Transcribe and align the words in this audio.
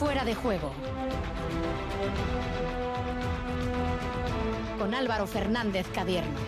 Fuera 0.00 0.24
de 0.24 0.34
juego. 0.34 0.72
Con 4.78 4.94
Álvaro 4.94 5.26
Fernández 5.26 5.86
Cadierno. 5.94 6.38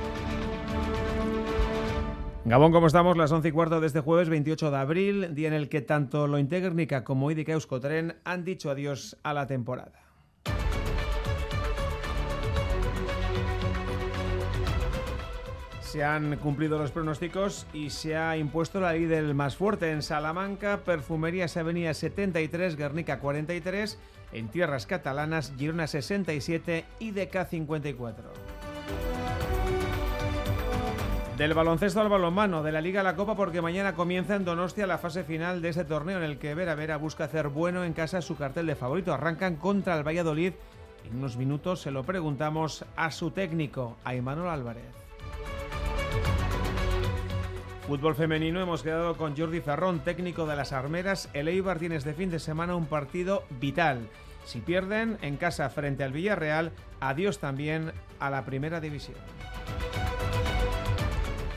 Gabón, 2.47 2.73
¿cómo 2.73 2.87
estamos? 2.87 3.19
Las 3.19 3.31
11 3.31 3.49
y 3.49 3.53
cuarto 3.53 3.79
de 3.83 3.89
este 3.89 4.01
jueves 4.01 4.31
28 4.31 4.71
de 4.71 4.77
abril, 4.79 5.35
día 5.35 5.49
en 5.49 5.55
el 5.55 5.69
que 5.69 5.83
tanto 5.83 6.27
lo 6.27 6.39
Integérnica 6.39 7.05
como 7.05 7.31
IDK 7.31 7.51
Euskotren 7.51 8.17
han 8.25 8.43
dicho 8.43 8.71
adiós 8.71 9.19
a 9.23 9.35
la 9.35 9.47
temporada. 9.47 10.12
Se 15.93 16.03
han 16.03 16.39
cumplido 16.39 16.79
los 16.79 16.91
pronósticos 16.91 17.67
y 17.75 17.91
se 17.91 18.17
ha 18.17 18.39
impuesto 18.39 18.81
la 18.81 18.95
ley 18.95 19.05
del 19.05 19.35
más 19.35 19.57
fuerte 19.57 19.91
en 19.91 20.01
Salamanca, 20.01 20.79
Perfumerías 20.87 21.59
Avenida 21.59 21.93
73, 21.93 22.77
Guernica 22.77 23.19
43, 23.19 23.99
en 24.33 24.49
tierras 24.49 24.87
catalanas, 24.87 25.53
Girona 25.59 25.87
67 25.87 26.87
y 26.99 27.11
DK 27.11 27.47
54. 27.47 28.25
Del 31.37 31.53
baloncesto 31.53 32.01
al 32.01 32.09
balonmano, 32.09 32.63
de 32.63 32.73
la 32.73 32.81
Liga 32.81 33.03
a 33.03 33.05
la 33.05 33.15
Copa, 33.15 33.37
porque 33.37 33.61
mañana 33.61 33.95
comienza 33.95 34.35
en 34.35 34.47
Donostia 34.47 34.87
la 34.87 34.97
fase 34.97 35.25
final 35.25 35.61
de 35.61 35.69
ese 35.69 35.85
torneo 35.85 36.17
en 36.17 36.25
el 36.25 36.39
que 36.39 36.55
Vera 36.55 36.75
Vera 36.75 36.97
busca 36.97 37.25
hacer 37.25 37.49
bueno 37.49 37.85
en 37.85 37.93
casa 37.93 38.23
su 38.23 38.39
cartel 38.39 38.67
de 38.67 38.77
favorito. 38.77 39.13
Arrancan 39.13 39.57
contra 39.57 39.99
el 39.99 40.07
Valladolid. 40.07 40.55
En 41.05 41.19
unos 41.19 41.37
minutos 41.37 41.83
se 41.83 41.91
lo 41.91 42.03
preguntamos 42.05 42.87
a 42.97 43.11
su 43.11 43.31
técnico, 43.31 43.99
a 44.05 44.15
Imanol 44.15 44.49
Álvarez. 44.49 45.02
Fútbol 47.87 48.15
femenino, 48.15 48.61
hemos 48.61 48.85
quedado 48.85 49.17
con 49.17 49.37
Jordi 49.37 49.61
Ferrón, 49.61 50.01
técnico 50.01 50.47
de 50.47 50.55
las 50.55 50.73
Armeras. 50.73 51.29
El 51.33 51.49
Eibar 51.49 51.81
tiene 51.81 51.97
este 51.97 52.15
fin 52.15 52.31
de 52.31 52.39
semana 52.39 52.77
un 52.77 52.87
partido 52.87 53.43
vital. 53.61 54.09
Si 54.45 54.61
pierden 54.61 55.19
en 55.21 55.37
casa 55.37 55.69
frente 55.69 56.05
al 56.05 56.13
Villarreal, 56.13 56.71
adiós 57.01 57.41
también 57.41 57.93
a 58.21 58.31
la 58.31 58.45
primera 58.45 58.81
división. 58.81 59.17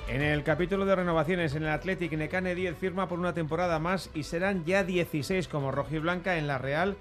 En 0.08 0.23
el 0.23 0.44
capítulo 0.44 0.86
de 0.86 0.96
renovaciones 0.96 1.53
en 1.53 1.64
el 1.64 1.70
Athletic, 1.70 2.14
Necane 2.14 2.56
10 2.56 2.76
firma 2.76 3.08
por 3.08 3.20
una 3.20 3.34
temporada 3.34 3.78
más 3.78 4.09
y 4.16 4.23
serán 4.23 4.66
ya 4.66 4.84
16 4.84 5.48
como 5.48 5.72
rojiblanca 5.72 6.38
en 6.38 6.48
la 6.48 6.58
Real. 6.58 6.98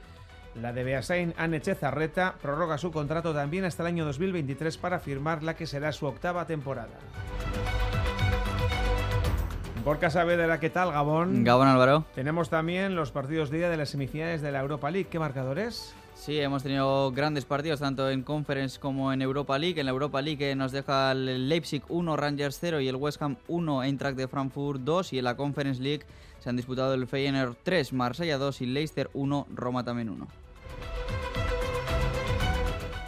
La 0.54 0.72
de 0.72 0.84
Beasain 0.84 1.32
Anne 1.38 1.60
Zarreta 1.60 2.34
prorroga 2.42 2.76
su 2.76 2.92
contrato 2.92 3.32
también 3.32 3.64
hasta 3.64 3.84
el 3.84 3.88
año 3.88 4.04
2023 4.04 4.76
para 4.76 5.00
firmar 5.00 5.42
la 5.42 5.54
que 5.56 5.66
será 5.66 5.92
su 5.92 6.06
octava 6.06 6.46
temporada. 6.46 6.98
Gorka 9.84 10.08
Saavedra, 10.08 10.60
¿qué 10.60 10.70
tal, 10.70 10.92
Gabón? 10.92 11.44
Gabón 11.44 11.68
Álvaro. 11.68 12.06
Tenemos 12.14 12.48
también 12.48 12.96
los 12.96 13.10
partidos 13.10 13.50
día 13.50 13.68
de 13.68 13.76
las 13.76 13.90
semifinales 13.90 14.40
de 14.40 14.50
la 14.50 14.60
Europa 14.60 14.90
League. 14.90 15.08
¿Qué 15.10 15.18
marcadores? 15.18 15.94
Sí, 16.14 16.40
hemos 16.40 16.62
tenido 16.62 17.12
grandes 17.12 17.44
partidos 17.44 17.80
tanto 17.80 18.08
en 18.08 18.22
Conference 18.22 18.80
como 18.80 19.12
en 19.12 19.20
Europa 19.20 19.58
League. 19.58 19.78
En 19.78 19.84
la 19.84 19.92
Europa 19.92 20.22
League 20.22 20.54
nos 20.56 20.72
deja 20.72 21.12
el 21.12 21.50
Leipzig 21.50 21.82
1, 21.90 22.16
Rangers 22.16 22.56
0 22.62 22.80
y 22.80 22.88
el 22.88 22.96
West 22.96 23.20
Ham 23.20 23.36
1, 23.46 23.82
Eintracht 23.82 24.16
de 24.16 24.26
Frankfurt 24.26 24.80
2. 24.80 25.12
Y 25.12 25.18
en 25.18 25.24
la 25.24 25.36
Conference 25.36 25.82
League 25.82 26.06
se 26.38 26.48
han 26.48 26.56
disputado 26.56 26.94
el 26.94 27.06
Feyenoord 27.06 27.54
3, 27.62 27.92
Marsella 27.92 28.38
2 28.38 28.62
y 28.62 28.66
Leicester 28.66 29.10
1, 29.12 29.48
Roma 29.54 29.84
también 29.84 30.08
1. 30.08 30.26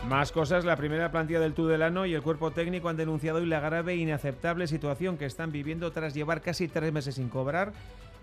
Más 0.09 0.31
cosas, 0.31 0.65
la 0.65 0.77
primera 0.77 1.11
plantilla 1.11 1.41
del 1.41 1.53
Tudelano 1.53 2.07
y 2.07 2.15
el 2.15 2.23
cuerpo 2.23 2.53
técnico 2.53 2.89
han 2.89 2.97
denunciado 2.97 3.39
hoy 3.39 3.47
la 3.47 3.59
grave 3.59 3.95
e 3.95 3.97
inaceptable 3.97 4.69
situación 4.69 5.19
que 5.19 5.27
están 5.27 5.51
viviendo 5.51 5.91
tras 5.91 6.15
llevar 6.15 6.43
casi 6.43 6.69
tres 6.69 6.93
meses 6.93 7.17
sin 7.17 7.29
cobrar. 7.29 7.73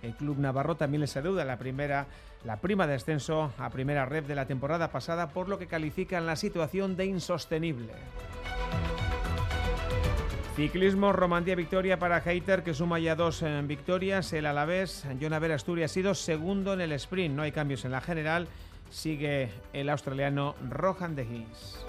El 0.01 0.15
club 0.15 0.39
navarro 0.39 0.75
también 0.75 1.01
les 1.01 1.17
adeuda 1.17 1.43
la 1.43 1.57
primera, 1.57 2.07
la 2.45 2.61
prima 2.61 2.87
de 2.87 2.95
ascenso 2.95 3.51
a 3.57 3.69
primera 3.69 4.05
red 4.05 4.23
de 4.23 4.33
la 4.33 4.45
temporada 4.45 4.91
pasada, 4.93 5.31
por 5.31 5.49
lo 5.49 5.59
que 5.59 5.67
califican 5.67 6.25
la 6.25 6.37
situación 6.37 6.95
de 6.95 7.05
insostenible. 7.05 7.91
Ciclismo, 10.55 11.11
Romandía 11.11 11.55
victoria 11.55 11.99
para 11.99 12.19
Heiter, 12.19 12.63
que 12.63 12.73
suma 12.73 12.99
ya 12.99 13.15
dos 13.15 13.41
en 13.41 13.67
victorias. 13.67 14.31
El 14.31 14.45
Alavés, 14.45 15.05
Jonaver 15.19 15.51
Asturias, 15.51 15.91
ha 15.91 15.93
sido 15.93 16.15
segundo 16.15 16.73
en 16.73 16.79
el 16.79 16.93
sprint. 16.93 17.35
No 17.35 17.41
hay 17.41 17.51
cambios 17.51 17.83
en 17.83 17.91
la 17.91 17.99
general 17.99 18.47
sigue 18.93 19.49
el 19.73 19.89
australiano 19.89 20.55
Rohan 20.69 21.15
de 21.15 21.23
Hins. 21.23 21.83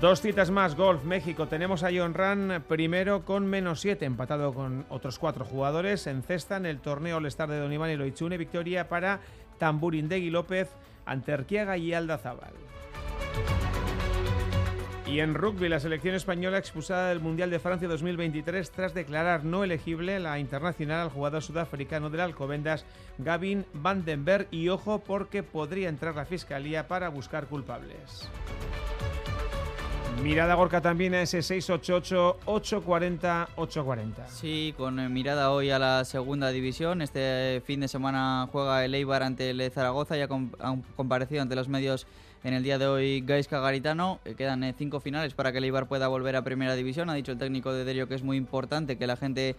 Dos 0.00 0.20
citas 0.20 0.50
más, 0.50 0.76
golf, 0.76 1.04
México. 1.04 1.46
Tenemos 1.46 1.82
a 1.82 1.90
John 1.94 2.14
Ran 2.14 2.64
primero 2.68 3.24
con 3.24 3.46
menos 3.46 3.80
7, 3.80 4.04
empatado 4.04 4.54
con 4.54 4.86
otros 4.88 5.18
cuatro 5.18 5.44
jugadores. 5.44 6.06
En 6.06 6.22
cesta, 6.22 6.56
en 6.56 6.66
el 6.66 6.80
torneo 6.80 7.18
All-Star 7.18 7.50
de 7.50 7.58
Don 7.58 7.72
Iván 7.72 7.90
y 7.90 7.96
Loichune, 7.96 8.38
victoria 8.38 8.88
para 8.88 9.20
Tamburindegui 9.58 10.30
López, 10.30 10.68
Anterquiaga 11.04 11.76
y 11.76 11.92
Alda 11.92 12.18
Zabal. 12.18 12.54
Y 15.10 15.18
en 15.18 15.34
rugby, 15.34 15.68
la 15.68 15.80
selección 15.80 16.14
española 16.14 16.58
expulsada 16.58 17.08
del 17.08 17.18
Mundial 17.18 17.50
de 17.50 17.58
Francia 17.58 17.88
2023 17.88 18.70
tras 18.70 18.94
declarar 18.94 19.44
no 19.44 19.64
elegible 19.64 20.20
la 20.20 20.38
internacional 20.38 21.00
al 21.00 21.10
jugador 21.10 21.42
sudafricano 21.42 22.10
del 22.10 22.20
Alcobendas, 22.20 22.84
Gavin 23.18 23.66
Vandenberg. 23.72 24.46
Y 24.52 24.68
ojo 24.68 25.00
porque 25.00 25.42
podría 25.42 25.88
entrar 25.88 26.14
la 26.14 26.26
fiscalía 26.26 26.86
para 26.86 27.08
buscar 27.08 27.48
culpables. 27.48 28.30
Mirada 30.22 30.54
Gorka 30.54 30.80
también 30.80 31.14
a 31.14 31.22
ese 31.22 31.40
688-840-840. 31.40 34.28
Sí, 34.28 34.72
con 34.76 35.00
eh, 35.00 35.08
mirada 35.08 35.50
hoy 35.50 35.70
a 35.70 35.80
la 35.80 36.04
segunda 36.04 36.50
división. 36.50 37.02
Este 37.02 37.60
fin 37.66 37.80
de 37.80 37.88
semana 37.88 38.48
juega 38.52 38.84
el 38.84 38.94
Eibar 38.94 39.24
ante 39.24 39.50
el 39.50 39.72
Zaragoza. 39.72 40.16
Ya 40.16 40.28
han 40.60 40.82
comparecido 40.94 41.42
ante 41.42 41.56
los 41.56 41.68
medios 41.68 42.06
en 42.42 42.54
el 42.54 42.62
día 42.62 42.78
de 42.78 42.86
hoy 42.86 43.20
Gaisca 43.20 43.60
Garitano. 43.60 44.20
Eh, 44.24 44.34
quedan 44.34 44.64
eh, 44.64 44.74
cinco 44.76 45.00
finales 45.00 45.34
para 45.34 45.52
que 45.52 45.58
el 45.58 45.86
pueda 45.86 46.08
volver 46.08 46.36
a 46.36 46.42
Primera 46.42 46.74
División. 46.74 47.10
Ha 47.10 47.14
dicho 47.14 47.32
el 47.32 47.38
técnico 47.38 47.72
de 47.72 47.84
Derio 47.84 48.08
que 48.08 48.14
es 48.14 48.22
muy 48.22 48.36
importante 48.36 48.96
que 48.96 49.06
la 49.06 49.16
gente 49.16 49.56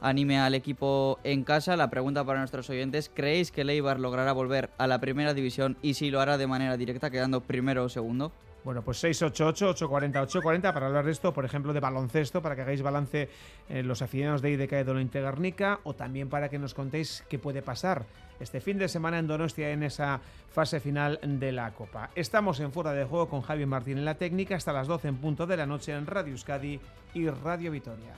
anime 0.00 0.38
al 0.38 0.54
equipo 0.54 1.18
en 1.24 1.44
casa. 1.44 1.76
La 1.76 1.90
pregunta 1.90 2.24
para 2.24 2.40
nuestros 2.40 2.68
oyentes, 2.70 3.10
¿creéis 3.12 3.50
que 3.50 3.62
el 3.62 3.70
logrará 4.00 4.32
volver 4.32 4.70
a 4.78 4.86
la 4.86 5.00
Primera 5.00 5.34
División 5.34 5.76
y 5.82 5.94
si 5.94 6.10
lo 6.10 6.20
hará 6.20 6.38
de 6.38 6.46
manera 6.46 6.76
directa, 6.76 7.10
quedando 7.10 7.40
primero 7.40 7.84
o 7.84 7.88
segundo? 7.88 8.32
Bueno, 8.64 8.80
pues 8.82 9.04
688-840-840 9.04 10.72
para 10.72 10.86
hablar 10.86 11.04
de 11.04 11.12
esto, 11.12 11.34
por 11.34 11.44
ejemplo, 11.44 11.74
de 11.74 11.80
baloncesto, 11.80 12.40
para 12.40 12.56
que 12.56 12.62
hagáis 12.62 12.80
balance 12.80 13.28
en 13.68 13.86
los 13.86 14.00
aficionados 14.00 14.40
de 14.40 14.52
IDK 14.52 14.70
de 14.70 14.84
Dolente 14.84 15.20
Garnica, 15.20 15.80
o 15.84 15.94
también 15.94 16.30
para 16.30 16.48
que 16.48 16.58
nos 16.58 16.72
contéis 16.72 17.24
qué 17.28 17.38
puede 17.38 17.60
pasar 17.60 18.06
este 18.40 18.60
fin 18.60 18.78
de 18.78 18.88
semana 18.88 19.18
en 19.18 19.26
Donostia 19.26 19.70
en 19.70 19.82
esa 19.82 20.20
fase 20.50 20.80
final 20.80 21.20
de 21.22 21.52
la 21.52 21.72
Copa. 21.72 22.10
Estamos 22.14 22.58
en 22.60 22.72
fuera 22.72 22.92
de 22.92 23.04
juego 23.04 23.28
con 23.28 23.42
Javi 23.42 23.66
Martín 23.66 23.98
en 23.98 24.04
la 24.06 24.16
técnica 24.16 24.56
hasta 24.56 24.72
las 24.72 24.86
12 24.86 25.08
en 25.08 25.16
punto 25.18 25.46
de 25.46 25.56
la 25.58 25.66
noche 25.66 25.92
en 25.92 26.06
Radio 26.06 26.32
Euskadi 26.32 26.80
y 27.12 27.28
Radio 27.28 27.70
Vitoria. 27.70 28.14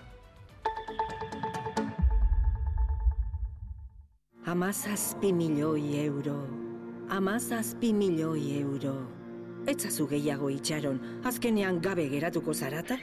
Amazazpi 4.46 5.32
milioi 5.32 6.04
euro. 6.04 6.46
Amazazpi 7.10 7.92
milioi 7.92 8.60
euro. 8.60 9.15
Etzazu 9.66 10.06
gehiago 10.06 10.48
itxaron, 10.50 11.00
azkenean 11.26 11.80
gabe 11.82 12.06
geratuko 12.08 12.54
zarata? 12.54 12.98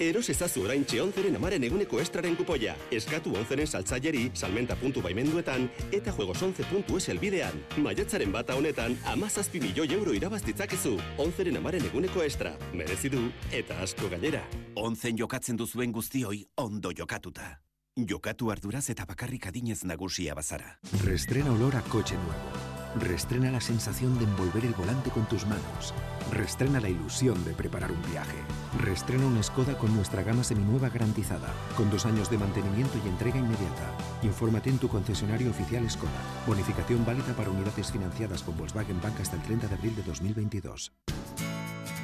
Eros 0.00 0.28
ezazu 0.28 0.62
orain 0.64 0.84
onzeren 1.02 1.36
amaren 1.36 1.64
eguneko 1.64 2.00
estraren 2.00 2.36
kupoia. 2.36 2.74
Eskatu 2.90 3.34
onzeren 3.34 3.66
saltzaileri, 3.66 4.30
salmenta 4.34 4.76
puntu 4.76 5.00
baimenduetan, 5.00 5.68
eta 5.90 6.12
juegos 6.12 6.42
11.es 6.42 7.08
elbidean. 7.08 7.52
Maiatzaren 7.78 8.32
bata 8.32 8.54
honetan, 8.54 8.96
amazazpi 9.06 9.60
milioi 9.60 9.92
euro 9.92 10.12
irabaztitzakezu. 10.12 10.98
Onzeren 11.18 11.56
amaren 11.56 11.84
eguneko 11.84 12.22
estra. 12.22 12.56
Merezi 12.74 13.08
du, 13.08 13.30
eta 13.52 13.80
asko 13.80 14.08
gainera. 14.08 14.44
Onzen 14.74 15.16
jokatzen 15.16 15.56
duzuen 15.56 15.92
guztioi, 15.92 16.44
ondo 16.56 16.92
jokatuta. 16.92 17.58
Jokatu 17.96 18.50
arduraz 18.50 18.90
eta 18.90 19.06
bakarrik 19.06 19.46
adinez 19.46 19.84
nagusia 19.84 20.34
bazara. 20.34 20.78
Restrena 21.04 21.52
olor 21.52 21.76
a 21.76 21.80
coche 21.80 22.14
nuevo. 22.14 22.75
Restrena 23.00 23.50
la 23.50 23.60
sensación 23.60 24.18
de 24.18 24.24
envolver 24.24 24.64
el 24.64 24.72
volante 24.72 25.10
con 25.10 25.26
tus 25.26 25.46
manos. 25.46 25.92
Restrena 26.32 26.80
la 26.80 26.88
ilusión 26.88 27.44
de 27.44 27.52
preparar 27.52 27.92
un 27.92 28.00
viaje. 28.10 28.38
Restrena 28.80 29.26
una 29.26 29.42
Skoda 29.42 29.76
con 29.76 29.94
nuestra 29.94 30.22
gama 30.22 30.42
seminueva 30.42 30.88
garantizada, 30.88 31.52
con 31.76 31.90
dos 31.90 32.06
años 32.06 32.30
de 32.30 32.38
mantenimiento 32.38 32.98
y 33.04 33.08
entrega 33.08 33.38
inmediata. 33.38 33.92
Infórmate 34.22 34.70
en 34.70 34.78
tu 34.78 34.88
concesionario 34.88 35.50
oficial 35.50 35.88
Skoda. 35.90 36.10
Bonificación 36.46 37.04
válida 37.04 37.34
para 37.36 37.50
unidades 37.50 37.92
financiadas 37.92 38.42
con 38.42 38.56
Volkswagen 38.56 39.00
Bank 39.02 39.20
hasta 39.20 39.36
el 39.36 39.42
30 39.42 39.68
de 39.68 39.74
abril 39.74 39.94
de 39.94 40.02
2022. 40.02 40.92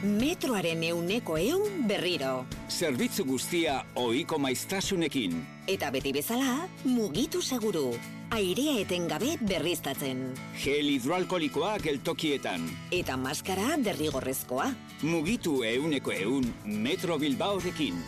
Metroaren 0.02 0.82
euneko 0.82 1.36
eun 1.38 1.84
berriro. 1.86 2.44
Zerbitzu 2.68 3.22
guztia 3.24 3.84
oiko 3.94 4.38
maiztasunekin. 4.42 5.36
Eta 5.70 5.92
beti 5.94 6.10
bezala, 6.16 6.56
mugitu 6.82 7.38
seguru 7.42 7.92
airea 8.34 8.80
etengabe 8.80 9.36
berriztatzen. 9.46 10.24
Gel 10.58 10.88
hidroalkolikoa 10.90 11.76
geltokietan. 11.84 12.64
Eta 12.90 13.16
maskara 13.16 13.76
derrigorrezkoa. 13.84 14.72
Mugitu 15.02 15.60
euneko 15.68 16.12
eun 16.16 16.50
Metro 16.64 17.18
Bilbaorekin. 17.22 18.02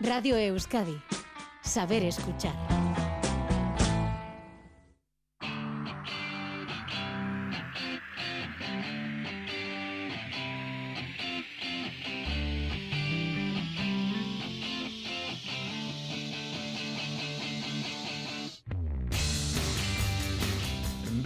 Radio 0.00 0.38
Euskadi. 0.38 0.96
Saber 1.62 2.04
escuchar. 2.04 2.56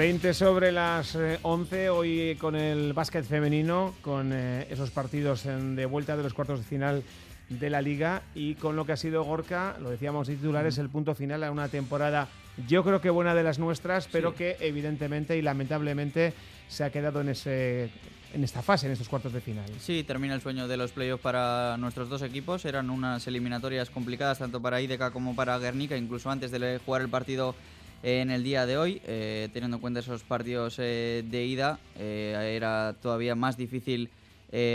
20 0.02 0.34
sobre 0.34 0.72
las 0.72 1.16
11, 1.42 1.84
eh, 1.84 1.88
hoy 1.88 2.36
con 2.40 2.56
el 2.56 2.92
básquet 2.92 3.24
femenino, 3.24 3.94
con 4.02 4.32
eh, 4.32 4.66
esos 4.68 4.90
partidos 4.90 5.44
de 5.44 5.86
vuelta 5.86 6.16
de 6.16 6.24
los 6.24 6.34
cuartos 6.34 6.58
de 6.58 6.64
final 6.64 7.04
de 7.48 7.70
la 7.70 7.80
liga 7.80 8.22
y 8.34 8.56
con 8.56 8.74
lo 8.74 8.84
que 8.84 8.90
ha 8.90 8.96
sido 8.96 9.22
Gorka, 9.22 9.76
lo 9.80 9.90
decíamos 9.90 10.26
titulares, 10.26 10.78
el 10.78 10.88
punto 10.88 11.14
final 11.14 11.44
a 11.44 11.52
una 11.52 11.68
temporada 11.68 12.26
yo 12.66 12.82
creo 12.82 13.00
que 13.00 13.10
buena 13.10 13.32
de 13.36 13.44
las 13.44 13.60
nuestras, 13.60 14.08
pero 14.08 14.34
que 14.34 14.56
evidentemente 14.58 15.36
y 15.36 15.42
lamentablemente 15.42 16.34
se 16.66 16.82
ha 16.82 16.90
quedado 16.90 17.20
en 17.20 17.28
ese 17.28 17.88
en 18.34 18.42
esta 18.42 18.60
fase, 18.60 18.86
en 18.86 18.92
estos 18.92 19.08
cuartos 19.08 19.32
de 19.32 19.40
final. 19.40 19.66
Sí, 19.78 20.02
termina 20.02 20.34
el 20.34 20.40
sueño 20.40 20.66
de 20.66 20.78
los 20.78 20.90
playoffs 20.90 21.22
para 21.22 21.76
nuestros 21.76 22.08
dos 22.08 22.22
equipos. 22.22 22.64
Eran 22.64 22.90
unas 22.90 23.26
eliminatorias 23.28 23.90
complicadas 23.90 24.38
tanto 24.38 24.60
para 24.60 24.80
IDK 24.80 25.12
como 25.12 25.36
para 25.36 25.58
Guernica, 25.58 25.96
incluso 25.96 26.30
antes 26.30 26.50
de 26.50 26.80
jugar 26.84 27.02
el 27.02 27.08
partido 27.08 27.54
en 28.02 28.30
el 28.30 28.42
día 28.42 28.66
de 28.66 28.76
hoy, 28.76 29.00
eh, 29.06 29.48
teniendo 29.52 29.76
en 29.76 29.80
cuenta 29.80 30.00
esos 30.00 30.24
partidos 30.24 30.76
eh, 30.78 31.24
de 31.28 31.44
ida, 31.44 31.78
eh, 31.96 32.54
era 32.56 32.96
todavía 33.00 33.34
más 33.34 33.56
difícil 33.56 34.10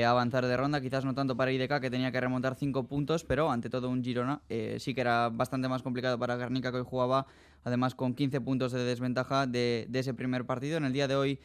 avanzar 0.08 0.44
de 0.48 0.58
ronda, 0.58 0.82
quizás 0.82 1.06
no 1.06 1.14
tanto 1.14 1.38
para 1.38 1.52
IDK 1.52 1.80
que 1.80 1.92
tenía 1.92 2.12
que 2.12 2.20
remontar 2.20 2.56
5 2.56 2.88
puntos, 2.88 3.24
pero 3.24 3.52
ante 3.52 3.70
todo 3.70 3.92
un 3.92 4.04
Girona 4.04 4.42
sí 4.80 4.96
que 4.96 5.02
era 5.02 5.30
bastante 5.30 5.68
más 5.68 5.84
complicado 5.84 6.18
para 6.18 6.36
Guernica 6.36 6.72
que 6.72 6.78
hoy 6.80 6.84
jugaba 6.84 7.28
además 7.64 7.94
con 7.94 8.16
15 8.16 8.42
puntos 8.42 8.72
de 8.72 8.84
desventaja 8.84 9.46
de, 9.46 9.86
de 9.88 10.00
ese 10.00 10.16
primer 10.16 10.46
partido. 10.46 10.78
En 10.78 10.86
el 10.86 10.94
día 10.94 11.08
de 11.08 11.16
hoy 11.16 11.40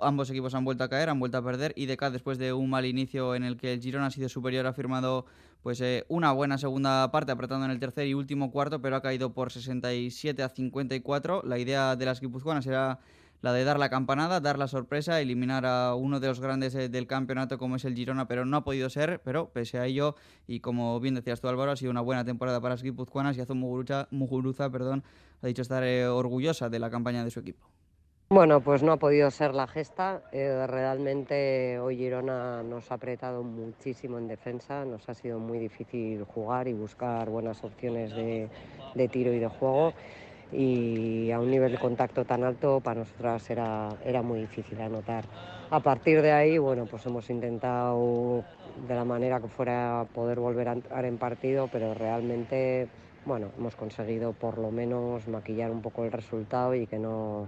ambos 0.00 0.30
equipos 0.30 0.54
han 0.54 0.64
vuelto 0.64 0.84
a 0.84 0.88
caer, 0.88 1.08
han 1.08 1.18
vuelto 1.18 1.36
a 1.36 1.42
perder. 1.42 1.72
IDK 1.74 2.12
después 2.12 2.38
de 2.38 2.52
un 2.52 2.70
mal 2.70 2.86
inicio 2.86 3.34
en 3.34 3.42
el 3.42 3.56
que 3.56 3.72
el 3.72 3.80
Girona 3.80 4.06
ha 4.06 4.10
sido 4.12 4.28
superior 4.28 4.64
ha 4.68 4.72
firmado 4.72 5.26
pues 5.62 5.80
eh, 5.80 6.04
una 6.08 6.32
buena 6.32 6.58
segunda 6.58 7.10
parte 7.12 7.32
apretando 7.32 7.64
en 7.64 7.70
el 7.70 7.78
tercer 7.78 8.06
y 8.06 8.14
último 8.14 8.50
cuarto, 8.50 8.80
pero 8.82 8.96
ha 8.96 9.02
caído 9.02 9.32
por 9.32 9.52
67 9.52 10.42
a 10.42 10.48
54. 10.48 11.42
La 11.44 11.58
idea 11.58 11.94
de 11.96 12.04
las 12.04 12.20
guipuzcoanas 12.20 12.66
era 12.66 12.98
la 13.42 13.52
de 13.52 13.64
dar 13.64 13.78
la 13.78 13.90
campanada, 13.90 14.40
dar 14.40 14.58
la 14.58 14.68
sorpresa, 14.68 15.20
eliminar 15.20 15.66
a 15.66 15.94
uno 15.94 16.20
de 16.20 16.28
los 16.28 16.40
grandes 16.40 16.74
eh, 16.74 16.88
del 16.88 17.06
campeonato 17.06 17.58
como 17.58 17.76
es 17.76 17.84
el 17.84 17.94
Girona, 17.94 18.26
pero 18.26 18.44
no 18.44 18.56
ha 18.56 18.64
podido 18.64 18.88
ser, 18.88 19.20
pero 19.24 19.50
pese 19.50 19.78
a 19.78 19.86
ello, 19.86 20.16
y 20.46 20.60
como 20.60 20.98
bien 21.00 21.14
decías 21.14 21.40
tú 21.40 21.48
Álvaro, 21.48 21.72
ha 21.72 21.76
sido 21.76 21.90
una 21.90 22.00
buena 22.00 22.24
temporada 22.24 22.60
para 22.60 22.74
las 22.74 22.82
guipuzcoanas 22.82 23.36
y 23.36 23.40
Azul 23.40 23.56
Muguruza, 23.56 24.70
perdón, 24.70 25.02
ha 25.42 25.46
dicho 25.46 25.62
estar 25.62 25.82
eh, 25.82 26.06
orgullosa 26.06 26.70
de 26.70 26.78
la 26.78 26.90
campaña 26.90 27.24
de 27.24 27.30
su 27.30 27.40
equipo. 27.40 27.68
Bueno, 28.32 28.62
pues 28.62 28.82
no 28.82 28.92
ha 28.92 28.96
podido 28.96 29.30
ser 29.30 29.52
la 29.52 29.66
gesta. 29.66 30.22
Eh, 30.32 30.66
realmente 30.66 31.78
hoy 31.78 31.98
Girona 31.98 32.62
nos 32.62 32.90
ha 32.90 32.94
apretado 32.94 33.42
muchísimo 33.42 34.16
en 34.16 34.26
defensa, 34.26 34.86
nos 34.86 35.06
ha 35.10 35.12
sido 35.12 35.38
muy 35.38 35.58
difícil 35.58 36.24
jugar 36.24 36.66
y 36.66 36.72
buscar 36.72 37.28
buenas 37.28 37.62
opciones 37.62 38.14
de, 38.14 38.48
tiro 39.08 39.34
y 39.34 39.38
de 39.38 39.48
juego. 39.48 39.92
Y 40.50 41.30
a 41.30 41.38
un 41.40 41.50
nivel 41.50 41.72
de 41.72 41.78
contacto 41.78 42.24
tan 42.24 42.42
alto 42.42 42.80
para 42.80 43.00
nosotras 43.00 43.50
era, 43.50 43.90
era 44.02 44.22
muy 44.22 44.40
difícil 44.40 44.80
anotar. 44.80 45.26
A 45.68 45.80
partir 45.80 46.22
de 46.22 46.32
ahí, 46.32 46.56
bueno, 46.56 46.86
pues 46.86 47.04
hemos 47.04 47.28
intentado 47.28 48.42
de 48.88 48.94
la 48.94 49.04
manera 49.04 49.40
que 49.40 49.48
fuera 49.48 50.06
poder 50.14 50.40
volver 50.40 50.70
a 50.70 50.72
entrar 50.72 51.04
en 51.04 51.18
partido, 51.18 51.68
pero 51.70 51.92
realmente, 51.92 52.88
bueno, 53.26 53.48
hemos 53.58 53.76
conseguido 53.76 54.32
por 54.32 54.56
lo 54.56 54.70
menos 54.70 55.28
maquillar 55.28 55.70
un 55.70 55.82
poco 55.82 56.06
el 56.06 56.12
resultado 56.12 56.74
y 56.74 56.86
que 56.86 56.98
no 56.98 57.46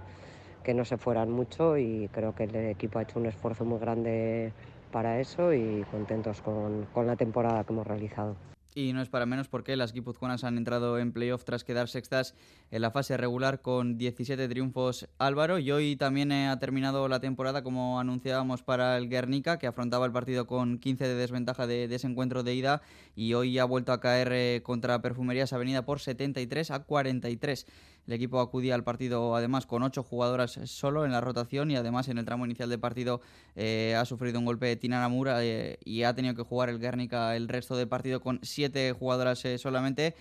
que 0.65 0.73
no 0.73 0.83
se 0.83 0.97
fueran 0.97 1.31
mucho 1.31 1.77
y 1.77 2.09
creo 2.11 2.33
que 2.35 2.45
el 2.45 2.55
equipo 2.55 2.99
ha 2.99 3.03
hecho 3.03 3.19
un 3.19 3.27
esfuerzo 3.27 3.63
muy 3.63 3.79
grande 3.79 4.51
para 4.91 5.19
eso 5.19 5.53
y 5.53 5.85
contentos 5.91 6.41
con, 6.41 6.87
con 6.93 7.05
la 7.05 7.15
temporada 7.15 7.63
que 7.63 7.71
hemos 7.71 7.85
realizado. 7.85 8.35
Y 8.77 8.91
no 8.91 9.01
es 9.01 9.07
para 9.07 9.25
menos 9.25 9.47
porque 9.47 9.77
las 9.77 9.93
guipuzcoanas 9.93 10.43
han 10.43 10.57
entrado 10.57 10.99
en 10.99 11.13
playoff 11.13 11.45
tras 11.45 11.63
quedar 11.63 11.87
sextas 11.87 12.35
en 12.71 12.81
la 12.81 12.91
fase 12.91 13.15
regular 13.15 13.61
con 13.61 13.97
17 13.97 14.49
triunfos 14.49 15.07
Álvaro. 15.17 15.59
Y 15.59 15.71
hoy 15.71 15.95
también 15.95 16.33
ha 16.33 16.59
terminado 16.59 17.07
la 17.07 17.21
temporada, 17.21 17.63
como 17.63 18.01
anunciábamos, 18.01 18.63
para 18.63 18.97
el 18.97 19.07
Guernica, 19.07 19.59
que 19.59 19.67
afrontaba 19.67 20.05
el 20.05 20.11
partido 20.11 20.45
con 20.45 20.77
15 20.79 21.07
de 21.07 21.15
desventaja 21.15 21.67
de, 21.67 21.85
encuentro 22.03 22.43
de 22.43 22.53
ida. 22.53 22.81
Y 23.15 23.33
hoy 23.33 23.57
ha 23.59 23.63
vuelto 23.63 23.93
a 23.93 24.01
caer 24.01 24.33
eh, 24.33 24.61
contra 24.61 25.01
Perfumerías 25.01 25.53
Avenida 25.53 25.85
por 25.85 26.01
73 26.01 26.71
a 26.71 26.79
43. 26.83 27.67
El 28.07 28.13
equipo 28.13 28.39
acudía 28.39 28.75
al 28.75 28.83
partido 28.83 29.35
además 29.35 29.65
con 29.65 29.81
ocho 29.81 30.03
jugadoras 30.03 30.59
solo 30.65 31.05
en 31.05 31.11
la 31.11 31.21
rotación 31.21 31.71
y 31.71 31.75
además 31.75 32.07
en 32.07 32.17
el 32.17 32.25
tramo 32.25 32.45
inicial 32.45 32.69
del 32.69 32.79
partido 32.79 33.21
eh, 33.55 33.95
ha 33.97 34.05
sufrido 34.05 34.37
un 34.37 34.45
golpe 34.45 34.67
de 34.67 34.75
Tinanamura 34.75 35.43
eh, 35.43 35.79
y 35.83 36.03
ha 36.03 36.13
tenido 36.13 36.35
que 36.35 36.43
jugar 36.43 36.69
el 36.69 36.79
Guernica 36.79 37.35
el 37.35 37.47
resto 37.47 37.75
del 37.75 37.87
partido 37.87 38.21
con 38.21 38.39
siete 38.43 38.91
jugadoras 38.91 39.43
eh, 39.45 39.57
solamente. 39.57 40.15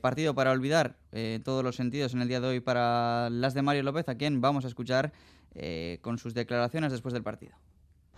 partido 0.00 0.34
para 0.34 0.52
olvidar 0.52 0.96
en 1.12 1.42
todos 1.42 1.62
los 1.62 1.76
sentidos 1.76 2.14
en 2.14 2.22
el 2.22 2.28
día 2.28 2.40
de 2.40 2.46
hoy 2.46 2.60
para 2.60 3.28
las 3.28 3.52
de 3.52 3.60
Mario 3.60 3.82
López, 3.82 4.08
a 4.08 4.14
quien 4.14 4.40
vamos 4.40 4.64
a 4.64 4.68
escuchar 4.68 5.12
con 6.00 6.16
sus 6.16 6.32
declaraciones 6.32 6.92
después 6.92 7.12
del 7.12 7.22
partido. 7.22 7.54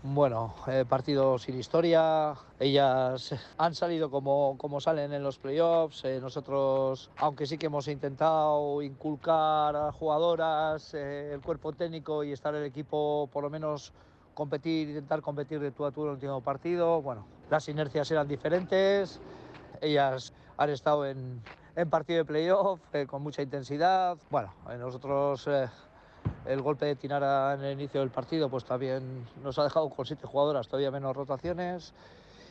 Bueno, 0.01 0.55
eh, 0.69 0.85
partido 0.89 1.39
sin 1.39 1.59
historia. 1.59 2.33
Ellas 2.61 3.35
han 3.57 3.75
salido 3.75 4.09
como, 4.11 4.57
como 4.57 4.81
salen 4.81 5.13
en 5.13 5.25
los 5.25 5.39
playoffs. 5.39 6.05
Eh, 6.05 6.21
nosotros, 6.21 7.11
aunque 7.19 7.47
sí 7.47 7.59
que 7.59 7.67
hemos 7.67 7.89
intentado 7.89 8.81
inculcar 8.81 9.75
a 9.75 9.91
jugadoras, 9.91 10.95
eh, 10.95 11.33
el 11.35 11.41
cuerpo 11.41 11.73
técnico 11.73 12.23
y 12.23 12.31
estar 12.31 12.55
el 12.55 12.65
equipo, 12.65 13.29
por 13.33 13.43
lo 13.43 13.51
menos 13.51 13.93
competir, 14.35 14.91
intentar 14.91 15.21
competir 15.21 15.59
de 15.59 15.73
tú 15.73 15.85
a 15.85 15.91
tú 15.91 16.03
en 16.03 16.09
el 16.11 16.15
último 16.15 16.41
partido. 16.43 17.03
Bueno, 17.03 17.27
las 17.51 17.69
inercias 17.69 18.09
eran 18.13 18.29
diferentes. 18.29 19.19
Ellas 19.81 20.33
han 20.59 20.71
estado 20.71 21.07
en, 21.07 21.43
en 21.75 21.91
partido 21.91 22.19
de 22.19 22.25
playoff 22.25 22.81
con 23.09 23.23
mucha 23.23 23.43
intensidad. 23.43 24.17
Bueno, 24.31 24.55
nosotros 24.79 25.49
el 26.49 26.63
golpe 26.63 26.87
de 26.87 26.97
Tinara 26.97 27.55
en 27.55 27.63
el 27.63 27.73
inicio 27.75 28.01
del 28.01 28.11
partido 28.11 28.49
pues 28.49 28.65
también 28.65 29.27
nos 29.43 29.59
ha 29.59 29.65
dejado 29.65 29.89
con 29.91 30.07
siete 30.07 30.27
jugadoras, 30.27 30.67
todavía 30.67 30.91
menos 30.91 31.15
rotaciones. 31.15 31.93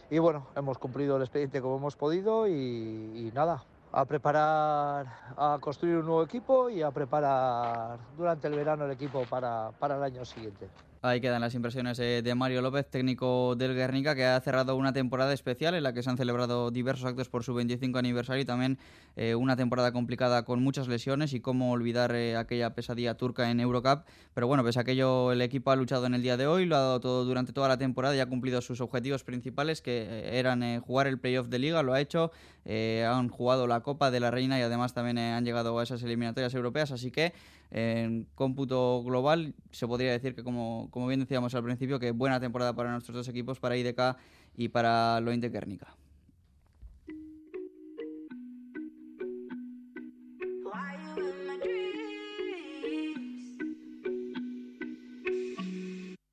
Y 0.10 0.20
bueno, 0.20 0.48
hemos 0.56 0.78
cumplido 0.78 1.18
el 1.18 1.24
expediente 1.24 1.62
como 1.62 1.78
hemos 1.78 1.96
podido 1.96 2.48
y, 2.48 2.52
y 2.54 3.32
nada, 3.34 3.64
a 3.92 4.06
preparar, 4.06 5.08
a 5.36 5.58
construir 5.60 5.98
un 5.98 6.06
nuevo 6.06 6.24
equipo 6.24 6.70
y 6.70 6.82
a 6.82 6.92
preparar 6.92 7.98
durante 8.16 8.48
el 8.48 8.56
verano 8.56 8.86
el 8.86 8.92
equipo 8.92 9.24
para, 9.30 9.72
para 9.80 9.98
el 9.98 10.04
año 10.04 10.24
siguiente. 10.24 10.70
Ahí 11.04 11.22
quedan 11.22 11.42
las 11.42 11.54
impresiones 11.54 12.00
eh, 12.00 12.22
de 12.24 12.34
Mario 12.34 12.64
López, 12.64 12.90
técnico 12.90 13.56
del 13.56 13.76
Guernica, 13.76 14.16
que 14.16 14.26
ha 14.26 14.40
cerrado 14.42 14.76
una 14.76 14.94
temporada 14.94 15.32
especial 15.32 15.76
en 15.76 15.84
la 15.84 15.94
que 15.94 16.02
se 16.02 16.10
han 16.10 16.18
celebrado 16.18 16.72
diversos 16.72 17.06
actos 17.06 17.30
por 17.30 17.44
su 17.44 17.54
25 17.54 18.00
aniversario 18.00 18.42
y 18.42 18.46
también 18.46 18.80
eh, 19.16 19.36
una 19.36 19.56
temporada 19.56 19.92
complicada 19.92 20.44
con 20.44 20.64
muchas 20.64 20.88
lesiones 20.88 21.34
y 21.34 21.40
cómo 21.40 21.72
olvidar 21.72 22.16
eh, 22.16 22.36
aquella 22.36 22.74
pesadilla 22.74 23.16
turca 23.16 23.52
en 23.52 23.60
Eurocup. 23.60 24.06
Pero 24.34 24.48
bueno, 24.48 24.64
pese 24.64 24.80
a 24.80 24.82
aquello, 24.82 25.32
el 25.32 25.42
equipo 25.44 25.70
ha 25.70 25.76
luchado 25.76 26.08
en 26.08 26.16
el 26.16 26.24
día 26.24 26.36
de 26.36 26.48
hoy, 26.48 26.66
lo 26.66 26.76
ha 26.76 26.80
dado 26.80 27.00
todo 27.00 27.26
durante 27.26 27.54
toda 27.54 27.68
la 27.68 27.78
temporada 27.78 28.16
y 28.16 28.20
ha 28.20 28.26
cumplido 28.26 28.62
sus 28.62 28.82
objetivos 28.82 29.24
principales, 29.24 29.84
que 29.84 30.40
eran 30.40 30.82
jugar 30.82 31.06
el 31.06 31.20
playoff 31.20 31.48
de 31.48 31.60
liga, 31.60 31.84
lo 31.84 31.94
ha 31.94 32.02
hecho, 32.02 32.32
han 32.68 33.30
jugado 33.30 33.66
la 33.68 33.82
Copa 33.82 34.12
de 34.12 34.20
la 34.20 34.32
Reina 34.32 34.60
y 34.60 34.62
además 34.62 34.94
también 34.94 35.18
han 35.18 35.46
llegado 35.46 35.78
a 35.80 35.84
esas 35.84 36.04
eliminatorias 36.04 36.54
europeas, 36.54 36.92
así 36.92 37.12
que 37.12 37.34
en 37.72 38.28
cómputo 38.36 39.04
global 39.04 39.54
se 39.72 39.88
podría 39.88 40.12
decir 40.12 40.36
que 40.36 40.44
como, 40.44 40.90
como 40.92 41.08
bien 41.08 41.20
decíamos 41.20 41.56
al 41.56 41.64
principio 41.64 42.00
que 42.00 42.12
buena 42.12 42.40
temporada 42.40 42.74
para 42.74 42.92
nuestros 42.92 43.16
dos 43.16 43.28
equipos, 43.28 43.60
para 43.60 43.78
IDK 43.78 44.18
y 44.56 44.70
para 44.70 45.20
lo 45.22 45.32
Guernica. 45.32 45.96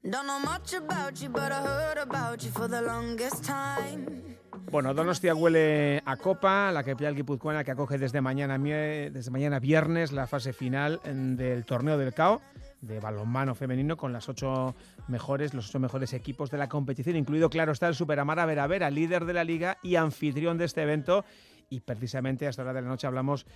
Don't 0.03 0.27
know 0.27 0.39
much 0.39 0.75
about 0.75 1.21
you, 1.21 1.29
but 1.29 1.51
I 1.51 1.61
heard 1.61 1.99
about 1.99 2.45
you 2.45 2.51
for 2.51 2.69
the 2.69 2.83
longest 2.83 3.43
time. 3.43 4.24
Bueno, 4.71 4.93
Donostia 4.93 5.35
huele 5.35 6.03
a 6.05 6.17
Copa, 6.17 6.73
la 6.73 6.83
que 6.83 6.93
el 6.93 7.15
Guipuzcoana 7.15 7.63
que 7.63 7.71
acoge 7.71 7.99
desde 7.99 8.21
mañana, 8.21 8.59
desde 8.59 9.31
mañana 9.31 9.61
viernes 9.61 10.11
la 10.13 10.27
fase 10.27 10.53
final 10.53 11.01
del 11.05 11.65
torneo 11.65 11.97
del 11.97 12.13
CAO 12.13 12.41
de 12.81 13.01
balonmano 13.01 13.55
femenino 13.55 13.97
con 13.97 14.13
las 14.13 14.29
ocho 14.29 14.75
mejores, 15.09 15.55
los 15.55 15.69
ocho 15.69 15.81
mejores 15.81 16.13
equipos 16.13 16.51
de 16.51 16.59
la 16.59 16.69
competición, 16.69 17.17
incluido, 17.17 17.49
claro, 17.51 17.73
está 17.73 17.89
el 17.89 17.95
Superamara 17.95 18.47
Vera 18.47 18.67
Vera, 18.67 18.91
líder 18.91 19.25
de 19.25 19.33
la 19.33 19.45
liga 19.45 19.79
y 19.83 19.97
anfitrión 19.97 20.59
de 20.59 20.67
este 20.67 20.83
evento. 20.83 21.25
Y 21.71 21.81
precisamente 21.81 22.47
a 22.47 22.51
esta 22.51 22.63
hora 22.63 22.75
de 22.75 22.83
la 22.83 22.89
noche 22.89 23.07
hablamos 23.07 23.47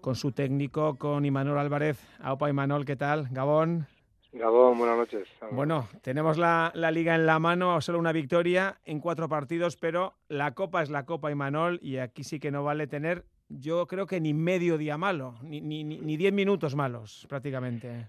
con 0.00 0.14
su 0.14 0.32
técnico, 0.32 0.96
con 0.98 1.24
Imanol 1.24 1.58
Álvarez. 1.58 1.98
Aupa 2.20 2.50
Imanol, 2.50 2.84
¿qué 2.84 2.96
tal? 2.96 3.28
Gabón. 3.30 3.86
Gabón, 4.34 4.76
buenas 4.78 4.98
noches. 4.98 5.28
Bueno, 5.52 5.88
tenemos 6.02 6.38
la, 6.38 6.72
liga 6.92 7.14
en 7.14 7.24
la 7.24 7.38
mano, 7.38 7.80
solo 7.80 8.00
una 8.00 8.12
victoria 8.12 8.80
en 8.84 8.98
cuatro 8.98 9.28
partidos, 9.28 9.76
pero 9.76 10.14
la 10.28 10.54
copa 10.54 10.82
es 10.82 10.90
la 10.90 11.06
copa 11.06 11.30
Imanol 11.30 11.78
y 11.80 11.98
aquí 11.98 12.24
sí 12.24 12.40
que 12.40 12.50
no 12.50 12.64
vale 12.64 12.88
tener, 12.88 13.24
yo 13.48 13.86
creo 13.86 14.06
que 14.06 14.20
ni 14.20 14.34
medio 14.34 14.76
día 14.76 14.98
malo, 14.98 15.36
ni, 15.42 15.60
ni, 15.60 15.84
ni 15.84 16.16
diez 16.16 16.32
minutos 16.32 16.74
malos 16.74 17.26
prácticamente. 17.28 18.08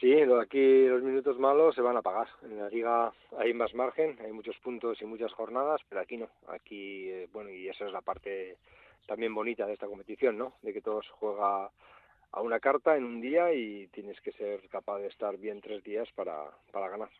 Sí, 0.00 0.12
aquí 0.40 0.86
los 0.86 1.02
minutos 1.02 1.40
malos 1.40 1.74
se 1.74 1.80
van 1.80 1.96
a 1.96 2.02
pagar. 2.02 2.28
En 2.44 2.56
la 2.56 2.68
liga 2.68 3.12
hay 3.36 3.52
más 3.52 3.74
margen, 3.74 4.16
hay 4.24 4.30
muchos 4.30 4.56
puntos 4.58 5.02
y 5.02 5.06
muchas 5.06 5.32
jornadas, 5.32 5.80
pero 5.88 6.00
aquí 6.00 6.18
no. 6.18 6.28
Aquí, 6.48 7.08
eh, 7.08 7.28
bueno, 7.32 7.50
y 7.50 7.68
esa 7.68 7.86
es 7.86 7.92
la 7.92 8.00
parte 8.00 8.58
también 9.06 9.34
bonita 9.34 9.66
de 9.66 9.72
esta 9.72 9.86
competición, 9.86 10.38
¿no? 10.38 10.52
De 10.62 10.72
que 10.72 10.80
todo 10.80 11.02
se 11.02 11.10
juega 11.10 11.70
a 12.34 12.40
una 12.42 12.60
carta 12.60 12.96
en 12.96 13.04
un 13.04 13.20
día 13.20 13.52
y 13.54 13.86
tienes 13.88 14.20
que 14.20 14.32
ser 14.32 14.68
capaz 14.68 14.98
de 14.98 15.06
estar 15.06 15.36
bien 15.36 15.60
tres 15.60 15.82
días 15.84 16.08
para, 16.14 16.50
para 16.72 16.88
ganar. 16.88 17.10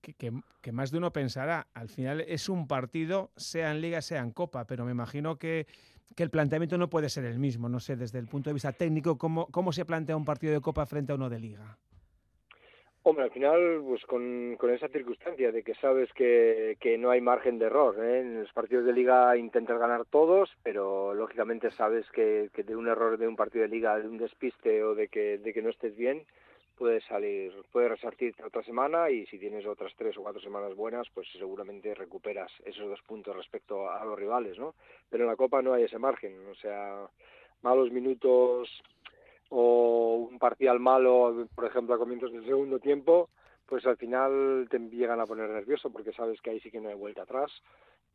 Que, 0.00 0.14
que, 0.62 0.72
más 0.72 0.90
de 0.90 0.98
uno 0.98 1.12
pensará, 1.12 1.66
al 1.74 1.88
final 1.88 2.20
es 2.20 2.48
un 2.48 2.68
partido, 2.68 3.30
sea 3.36 3.72
en 3.72 3.80
liga, 3.80 4.00
sea 4.00 4.20
en 4.20 4.30
copa, 4.30 4.64
pero 4.66 4.84
me 4.84 4.92
imagino 4.92 5.38
que, 5.38 5.66
que, 6.14 6.22
el 6.22 6.30
planteamiento 6.30 6.78
no 6.78 6.88
puede 6.88 7.08
ser 7.08 7.24
el 7.24 7.38
mismo, 7.38 7.68
no 7.68 7.80
sé, 7.80 7.96
desde 7.96 8.18
el 8.18 8.28
punto 8.28 8.48
de 8.48 8.54
vista 8.54 8.72
técnico, 8.72 9.18
¿cómo, 9.18 9.46
cómo 9.48 9.72
se 9.72 9.84
plantea 9.84 10.16
un 10.16 10.24
partido 10.24 10.52
de 10.52 10.60
copa 10.60 10.86
frente 10.86 11.12
a 11.12 11.16
uno 11.16 11.28
de 11.28 11.40
liga? 11.40 11.76
Hombre, 13.08 13.24
al 13.24 13.30
final, 13.30 13.82
pues 13.86 14.04
con, 14.04 14.58
esa 14.70 14.88
circunstancia 14.88 15.50
de 15.50 15.62
que 15.62 15.74
sabes 15.76 16.12
que, 16.12 16.76
que 16.78 16.98
no 16.98 17.08
hay 17.08 17.22
margen 17.22 17.58
de 17.58 17.64
error. 17.64 17.96
¿eh? 18.04 18.20
En 18.20 18.42
los 18.42 18.52
partidos 18.52 18.84
de 18.84 18.92
liga 18.92 19.34
intentas 19.34 19.78
ganar 19.78 20.04
todos, 20.04 20.54
pero 20.62 21.14
lógicamente 21.14 21.70
sabes 21.70 22.04
que, 22.10 22.50
que, 22.52 22.64
de 22.64 22.76
un 22.76 22.86
error 22.86 23.16
de 23.16 23.26
un 23.26 23.34
partido 23.34 23.62
de 23.62 23.70
liga, 23.70 23.98
de 23.98 24.06
un 24.06 24.18
despiste 24.18 24.84
o 24.84 24.94
de 24.94 25.08
que, 25.08 25.38
de 25.38 25.54
que 25.54 25.62
no 25.62 25.70
estés 25.70 25.96
bien, 25.96 26.26
puedes 26.76 27.02
salir, 27.04 27.50
puedes 27.72 27.92
resartirte 27.92 28.44
otra 28.44 28.62
semana 28.62 29.08
y 29.08 29.24
si 29.24 29.38
tienes 29.38 29.64
otras 29.64 29.94
tres 29.96 30.14
o 30.18 30.22
cuatro 30.22 30.42
semanas 30.42 30.74
buenas, 30.74 31.08
pues 31.14 31.28
seguramente 31.32 31.94
recuperas 31.94 32.52
esos 32.66 32.90
dos 32.90 33.00
puntos 33.06 33.34
respecto 33.34 33.90
a 33.90 34.04
los 34.04 34.18
rivales, 34.18 34.58
¿no? 34.58 34.74
Pero 35.08 35.24
en 35.24 35.30
la 35.30 35.36
Copa 35.36 35.62
no 35.62 35.72
hay 35.72 35.84
ese 35.84 35.98
margen, 35.98 36.46
o 36.46 36.54
sea, 36.56 37.08
malos 37.62 37.90
minutos 37.90 38.68
o 39.50 40.28
un 40.30 40.38
parcial 40.38 40.80
malo, 40.80 41.46
por 41.54 41.64
ejemplo, 41.64 41.94
a 41.94 41.98
comienzos 41.98 42.32
del 42.32 42.44
segundo 42.44 42.78
tiempo, 42.78 43.30
pues 43.66 43.86
al 43.86 43.96
final 43.96 44.66
te 44.70 44.78
llegan 44.78 45.20
a 45.20 45.26
poner 45.26 45.50
nervioso 45.50 45.90
porque 45.90 46.12
sabes 46.12 46.40
que 46.40 46.50
ahí 46.50 46.60
sí 46.60 46.70
que 46.70 46.80
no 46.80 46.88
hay 46.88 46.94
vuelta 46.94 47.22
atrás 47.22 47.50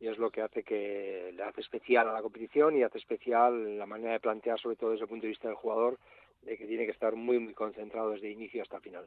y 0.00 0.08
es 0.08 0.18
lo 0.18 0.30
que 0.30 0.42
hace 0.42 0.64
que 0.64 1.32
le 1.34 1.42
hace 1.42 1.60
especial 1.60 2.08
a 2.08 2.12
la 2.12 2.22
competición 2.22 2.76
y 2.76 2.82
hace 2.82 2.98
especial 2.98 3.78
la 3.78 3.86
manera 3.86 4.12
de 4.12 4.20
plantear, 4.20 4.58
sobre 4.58 4.76
todo 4.76 4.90
desde 4.90 5.04
el 5.04 5.08
punto 5.08 5.22
de 5.22 5.30
vista 5.30 5.48
del 5.48 5.56
jugador, 5.56 5.98
de 6.42 6.58
que 6.58 6.66
tiene 6.66 6.84
que 6.84 6.92
estar 6.92 7.14
muy, 7.14 7.38
muy 7.38 7.54
concentrado 7.54 8.10
desde 8.10 8.30
inicio 8.30 8.62
hasta 8.62 8.80
final. 8.80 9.06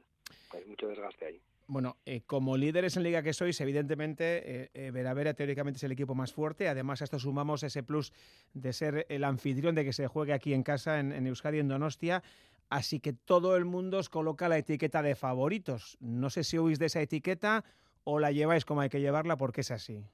Hay 0.54 0.66
mucho 0.66 0.88
desgaste 0.88 1.26
ahí. 1.26 1.42
Bueno, 1.70 1.98
eh, 2.06 2.22
como 2.26 2.56
líderes 2.56 2.96
en 2.96 3.04
liga 3.04 3.22
que 3.22 3.34
sois, 3.34 3.60
evidentemente 3.60 4.24
eh, 4.46 4.70
eh, 4.74 4.92
Veravera 4.92 5.34
teóricamente 5.34 5.78
es 5.78 5.84
el 5.84 5.92
equipo 5.92 6.16
más 6.16 6.32
fuerte. 6.34 6.70
Además, 6.70 7.02
a 7.02 7.04
esto 7.04 7.20
sumamos 7.20 7.62
ese 7.64 7.84
plus 7.84 8.14
de 8.54 8.72
ser 8.72 9.06
el 9.10 9.26
anfitrión, 9.26 9.76
de 9.76 9.84
que 9.84 9.92
se 9.92 10.08
juegue 10.08 10.32
aquí 10.32 10.54
en 10.54 10.64
casa, 10.64 11.00
en, 11.00 11.12
en 11.12 11.28
Euskadi, 11.28 11.60
en 11.60 11.68
Donostia. 11.68 12.24
Así 12.70 13.02
que 13.02 13.12
todo 13.12 13.58
el 13.58 13.66
mundo 13.66 13.98
os 13.98 14.10
coloca 14.10 14.48
la 14.48 14.58
etiqueta 14.58 15.02
de 15.02 15.16
favoritos. 15.16 15.98
No 16.00 16.30
sé 16.30 16.46
si 16.46 16.58
huís 16.58 16.80
de 16.80 16.86
esa 16.86 17.02
etiqueta 17.02 17.66
o 18.06 18.20
la 18.20 18.32
lleváis 18.32 18.64
como 18.64 18.80
hay 18.80 18.90
que 18.90 19.02
llevarla 19.02 19.36
porque 19.36 19.62
es 19.62 19.72
así. 19.72 20.06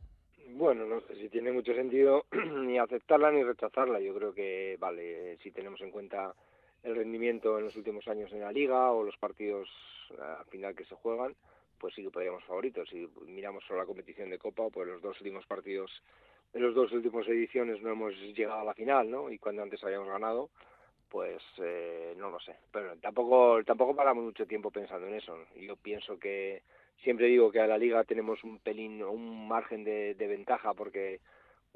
Bueno, 0.56 0.86
no 0.86 1.02
sé 1.02 1.16
si 1.16 1.30
tiene 1.30 1.52
mucho 1.52 1.76
sentido 1.76 2.26
ni 2.64 2.80
aceptarla 2.80 3.32
ni 3.32 3.44
rechazarla. 3.44 4.00
Yo 4.00 4.16
creo 4.16 4.34
que, 4.34 4.78
vale, 4.80 5.38
si 5.44 5.52
tenemos 5.52 5.82
en 5.82 5.92
cuenta 5.92 6.34
el 6.84 6.96
rendimiento 6.96 7.58
en 7.58 7.66
los 7.66 7.76
últimos 7.76 8.08
años 8.08 8.32
en 8.34 8.42
la 8.42 8.52
liga 8.52 8.92
o 8.92 9.04
los 9.04 9.18
partidos 9.18 9.70
al 10.20 10.46
final 10.46 10.76
que 10.76 10.86
se 10.86 10.96
juegan, 10.96 11.34
pues 11.78 11.96
sí 11.96 12.04
que 12.04 12.12
podríamos 12.12 12.44
favoritos. 12.44 12.90
Si 12.90 13.08
miramos 13.26 13.64
solo 13.66 13.80
la 13.80 13.86
competición 13.86 14.30
de 14.30 14.38
Copa, 14.38 14.70
pues 14.70 14.88
los 14.88 15.02
dos 15.02 15.20
últimos 15.20 15.46
partidos, 15.46 15.92
en 16.54 16.62
los 16.62 16.76
dos 16.76 16.92
últimos 16.92 17.28
ediciones 17.28 17.82
no 17.82 17.92
hemos 17.92 18.14
llegado 18.16 18.60
a 18.60 18.66
la 18.66 18.74
final, 18.74 19.10
¿no? 19.10 19.32
Y 19.32 19.38
cuando 19.38 19.64
antes 19.64 19.84
habíamos 19.84 20.08
ganado, 20.08 20.50
pues 21.10 21.42
eh, 21.58 22.14
no 22.18 22.30
lo 22.30 22.40
sé. 22.40 22.56
Pero 22.72 22.96
tampoco, 22.98 23.64
tampoco 23.64 23.96
paramos 23.96 24.24
mucho 24.24 24.46
tiempo 24.46 24.72
pensando 24.72 25.08
en 25.08 25.16
eso. 25.16 25.38
Yo 25.56 25.76
pienso 25.78 26.20
que 26.20 26.64
siempre 27.04 27.28
digo 27.28 27.52
que 27.52 27.60
a 27.60 27.68
la 27.68 27.78
liga 27.78 28.04
tenemos 28.04 28.44
un 28.44 28.60
pelín, 28.60 29.04
un 29.04 29.48
margen 29.48 29.84
de 29.84 30.28
ventaja 30.28 30.74
porque 30.74 31.20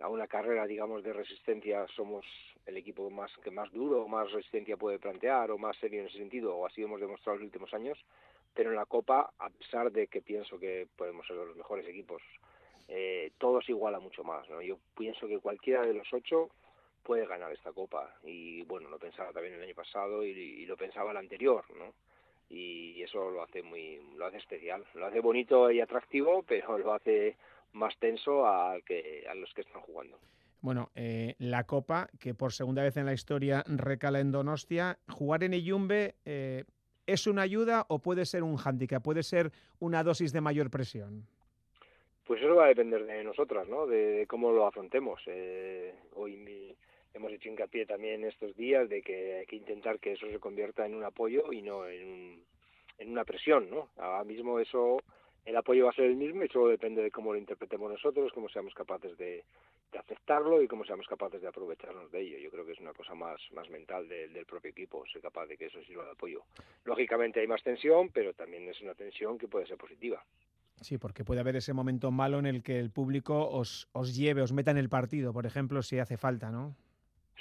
a 0.01 0.09
una 0.09 0.27
carrera, 0.27 0.65
digamos, 0.67 1.03
de 1.03 1.13
resistencia 1.13 1.85
somos 1.95 2.25
el 2.65 2.77
equipo 2.77 3.09
más 3.09 3.31
que 3.43 3.51
más 3.51 3.71
duro, 3.71 4.07
más 4.07 4.31
resistencia 4.31 4.77
puede 4.77 4.99
plantear 4.99 5.51
o 5.51 5.57
más 5.57 5.77
serio 5.77 6.01
en 6.01 6.07
ese 6.07 6.17
sentido, 6.17 6.55
o 6.55 6.65
así 6.65 6.83
hemos 6.83 6.99
demostrado 6.99 7.35
en 7.35 7.43
los 7.43 7.47
últimos 7.47 7.73
años, 7.73 7.97
pero 8.53 8.69
en 8.69 8.75
la 8.75 8.85
Copa, 8.85 9.31
a 9.39 9.49
pesar 9.49 9.91
de 9.91 10.07
que 10.07 10.21
pienso 10.21 10.59
que 10.59 10.87
podemos 10.95 11.25
ser 11.25 11.37
los 11.37 11.55
mejores 11.55 11.87
equipos, 11.87 12.21
eh, 12.87 13.31
todo 13.37 13.61
se 13.61 13.71
iguala 13.71 13.99
mucho 13.99 14.23
más, 14.23 14.47
¿no? 14.49 14.61
Yo 14.61 14.77
pienso 14.97 15.27
que 15.27 15.39
cualquiera 15.39 15.85
de 15.85 15.93
los 15.93 16.11
ocho 16.13 16.49
puede 17.03 17.25
ganar 17.25 17.51
esta 17.53 17.71
Copa, 17.71 18.13
y 18.23 18.63
bueno, 18.63 18.89
lo 18.89 18.99
pensaba 18.99 19.31
también 19.31 19.55
el 19.55 19.63
año 19.63 19.75
pasado 19.75 20.25
y, 20.25 20.29
y 20.29 20.65
lo 20.65 20.75
pensaba 20.75 21.11
el 21.11 21.17
anterior, 21.17 21.63
¿no? 21.77 21.93
y 22.49 23.01
eso 23.01 23.29
lo 23.29 23.43
hace 23.43 23.61
muy 23.61 23.99
lo 24.15 24.25
hace 24.25 24.37
especial 24.37 24.85
lo 24.93 25.05
hace 25.05 25.19
bonito 25.19 25.69
y 25.69 25.81
atractivo 25.81 26.43
pero 26.47 26.77
lo 26.77 26.93
hace 26.93 27.35
más 27.73 27.97
tenso 27.99 28.45
a, 28.45 28.75
que, 28.85 29.25
a 29.29 29.35
los 29.35 29.53
que 29.53 29.61
están 29.61 29.81
jugando. 29.81 30.17
Bueno, 30.61 30.89
eh, 30.95 31.35
la 31.37 31.65
Copa, 31.65 32.09
que 32.19 32.33
por 32.33 32.51
segunda 32.51 32.83
vez 32.83 32.97
en 32.97 33.05
la 33.05 33.13
historia 33.13 33.63
recala 33.67 34.19
en 34.19 34.31
Donostia, 34.31 34.97
jugar 35.07 35.43
en 35.43 35.53
Iyumbe 35.53 36.15
eh, 36.25 36.63
¿es 37.05 37.25
una 37.25 37.43
ayuda 37.43 37.85
o 37.89 37.99
puede 37.99 38.25
ser 38.25 38.43
un 38.43 38.57
hándicap? 38.57 39.03
¿Puede 39.03 39.23
ser 39.23 39.51
una 39.79 40.03
dosis 40.03 40.33
de 40.33 40.41
mayor 40.41 40.69
presión? 40.69 41.27
Pues 42.25 42.41
eso 42.41 42.55
va 42.55 42.65
a 42.65 42.69
depender 42.69 43.05
de 43.05 43.23
nosotras, 43.23 43.67
¿no? 43.69 43.87
De, 43.87 43.97
de 43.97 44.27
cómo 44.27 44.51
lo 44.51 44.67
afrontemos. 44.67 45.21
Eh, 45.27 45.95
hoy 46.15 46.35
mi, 46.35 46.75
hemos 47.13 47.31
hecho 47.31 47.49
hincapié 47.49 47.85
también 47.85 48.25
estos 48.25 48.55
días 48.55 48.89
de 48.89 49.01
que 49.01 49.37
hay 49.37 49.45
que 49.45 49.55
intentar 49.55 49.99
que 49.99 50.13
eso 50.13 50.27
se 50.27 50.39
convierta 50.39 50.85
en 50.85 50.93
un 50.93 51.05
apoyo 51.05 51.53
y 51.53 51.61
no 51.61 51.87
en, 51.87 52.07
un, 52.07 52.43
en 52.97 53.09
una 53.09 53.23
presión, 53.23 53.69
¿no? 53.69 53.89
Ahora 53.97 54.25
mismo 54.25 54.59
eso 54.59 54.97
el 55.47 55.55
apoyo 55.55 55.85
va 55.85 55.91
a 55.91 55.93
ser 55.93 56.05
el 56.05 56.17
mismo 56.17 56.43
y 56.43 56.49
solo 56.49 56.67
depende 56.67 57.01
de 57.01 57.09
cómo 57.09 57.31
lo 57.31 57.39
interpretemos 57.39 57.89
nosotros, 57.89 58.33
cómo 58.33 58.49
seamos 58.49 58.73
capaces 58.73 59.17
de, 59.17 59.45
aceptarlo 59.97 60.61
y 60.61 60.67
cómo 60.67 60.83
seamos 60.83 61.07
capaces 61.07 61.41
de 61.41 61.47
aprovecharnos 61.47 62.11
de 62.11 62.19
ello. 62.19 62.37
Yo 62.37 62.51
creo 62.51 62.65
que 62.65 62.73
es 62.73 62.79
una 62.79 62.93
cosa 62.93 63.15
más, 63.15 63.39
más 63.53 63.69
mental 63.69 64.09
de, 64.09 64.27
del 64.27 64.45
propio 64.45 64.71
equipo, 64.71 65.05
ser 65.07 65.21
capaz 65.21 65.47
de 65.47 65.57
que 65.57 65.67
eso 65.67 65.81
sirva 65.83 66.03
de 66.03 66.11
apoyo. 66.11 66.43
Lógicamente 66.83 67.39
hay 67.39 67.47
más 67.47 67.63
tensión, 67.63 68.09
pero 68.09 68.33
también 68.33 68.67
es 68.67 68.81
una 68.81 68.93
tensión 68.93 69.37
que 69.37 69.47
puede 69.47 69.65
ser 69.65 69.77
positiva. 69.77 70.21
Sí, 70.81 70.97
porque 70.97 71.23
puede 71.23 71.39
haber 71.39 71.55
ese 71.55 71.73
momento 71.73 72.11
malo 72.11 72.39
en 72.39 72.45
el 72.45 72.61
que 72.61 72.77
el 72.77 72.91
público 72.91 73.49
os, 73.49 73.87
os 73.93 74.15
lleve, 74.15 74.41
os 74.41 74.51
meta 74.51 74.71
en 74.71 74.77
el 74.77 74.89
partido, 74.89 75.31
por 75.31 75.45
ejemplo, 75.45 75.81
si 75.81 75.97
hace 75.97 76.17
falta, 76.17 76.51
¿no? 76.51 76.75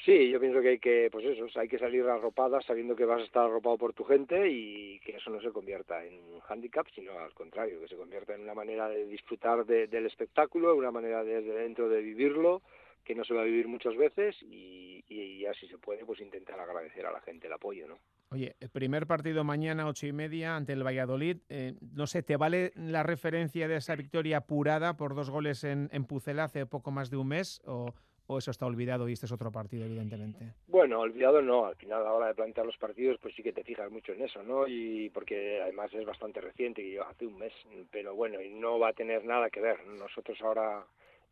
Sí, 0.05 0.31
yo 0.31 0.39
pienso 0.39 0.61
que 0.61 0.69
hay 0.69 0.79
que, 0.79 1.09
pues 1.11 1.25
eso, 1.25 1.47
hay 1.59 1.69
que 1.69 1.79
salir 1.79 2.05
arropada 2.05 2.61
sabiendo 2.61 2.95
que 2.95 3.05
vas 3.05 3.21
a 3.21 3.25
estar 3.25 3.45
arropado 3.45 3.79
por 3.79 3.93
tu 3.95 4.05
gente 4.05 4.49
y 4.49 5.01
que 5.01 5.17
eso 5.17 5.31
no 5.31 5.41
se 5.41 5.51
convierta 5.51 6.05
en 6.05 6.23
un 6.23 6.41
hándicap, 6.41 6.87
sino 6.95 7.19
al 7.19 7.33
contrario, 7.33 7.81
que 7.81 7.89
se 7.89 7.97
convierta 7.97 8.35
en 8.35 8.43
una 8.43 8.55
manera 8.55 8.89
de 8.89 9.07
disfrutar 9.07 9.65
de, 9.65 9.87
del 9.87 10.07
espectáculo, 10.07 10.77
una 10.77 10.91
manera 10.91 11.25
desde 11.25 11.53
dentro 11.53 11.89
de 11.89 12.03
vivirlo, 12.03 12.63
que 13.05 13.15
no 13.15 13.25
se 13.25 13.35
va 13.35 13.43
a 13.43 13.45
vivir 13.45 13.69
muchas 13.69 13.97
veces 13.97 14.37
y, 14.43 15.03
y 15.09 15.41
ya 15.41 15.55
si 15.55 15.67
se 15.69 15.79
puede, 15.79 16.05
pues 16.05 16.21
intentar 16.21 16.59
agradecer 16.61 17.07
a 17.07 17.13
la 17.13 17.21
gente 17.21 17.47
el 17.47 17.53
apoyo, 17.53 17.89
¿no? 17.89 17.99
Oye, 18.31 18.57
el 18.59 18.69
primer 18.71 19.07
partido 19.07 19.45
mañana, 19.45 19.87
ocho 19.87 20.07
y 20.09 20.13
media, 20.13 20.57
ante 20.57 20.73
el 20.73 20.85
Valladolid. 20.85 21.39
Eh, 21.49 21.75
no 21.81 22.09
sé, 22.09 22.23
¿te 22.23 22.37
vale 22.37 22.73
la 22.75 23.05
referencia 23.05 23.69
de 23.69 23.77
esa 23.77 23.95
victoria 23.95 24.39
apurada 24.39 24.97
por 24.97 25.15
dos 25.15 25.31
goles 25.31 25.63
en, 25.63 25.89
en 25.93 26.05
Pucela 26.05 26.45
hace 26.45 26.67
poco 26.67 26.91
más 26.91 27.09
de 27.11 27.17
un 27.17 27.29
mes? 27.29 27.63
¿O, 27.65 27.95
o 28.27 28.39
eso 28.39 28.51
está 28.51 28.67
olvidado 28.67 29.09
y 29.09 29.13
este 29.13 29.27
es 29.27 29.33
otro 29.33 29.51
partido, 29.51 29.85
evidentemente? 29.85 30.55
Bueno, 30.67 31.01
olvidado 31.01 31.41
no, 31.43 31.67
al 31.67 31.77
final 31.77 32.01
a 32.01 32.05
la 32.05 32.13
hora 32.13 32.27
de 32.29 32.35
plantear 32.35 32.67
los 32.67 32.77
partidos 32.77 33.19
pues 33.21 33.35
sí 33.35 33.43
que 33.43 33.53
te 33.53 33.65
fijas 33.65 33.91
mucho 33.91 34.13
en 34.13 34.23
eso, 34.23 34.43
¿no? 34.43 34.67
Y 34.67 35.11
porque 35.11 35.61
además 35.63 35.93
es 35.95 36.05
bastante 36.05 36.41
reciente, 36.41 36.83
y 36.83 36.97
hace 36.97 37.27
un 37.27 37.39
mes, 37.39 37.53
pero 37.91 38.15
bueno, 38.15 38.41
y 38.41 38.51
no 38.51 38.79
va 38.79 38.89
a 38.89 38.93
tener 38.93 39.25
nada 39.25 39.51
que 39.51 39.61
ver. 39.61 39.87
Nosotros 39.87 40.39
ahora, 40.43 40.85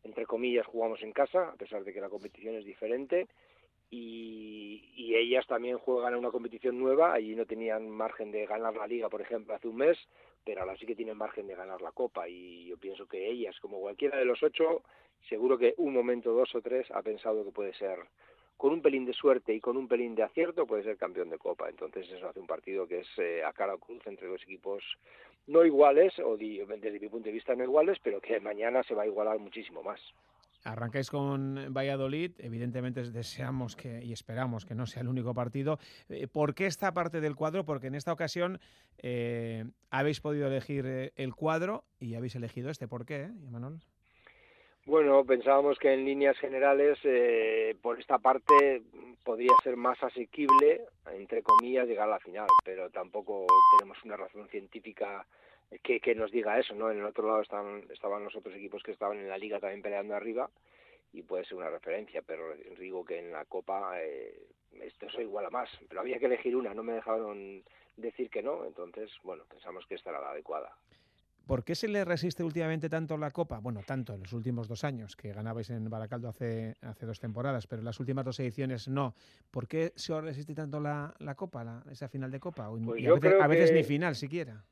entre 0.03 0.25
comillas, 0.25 0.65
jugamos 0.65 1.01
en 1.03 1.11
casa, 1.11 1.49
a 1.49 1.55
pesar 1.55 1.83
de 1.83 1.93
que 1.93 2.01
la 2.01 2.09
competición 2.09 2.55
es 2.55 2.65
diferente, 2.65 3.27
y, 3.89 4.91
y 4.95 5.15
ellas 5.15 5.45
también 5.47 5.77
juegan 5.77 6.13
en 6.13 6.19
una 6.19 6.31
competición 6.31 6.79
nueva, 6.79 7.13
allí 7.13 7.35
no 7.35 7.45
tenían 7.45 7.89
margen 7.89 8.31
de 8.31 8.45
ganar 8.45 8.75
la 8.75 8.87
liga, 8.87 9.09
por 9.09 9.21
ejemplo, 9.21 9.53
hace 9.53 9.67
un 9.67 9.77
mes, 9.77 9.97
pero 10.45 10.61
ahora 10.61 10.77
sí 10.77 10.85
que 10.85 10.95
tienen 10.95 11.17
margen 11.17 11.47
de 11.47 11.55
ganar 11.55 11.81
la 11.81 11.91
copa, 11.91 12.29
y 12.29 12.67
yo 12.67 12.77
pienso 12.77 13.07
que 13.07 13.27
ellas, 13.27 13.59
como 13.59 13.79
cualquiera 13.79 14.17
de 14.17 14.25
los 14.25 14.41
ocho, 14.43 14.83
seguro 15.27 15.57
que 15.57 15.73
un 15.77 15.93
momento, 15.93 16.31
dos 16.31 16.53
o 16.55 16.61
tres, 16.61 16.89
ha 16.91 17.01
pensado 17.01 17.43
que 17.43 17.51
puede 17.51 17.73
ser, 17.73 17.97
con 18.57 18.71
un 18.71 18.81
pelín 18.81 19.05
de 19.05 19.13
suerte 19.13 19.53
y 19.53 19.59
con 19.59 19.75
un 19.75 19.87
pelín 19.87 20.15
de 20.15 20.23
acierto, 20.23 20.65
puede 20.65 20.83
ser 20.83 20.97
campeón 20.97 21.29
de 21.29 21.37
Copa. 21.37 21.67
Entonces 21.67 22.09
eso 22.09 22.29
hace 22.29 22.39
un 22.39 22.47
partido 22.47 22.87
que 22.87 22.99
es 22.99 23.07
eh, 23.17 23.43
a 23.43 23.51
cara 23.51 23.75
o 23.75 23.79
cruz 23.79 24.05
entre 24.07 24.27
dos 24.27 24.41
equipos 24.43 24.83
no 25.47 25.65
iguales, 25.65 26.17
o 26.19 26.37
desde 26.37 26.99
mi 26.99 27.09
punto 27.09 27.25
de 27.25 27.33
vista 27.33 27.55
no 27.55 27.63
iguales, 27.63 27.97
pero 28.01 28.21
que 28.21 28.39
mañana 28.39 28.81
se 28.83 28.95
va 28.95 29.03
a 29.03 29.07
igualar 29.07 29.39
muchísimo 29.39 29.83
más. 29.83 29.99
Arrancáis 30.65 31.11
con 31.11 31.73
Valladolid, 31.73 32.31
evidentemente 32.39 33.03
deseamos 33.03 33.75
que 33.75 34.03
y 34.03 34.11
esperamos 34.11 34.65
que 34.65 34.73
no 34.73 34.87
sea 34.87 35.03
el 35.03 35.07
único 35.07 35.33
partido. 35.33 35.77
Eh, 36.09 36.27
¿Por 36.27 36.55
qué 36.55 36.65
esta 36.65 36.91
parte 36.91 37.21
del 37.21 37.35
cuadro? 37.35 37.65
Porque 37.65 37.87
en 37.87 37.95
esta 37.95 38.11
ocasión 38.11 38.59
eh, 38.97 39.63
habéis 39.91 40.19
podido 40.21 40.47
elegir 40.47 40.85
eh, 40.87 41.13
el 41.17 41.35
cuadro 41.35 41.85
y 41.99 42.15
habéis 42.15 42.35
elegido 42.35 42.71
este. 42.71 42.87
¿Por 42.87 43.05
qué, 43.05 43.25
eh, 43.25 43.31
Manuel? 43.51 43.79
Bueno, 44.85 45.25
pensábamos 45.25 45.79
que 45.79 45.93
en 45.93 46.05
líneas 46.05 46.37
generales 46.37 46.99
eh, 47.03 47.75
por 47.81 47.99
esta 47.99 48.19
parte 48.19 48.83
podría 49.23 49.53
ser 49.63 49.77
más 49.77 50.01
asequible, 50.03 50.81
entre 51.11 51.41
comillas, 51.41 51.87
llegar 51.87 52.07
a 52.07 52.11
la 52.11 52.19
final, 52.19 52.47
pero 52.63 52.91
tampoco 52.91 53.47
tenemos 53.77 53.97
una 54.03 54.17
razón 54.17 54.47
científica 54.49 55.25
que, 55.83 55.99
que 55.99 56.15
nos 56.15 56.31
diga 56.31 56.59
eso, 56.59 56.73
¿no? 56.75 56.91
En 56.91 56.99
el 56.99 57.05
otro 57.05 57.27
lado 57.27 57.41
estaban, 57.41 57.83
estaban 57.91 58.23
los 58.23 58.35
otros 58.35 58.55
equipos 58.55 58.83
que 58.83 58.91
estaban 58.91 59.17
en 59.17 59.29
la 59.29 59.37
liga 59.37 59.59
también 59.59 59.81
peleando 59.81 60.15
arriba 60.15 60.49
y 61.13 61.21
puede 61.21 61.45
ser 61.45 61.57
una 61.57 61.69
referencia, 61.69 62.21
pero 62.21 62.55
digo 62.77 63.05
que 63.05 63.19
en 63.19 63.31
la 63.31 63.45
Copa 63.45 64.01
eh, 64.01 64.47
esto 64.81 65.07
es 65.07 65.13
igual 65.19 65.45
a 65.45 65.49
más, 65.49 65.69
pero 65.87 66.01
había 66.01 66.19
que 66.19 66.25
elegir 66.25 66.55
una, 66.55 66.73
no 66.73 66.83
me 66.83 66.93
dejaron 66.93 67.63
decir 67.97 68.29
que 68.29 68.43
no, 68.43 68.65
entonces, 68.65 69.09
bueno, 69.23 69.43
pensamos 69.49 69.85
que 69.87 69.95
esta 69.95 70.09
era 70.09 70.21
la 70.21 70.31
adecuada. 70.31 70.75
¿Por 71.47 71.63
qué 71.63 71.75
se 71.75 71.87
le 71.87 72.03
resiste 72.03 72.43
últimamente 72.43 72.89
tanto 72.89 73.17
la 73.17 73.29
Copa? 73.29 73.59
Bueno, 73.59 73.81
tanto 73.85 74.15
en 74.15 74.21
los 74.21 74.33
últimos 74.33 74.67
dos 74.67 74.83
años, 74.83 75.15
que 75.15 75.31
ganabais 75.31 75.69
en 75.69 75.87
Baracaldo 75.87 76.27
hace, 76.27 76.73
hace 76.81 77.05
dos 77.05 77.19
temporadas, 77.19 77.67
pero 77.67 77.81
en 77.81 77.85
las 77.85 77.99
últimas 77.99 78.25
dos 78.25 78.39
ediciones 78.39 78.87
no. 78.87 79.13
¿Por 79.51 79.67
qué 79.67 79.93
se 79.95 80.19
resiste 80.19 80.55
tanto 80.55 80.79
la, 80.79 81.13
la 81.19 81.35
Copa, 81.35 81.83
esa 81.91 82.07
final 82.07 82.31
de 82.31 82.39
Copa? 82.39 82.67
Pues 82.67 82.99
y 82.99 83.05
a 83.05 83.13
veces, 83.13 83.33
a 83.39 83.47
veces 83.47 83.71
ni 83.73 83.83
final 83.83 84.15
siquiera. 84.15 84.63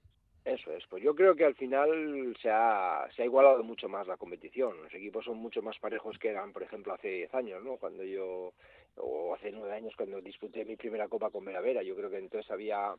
Eso 0.45 0.73
es, 0.73 0.85
pues 0.87 1.01
yo 1.01 1.15
creo 1.15 1.35
que 1.35 1.45
al 1.45 1.55
final 1.55 2.35
se 2.41 2.49
ha, 2.49 3.07
se 3.15 3.21
ha 3.21 3.25
igualado 3.25 3.63
mucho 3.63 3.87
más 3.87 4.07
la 4.07 4.17
competición. 4.17 4.83
Los 4.83 4.93
equipos 4.93 5.23
son 5.23 5.37
mucho 5.37 5.61
más 5.61 5.79
parejos 5.79 6.17
que 6.19 6.29
eran, 6.29 6.51
por 6.51 6.63
ejemplo, 6.63 6.93
hace 6.93 7.07
10 7.07 7.33
años, 7.33 7.63
¿no? 7.63 7.77
Cuando 7.77 8.03
yo, 8.03 8.51
o 8.97 9.33
hace 9.33 9.51
9 9.51 9.73
años 9.73 9.93
cuando 9.95 10.19
disputé 10.19 10.65
mi 10.65 10.75
primera 10.75 11.07
Copa 11.07 11.29
con 11.29 11.45
Vera. 11.45 11.81
Yo 11.81 11.95
creo 11.95 12.09
que 12.09 12.17
entonces 12.17 12.51
había, 12.51 12.93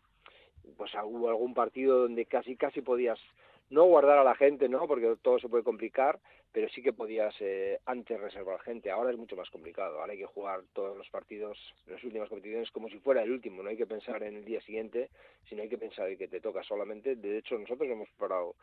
pues 0.78 0.92
hubo 1.04 1.28
algún 1.28 1.52
partido 1.52 1.98
donde 1.98 2.24
casi, 2.24 2.56
casi 2.56 2.80
podías 2.80 3.18
no 3.68 3.84
guardar 3.84 4.18
a 4.18 4.24
la 4.24 4.36
gente, 4.36 4.70
¿no? 4.70 4.86
Porque 4.86 5.14
todo 5.20 5.38
se 5.38 5.48
puede 5.48 5.64
complicar, 5.64 6.20
pero 6.54 6.68
sí 6.68 6.82
que 6.82 6.92
podías 6.92 7.34
eh, 7.40 7.80
antes 7.84 8.20
reservar 8.20 8.60
gente. 8.60 8.88
Ahora 8.88 9.10
es 9.10 9.18
mucho 9.18 9.34
más 9.34 9.50
complicado. 9.50 9.98
Ahora 9.98 10.12
hay 10.12 10.20
que 10.20 10.24
jugar 10.24 10.62
todos 10.72 10.96
los 10.96 11.10
partidos, 11.10 11.58
las 11.88 12.02
últimas 12.04 12.28
competiciones, 12.28 12.70
como 12.70 12.88
si 12.88 13.00
fuera 13.00 13.24
el 13.24 13.32
último. 13.32 13.60
No 13.60 13.70
hay 13.70 13.76
que 13.76 13.88
pensar 13.88 14.22
en 14.22 14.36
el 14.36 14.44
día 14.44 14.60
siguiente, 14.60 15.10
sino 15.48 15.62
hay 15.62 15.68
que 15.68 15.78
pensar 15.78 16.08
en 16.08 16.16
que 16.16 16.28
te 16.28 16.40
toca 16.40 16.62
solamente. 16.62 17.16
De 17.16 17.38
hecho, 17.38 17.58
nosotros 17.58 17.90
hemos 17.90 18.08
preparado 18.10 18.54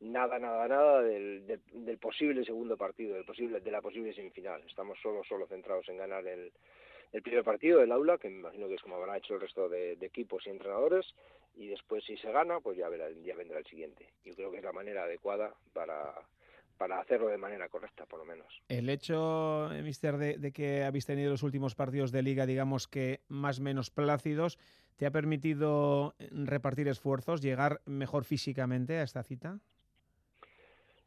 nada, 0.00 0.38
nada, 0.38 0.68
nada 0.68 1.00
del, 1.00 1.46
del, 1.46 1.96
posible 1.96 2.44
segundo 2.44 2.76
partido, 2.76 3.14
del 3.14 3.24
posible, 3.24 3.60
de 3.60 3.70
la 3.70 3.80
posible 3.80 4.12
semifinal. 4.12 4.62
Estamos 4.68 4.98
solo, 5.00 5.24
solo 5.24 5.46
centrados 5.46 5.88
en 5.88 5.96
ganar 5.96 6.26
el, 6.26 6.52
el 7.14 7.22
primer 7.22 7.44
partido 7.44 7.80
del 7.80 7.92
aula, 7.92 8.18
que 8.18 8.28
me 8.28 8.40
imagino 8.40 8.68
que 8.68 8.74
es 8.74 8.82
como 8.82 8.96
habrá 8.96 9.16
hecho 9.16 9.36
el 9.36 9.40
resto 9.40 9.70
de, 9.70 9.92
equipos 10.02 10.46
y 10.46 10.50
entrenadores, 10.50 11.14
y 11.56 11.68
después 11.68 12.04
si 12.04 12.18
se 12.18 12.30
gana, 12.30 12.60
pues 12.60 12.76
ya, 12.76 12.90
verá, 12.90 13.08
ya 13.24 13.34
vendrá 13.36 13.58
el 13.58 13.66
siguiente. 13.66 14.06
Yo 14.26 14.34
creo 14.34 14.50
que 14.50 14.58
es 14.58 14.64
la 14.64 14.72
manera 14.72 15.04
adecuada 15.04 15.54
para, 15.72 16.14
para 16.78 17.00
hacerlo 17.00 17.28
de 17.28 17.36
manera 17.36 17.68
correcta, 17.68 18.06
por 18.06 18.20
lo 18.20 18.24
menos. 18.24 18.62
El 18.68 18.88
hecho, 18.88 19.70
eh, 19.72 19.82
Mister, 19.82 20.16
de, 20.16 20.38
de, 20.38 20.52
que 20.52 20.84
habéis 20.84 21.04
tenido 21.04 21.30
los 21.30 21.42
últimos 21.42 21.74
partidos 21.74 22.12
de 22.12 22.22
liga, 22.22 22.46
digamos 22.46 22.88
que 22.88 23.20
más 23.28 23.58
o 23.58 23.62
menos 23.62 23.90
plácidos, 23.90 24.58
¿te 24.96 25.04
ha 25.04 25.10
permitido 25.10 26.14
repartir 26.30 26.88
esfuerzos, 26.88 27.42
llegar 27.42 27.80
mejor 27.84 28.24
físicamente 28.24 28.98
a 28.98 29.02
esta 29.02 29.22
cita? 29.22 29.58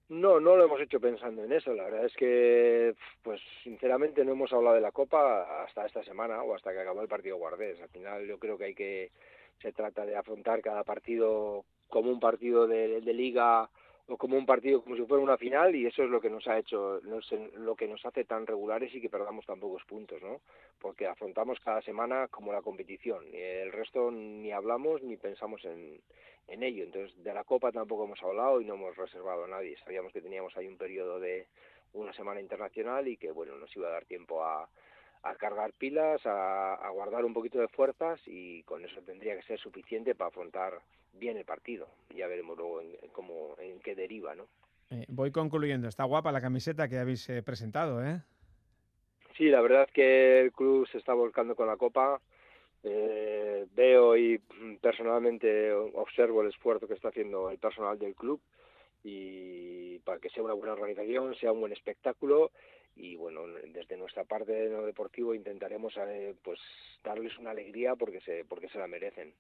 No, 0.10 0.42
no 0.42 0.58
lo 0.58 0.66
hemos 0.66 0.82
hecho 0.82 1.00
pensando 1.00 1.42
en 1.46 1.54
eso. 1.54 1.74
La 1.74 1.86
verdad 1.86 2.06
es 2.06 2.14
que, 2.18 2.94
pues 3.24 3.40
sinceramente 3.64 4.26
no 4.26 4.34
hemos 4.34 4.52
hablado 4.52 4.76
de 4.76 4.82
la 4.82 4.92
Copa 4.92 5.64
hasta 5.64 5.86
esta 5.86 6.04
semana 6.04 6.44
o 6.44 6.54
hasta 6.54 6.74
que 6.74 6.82
acabó 6.82 7.02
el 7.02 7.08
partido 7.08 7.38
Guardés. 7.38 7.82
Al 7.82 7.88
final 7.88 8.28
yo 8.28 8.38
creo 8.38 8.58
que 8.58 8.66
hay 8.66 8.76
que, 8.76 9.12
se 9.62 9.72
trata 9.72 10.06
de 10.06 10.18
afrontar 10.18 10.62
cada 10.62 10.84
partido 10.84 11.64
como 11.88 12.12
un 12.12 12.20
partido 12.20 12.68
de, 12.68 13.00
de 13.00 13.14
liga 13.14 13.70
o 14.08 14.18
como 14.18 14.38
un 14.38 14.46
partido 14.46 14.82
como 14.82 14.96
si 14.96 15.06
fuera 15.06 15.24
una 15.24 15.38
final 15.38 15.76
y 15.76 15.86
eso 15.86 16.04
es 16.04 16.10
lo 16.10 16.20
que 16.20 16.30
nos 16.30 16.48
ha 16.48 16.58
hecho, 16.58 17.00
lo 17.02 17.76
que 17.76 17.88
nos 17.88 18.06
hace 18.06 18.26
tan 18.26 18.46
regulares 18.46 18.94
y 18.94 19.02
que 19.02 19.10
perdamos 19.10 19.46
tan 19.46 19.60
pocos 19.60 19.84
puntos, 19.86 20.22
¿no? 20.22 20.42
Porque 20.80 21.08
afrontamos 21.08 21.60
cada 21.60 21.82
semana 21.82 22.28
como 22.28 22.52
la 22.52 22.62
competición 22.62 23.26
y 23.32 23.38
el 23.38 23.72
resto 23.72 24.12
ni 24.12 24.52
hablamos 24.52 25.02
ni 25.04 25.18
pensamos 25.18 25.64
en, 25.66 26.02
en 26.48 26.64
ello. 26.64 26.84
Entonces, 26.84 27.24
de 27.24 27.34
la 27.34 27.44
Copa 27.44 27.72
tampoco 27.72 28.06
hemos 28.06 28.22
hablado 28.22 28.62
y 28.62 28.66
no 28.66 28.74
hemos 28.76 28.96
reservado 28.98 29.46
a 29.46 29.48
nadie. 29.48 29.78
Sabíamos 29.84 30.12
que 30.12 30.22
teníamos 30.22 30.56
ahí 30.58 30.68
un 30.68 30.78
periodo 30.78 31.20
de 31.20 31.48
una 31.94 32.14
semana 32.14 32.42
internacional 32.42 33.08
y 33.08 33.18
que, 33.18 33.32
bueno, 33.32 33.56
nos 33.58 33.76
iba 33.76 33.88
a 33.88 33.92
dar 33.92 34.06
tiempo 34.06 34.44
a, 34.44 34.68
a 35.24 35.36
cargar 35.36 35.74
pilas, 35.74 36.22
a, 36.26 36.90
guardar 36.90 37.26
un 37.26 37.34
poquito 37.34 37.60
de 37.60 37.68
fuerzas 37.68 38.20
y 38.26 38.64
con 38.64 38.84
eso 38.84 39.02
tendría 39.02 39.36
que 39.36 39.44
ser 39.44 39.60
suficiente 39.60 40.16
para 40.16 40.30
afrontar 40.30 40.82
bien 41.14 41.38
el 41.38 41.46
partido. 41.46 41.88
Ya 42.16 42.28
veremos 42.28 42.58
luego 42.58 42.82
en, 42.82 42.96
cómo, 43.12 43.56
en 43.60 43.80
qué 43.80 43.96
deriva, 43.96 44.36
¿no? 44.36 44.48
Eh, 44.90 45.06
voy 45.08 45.32
concluyendo. 45.32 45.88
Está 45.88 46.04
guapa 46.04 46.32
la 46.32 46.42
camiseta 46.42 46.88
que 46.88 46.98
habéis 46.98 47.30
eh, 47.30 47.42
presentado, 47.44 48.04
¿eh? 48.06 48.22
Sí, 49.38 49.46
la 49.46 49.62
verdad 49.62 49.84
es 49.88 49.92
que 49.94 50.42
el 50.42 50.52
club 50.52 50.88
se 50.90 50.98
está 50.98 51.14
volcando 51.14 51.56
con 51.56 51.68
la 51.68 51.78
Copa 51.78 52.22
eh, 52.84 53.68
veo 53.76 54.18
y 54.18 54.40
mm, 54.40 54.78
personalmente 54.78 55.72
observo 55.72 56.42
el 56.42 56.50
esfuerzo 56.50 56.88
que 56.88 56.96
está 56.96 57.10
haciendo 57.10 57.52
el 57.52 57.60
personal 57.60 58.00
del 58.00 58.16
club 58.16 58.42
y 59.04 60.00
para 60.00 60.20
que 60.20 60.30
sea 60.30 60.44
una 60.44 60.54
buena 60.54 60.74
organización, 60.74 61.36
sea 61.36 61.52
un 61.52 61.60
buen 61.60 61.74
espectáculo 61.74 62.52
y 62.96 63.16
bueno, 63.16 63.48
desde 63.48 63.98
nuestra 63.98 64.24
parte 64.24 64.52
de 64.52 64.70
lo 64.70 64.86
deportivo 64.86 65.36
intentaremos 65.36 65.94
eh, 65.98 66.34
pues 66.44 66.60
darles 67.04 67.38
una 67.38 67.52
alegría 67.52 67.96
porque 67.96 68.20
se 68.22 68.46
porque 68.46 68.70
se 68.70 68.80
la 68.80 68.88
merecen 68.88 69.34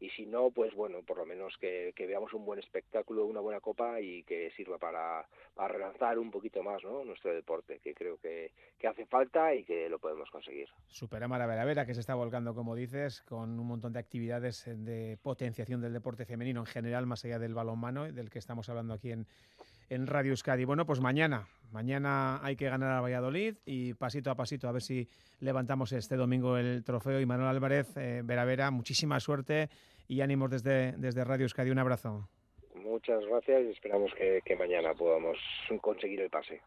y 0.00 0.10
si 0.10 0.26
no, 0.26 0.50
pues 0.50 0.74
bueno, 0.74 1.02
por 1.02 1.18
lo 1.18 1.26
menos 1.26 1.56
que, 1.58 1.92
veamos 1.98 2.32
un 2.32 2.44
buen 2.44 2.58
espectáculo, 2.58 3.26
una 3.26 3.40
buena 3.40 3.60
copa 3.60 4.00
y 4.00 4.22
que 4.22 4.50
sirva 4.52 4.78
para, 4.78 5.26
relanzar 5.68 6.18
un 6.18 6.30
poquito 6.30 6.62
más 6.62 6.82
nuestro 6.84 7.34
deporte, 7.34 7.80
que 7.82 7.94
creo 7.94 8.16
que, 8.18 8.52
hace 8.88 9.06
falta 9.06 9.54
y 9.54 9.64
que 9.64 9.88
lo 9.88 9.98
podemos 9.98 10.30
conseguir. 10.30 10.68
Supera 10.86 11.26
Vera 11.26 11.64
Vera, 11.64 11.86
que 11.86 11.94
se 11.94 12.00
está 12.00 12.14
volcando, 12.14 12.54
como 12.54 12.74
dices, 12.74 13.22
con 13.22 13.58
un 13.58 13.66
montón 13.66 13.92
de 13.92 13.98
actividades 13.98 14.64
de 14.66 15.18
potenciación 15.20 15.80
del 15.80 15.92
deporte 15.92 16.24
femenino 16.24 16.60
en 16.60 16.66
general, 16.66 17.06
más 17.06 17.24
allá 17.24 17.38
del 17.38 17.54
balonmano, 17.54 18.10
del 18.10 18.30
que 18.30 18.38
estamos 18.38 18.68
hablando 18.68 18.94
aquí 18.94 19.10
en, 19.10 19.26
en 19.88 20.06
Radio 20.06 20.30
Euskadi. 20.30 20.64
Bueno, 20.64 20.86
pues 20.86 21.00
mañana, 21.00 21.48
mañana 21.70 22.40
hay 22.42 22.56
que 22.56 22.68
ganar 22.68 22.92
a 22.92 23.00
Valladolid 23.00 23.56
y 23.64 23.94
pasito 23.94 24.30
a 24.30 24.34
pasito 24.34 24.68
a 24.68 24.72
ver 24.72 24.82
si 24.82 25.08
levantamos 25.40 25.92
este 25.92 26.16
domingo 26.16 26.56
el 26.56 26.84
trofeo. 26.84 27.20
Y 27.20 27.26
Manuel 27.26 27.48
Álvarez, 27.48 27.96
eh, 27.96 28.22
Vera 28.24 28.44
Vera, 28.44 28.70
muchísima 28.70 29.20
suerte 29.20 29.68
y 30.06 30.20
ánimos 30.20 30.50
desde, 30.50 30.92
desde 30.92 31.24
Radio 31.24 31.44
Euskadi. 31.44 31.70
Un 31.70 31.78
abrazo. 31.78 32.28
Muchas 32.74 33.24
gracias 33.26 33.62
y 33.64 33.70
esperamos 33.70 34.12
que 34.14 34.56
mañana 34.56 34.94
podamos 34.94 35.36
conseguir 35.80 36.20
el 36.20 36.30
pase. 36.30 36.60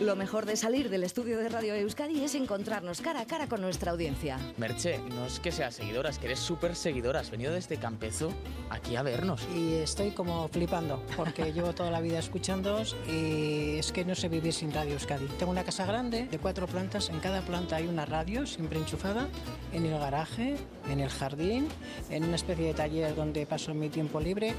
Lo 0.00 0.16
mejor 0.16 0.44
de 0.44 0.56
salir 0.56 0.90
del 0.90 1.04
estudio 1.04 1.38
de 1.38 1.48
Radio 1.48 1.72
Euskadi 1.76 2.24
es 2.24 2.34
encontrarnos 2.34 3.00
cara 3.00 3.20
a 3.20 3.26
cara 3.26 3.46
con 3.46 3.60
nuestra 3.60 3.92
audiencia. 3.92 4.40
Merche, 4.56 4.98
no 4.98 5.26
es 5.26 5.38
que 5.38 5.52
seas 5.52 5.76
seguidora, 5.76 6.10
es 6.10 6.18
que 6.18 6.26
eres 6.26 6.40
súper 6.40 6.74
seguidora. 6.74 7.20
Has 7.20 7.30
venido 7.30 7.52
desde 7.52 7.76
Campezo 7.76 8.32
aquí 8.70 8.96
a 8.96 9.02
vernos. 9.02 9.46
Y 9.54 9.74
estoy 9.74 10.10
como 10.10 10.48
flipando, 10.48 11.00
porque 11.16 11.52
llevo 11.52 11.74
toda 11.74 11.92
la 11.92 12.00
vida 12.00 12.18
escuchándoos 12.18 12.96
y 13.08 13.78
es 13.78 13.92
que 13.92 14.04
no 14.04 14.16
sé 14.16 14.28
vivir 14.28 14.52
sin 14.52 14.72
Radio 14.72 14.94
Euskadi. 14.94 15.26
Tengo 15.38 15.52
una 15.52 15.62
casa 15.62 15.86
grande 15.86 16.26
de 16.26 16.38
cuatro 16.40 16.66
plantas, 16.66 17.08
en 17.08 17.20
cada 17.20 17.42
planta 17.42 17.76
hay 17.76 17.86
una 17.86 18.04
radio 18.04 18.46
siempre 18.46 18.80
enchufada, 18.80 19.28
en 19.72 19.86
el 19.86 19.96
garaje, 19.96 20.56
en 20.90 20.98
el 20.98 21.08
jardín, 21.08 21.68
en 22.10 22.24
una 22.24 22.34
especie 22.34 22.66
de 22.66 22.74
taller 22.74 23.14
donde 23.14 23.46
paso 23.46 23.72
mi 23.74 23.90
tiempo 23.90 24.18
libre 24.18 24.54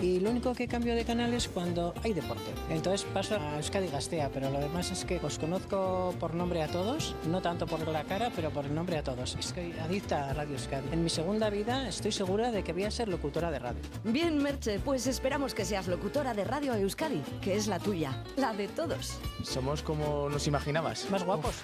y 0.00 0.18
lo 0.20 0.30
único 0.30 0.54
que 0.54 0.66
cambio 0.66 0.94
de 0.94 1.04
canal 1.04 1.34
es 1.34 1.46
cuando 1.46 1.92
hay 2.02 2.14
deporte. 2.14 2.50
Entonces 2.70 3.06
paso 3.12 3.36
a 3.38 3.56
Euskadi 3.56 3.88
Gastea, 3.88 4.30
pero 4.32 4.50
lo 4.50 4.58
demás 4.58 4.77
es 4.78 5.04
que 5.04 5.18
os 5.18 5.40
conozco 5.40 6.14
por 6.20 6.34
nombre 6.34 6.62
a 6.62 6.68
todos, 6.68 7.16
no 7.26 7.42
tanto 7.42 7.66
por 7.66 7.86
la 7.88 8.04
cara, 8.04 8.30
pero 8.34 8.50
por 8.50 8.64
el 8.64 8.72
nombre 8.72 8.96
a 8.96 9.02
todos. 9.02 9.34
Estoy 9.34 9.72
adicta 9.72 10.30
a 10.30 10.34
Radio 10.34 10.52
Euskadi. 10.52 10.88
En 10.92 11.02
mi 11.02 11.10
segunda 11.10 11.50
vida 11.50 11.88
estoy 11.88 12.12
segura 12.12 12.52
de 12.52 12.62
que 12.62 12.72
voy 12.72 12.84
a 12.84 12.90
ser 12.92 13.08
locutora 13.08 13.50
de 13.50 13.58
radio. 13.58 13.80
Bien, 14.04 14.40
Merche, 14.40 14.78
pues 14.78 15.08
esperamos 15.08 15.52
que 15.52 15.64
seas 15.64 15.88
locutora 15.88 16.32
de 16.32 16.44
Radio 16.44 16.74
Euskadi, 16.74 17.20
que 17.40 17.56
es 17.56 17.66
la 17.66 17.80
tuya, 17.80 18.22
la 18.36 18.52
de 18.52 18.68
todos. 18.68 19.18
Somos 19.42 19.82
como 19.82 20.28
nos 20.30 20.46
imaginabas. 20.46 21.10
Más 21.10 21.24
guapos. 21.24 21.56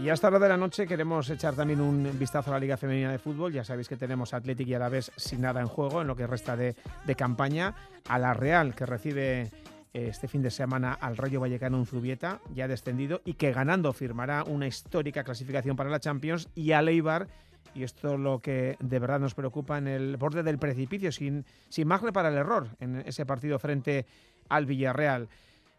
Y 0.00 0.08
hasta 0.08 0.30
la 0.30 0.38
hora 0.38 0.46
de 0.46 0.52
la 0.52 0.56
noche 0.56 0.86
queremos 0.86 1.28
echar 1.28 1.54
también 1.54 1.78
un 1.78 2.18
vistazo 2.18 2.50
a 2.50 2.54
la 2.54 2.60
Liga 2.60 2.78
Femenina 2.78 3.12
de 3.12 3.18
Fútbol. 3.18 3.52
Ya 3.52 3.64
sabéis 3.64 3.86
que 3.86 3.98
tenemos 3.98 4.32
Athletic 4.32 4.66
y 4.66 4.72
Alavés 4.72 5.12
sin 5.16 5.42
nada 5.42 5.60
en 5.60 5.66
juego 5.66 6.00
en 6.00 6.06
lo 6.06 6.16
que 6.16 6.26
resta 6.26 6.56
de, 6.56 6.74
campaña. 7.18 7.74
A 8.08 8.18
la 8.18 8.32
Real, 8.32 8.74
que 8.74 8.86
recibe 8.86 9.42
eh, 9.42 9.50
este 9.92 10.26
fin 10.26 10.40
de 10.40 10.50
semana 10.50 10.94
al 10.94 11.18
Rayo 11.18 11.38
Vallecano 11.38 11.76
en 11.76 11.84
Zubieta, 11.84 12.40
ya 12.54 12.66
descendido, 12.66 13.20
y 13.26 13.34
que 13.34 13.52
ganando 13.52 13.92
firmará 13.92 14.42
una 14.44 14.66
histórica 14.66 15.22
clasificación 15.22 15.76
para 15.76 15.90
la 15.90 16.00
Champions. 16.00 16.48
Y 16.54 16.72
a 16.72 16.80
Leibar, 16.80 17.28
y 17.74 17.82
esto 17.82 18.14
es 18.14 18.20
lo 18.20 18.38
que 18.38 18.78
de 18.80 18.98
verdad 19.00 19.20
nos 19.20 19.34
preocupa, 19.34 19.76
en 19.76 19.86
el 19.86 20.16
borde 20.16 20.42
del 20.42 20.58
precipicio, 20.58 21.12
sin, 21.12 21.44
sin 21.68 21.86
margen 21.86 22.10
para 22.14 22.30
el 22.30 22.38
error 22.38 22.68
en 22.80 23.02
ese 23.04 23.26
partido 23.26 23.58
frente 23.58 24.06
al 24.48 24.64
Villarreal. 24.64 25.28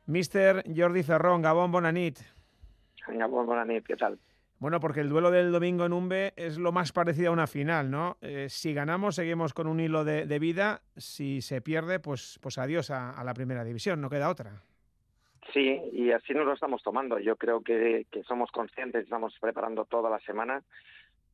Mister 0.06 0.64
Jordi 0.76 1.02
Ferrón, 1.02 1.42
Gabón 1.42 1.72
Bonanit. 1.72 2.20
¿Qué 3.86 3.96
tal? 3.96 4.20
Bueno, 4.60 4.80
porque 4.80 5.00
el 5.00 5.10
duelo 5.10 5.32
del 5.32 5.52
domingo 5.52 5.86
en 5.86 5.94
Umbe 5.94 6.34
es 6.36 6.60
lo 6.60 6.72
más 6.72 6.92
parecido 6.92 7.30
a 7.30 7.34
una 7.34 7.48
final, 7.48 7.90
¿no? 7.90 8.18
Eh, 8.22 8.46
si 8.48 8.76
ganamos, 8.76 9.16
seguimos 9.16 9.56
con 9.56 9.66
un 9.66 9.80
hilo 9.80 10.04
de, 10.04 10.40
vida. 10.40 10.82
Si 10.96 11.42
se 11.42 11.62
pierde, 11.62 12.00
pues, 12.00 12.40
pues 12.44 12.60
adiós 12.60 12.92
a, 12.92 13.24
la 13.24 13.34
primera 13.34 13.64
división, 13.64 14.00
no 14.00 14.10
queda 14.10 14.30
otra. 14.30 14.62
Sí, 15.52 15.82
y 15.92 16.12
así 16.12 16.34
nos 16.34 16.46
lo 16.46 16.54
estamos 16.54 16.84
tomando. 16.84 17.18
Yo 17.18 17.38
creo 17.38 17.62
que, 17.62 18.06
que 18.12 18.22
somos 18.22 18.52
conscientes, 18.52 19.04
estamos 19.04 19.36
preparando 19.42 19.86
toda 19.86 20.12
la 20.12 20.20
semana 20.20 20.62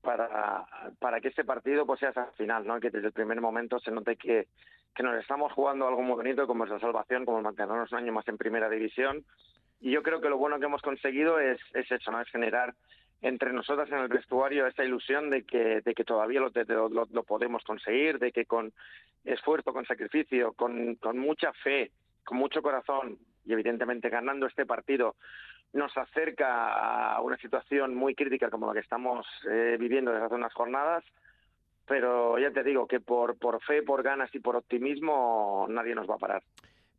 para, 0.02 0.66
para 0.98 1.20
que 1.20 1.28
este 1.28 1.44
partido 1.44 1.86
pues 1.86 2.00
sea 2.00 2.10
hasta 2.10 2.30
el 2.30 2.38
final, 2.38 2.66
¿no? 2.66 2.80
Que 2.80 2.90
desde 2.90 3.08
el 3.08 3.14
primer 3.14 3.42
momento 3.42 3.78
se 3.80 3.92
note 3.92 4.16
que, 4.16 4.48
que 4.96 5.04
nos 5.04 5.20
estamos 5.20 5.52
jugando 5.52 5.86
algo 5.86 6.02
muy 6.02 6.16
bonito 6.16 6.48
como 6.48 6.64
es 6.64 6.70
la 6.70 6.80
salvación, 6.80 7.26
como 7.26 7.42
mantenernos 7.42 7.92
un 7.92 7.98
año 7.98 8.14
más 8.14 8.28
en 8.30 8.38
primera 8.38 8.70
división. 8.70 9.26
Y 9.80 9.92
yo 9.92 10.02
creo 10.04 10.22
que 10.22 10.30
lo 10.30 10.38
bueno 10.38 10.60
que 10.60 10.66
hemos 10.66 10.82
conseguido 10.82 11.40
es, 11.40 11.60
es 11.74 11.92
eso, 11.92 12.12
¿no? 12.12 12.22
Es 12.22 12.30
generar 12.30 12.74
entre 13.22 13.52
nosotras 13.52 13.90
en 13.92 13.98
el 14.00 14.08
vestuario 14.08 14.68
esta 14.68 14.84
ilusión 14.84 15.30
de 15.30 15.44
que, 15.44 15.82
de 15.82 15.94
que 15.94 16.04
todavía 16.04 16.40
lo, 16.40 16.52
lo, 16.90 17.08
lo 17.12 17.24
podemos 17.24 17.64
conseguir, 17.64 18.20
de 18.20 18.32
que 18.32 18.46
con 18.46 18.72
esfuerzo, 19.26 19.74
con 19.74 19.86
sacrificio, 19.86 20.54
con, 20.54 20.96
con 20.96 21.18
mucha 21.18 21.52
fe, 21.54 21.92
con 22.24 22.38
mucho 22.38 22.62
corazón 22.62 23.18
y 23.46 23.54
evidentemente 23.54 24.10
ganando 24.10 24.46
este 24.46 24.66
partido 24.66 25.16
nos 25.74 25.96
acerca 25.98 27.14
a 27.14 27.22
una 27.22 27.38
situación 27.38 27.96
muy 27.96 28.16
crítica 28.16 28.50
como 28.50 28.68
la 28.68 28.74
que 28.74 28.80
estamos 28.80 29.26
eh, 29.50 29.78
viviendo 29.80 30.12
desde 30.12 30.26
hace 30.26 30.36
unas 30.36 30.54
jornadas, 30.54 31.04
pero 31.86 32.38
ya 32.40 32.52
te 32.52 32.64
digo 32.64 32.88
que 32.88 33.00
por, 33.00 33.38
por 33.38 33.62
fe, 33.64 33.84
por 33.84 34.04
ganas 34.04 34.34
y 34.34 34.40
por 34.40 34.56
optimismo 34.56 35.66
nadie 35.70 35.96
nos 35.96 36.10
va 36.10 36.16
a 36.16 36.20
parar. 36.20 36.44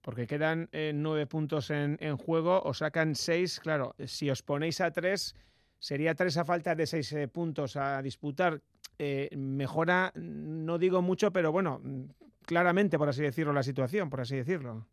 Porque 0.08 0.26
quedan 0.26 0.70
eh, 0.72 0.92
nueve 0.94 1.26
puntos 1.26 1.70
en, 1.70 1.98
juego, 2.16 2.62
os 2.62 2.78
sacan 2.78 3.14
seis, 3.14 3.60
claro, 3.60 3.94
si 4.06 4.30
os 4.30 4.40
ponéis 4.40 4.80
a 4.80 4.90
tres, 4.90 5.36
sería 5.78 6.14
tres 6.14 6.38
a 6.38 6.46
falta 6.48 6.74
de 6.74 6.86
seis 6.86 7.12
eh, 7.12 7.28
puntos 7.28 7.76
a 7.76 8.00
disputar. 8.00 8.58
Eh, 8.98 9.28
mejora, 9.36 10.10
no 10.16 10.78
digo 10.78 11.02
mucho, 11.02 11.30
pero 11.30 11.52
bueno, 11.52 11.82
claramente, 12.46 12.96
por 12.96 13.10
así 13.10 13.20
decirlo, 13.20 13.52
la 13.52 13.62
situación, 13.62 14.08
por 14.08 14.22
así 14.22 14.36
decirlo. 14.36 14.86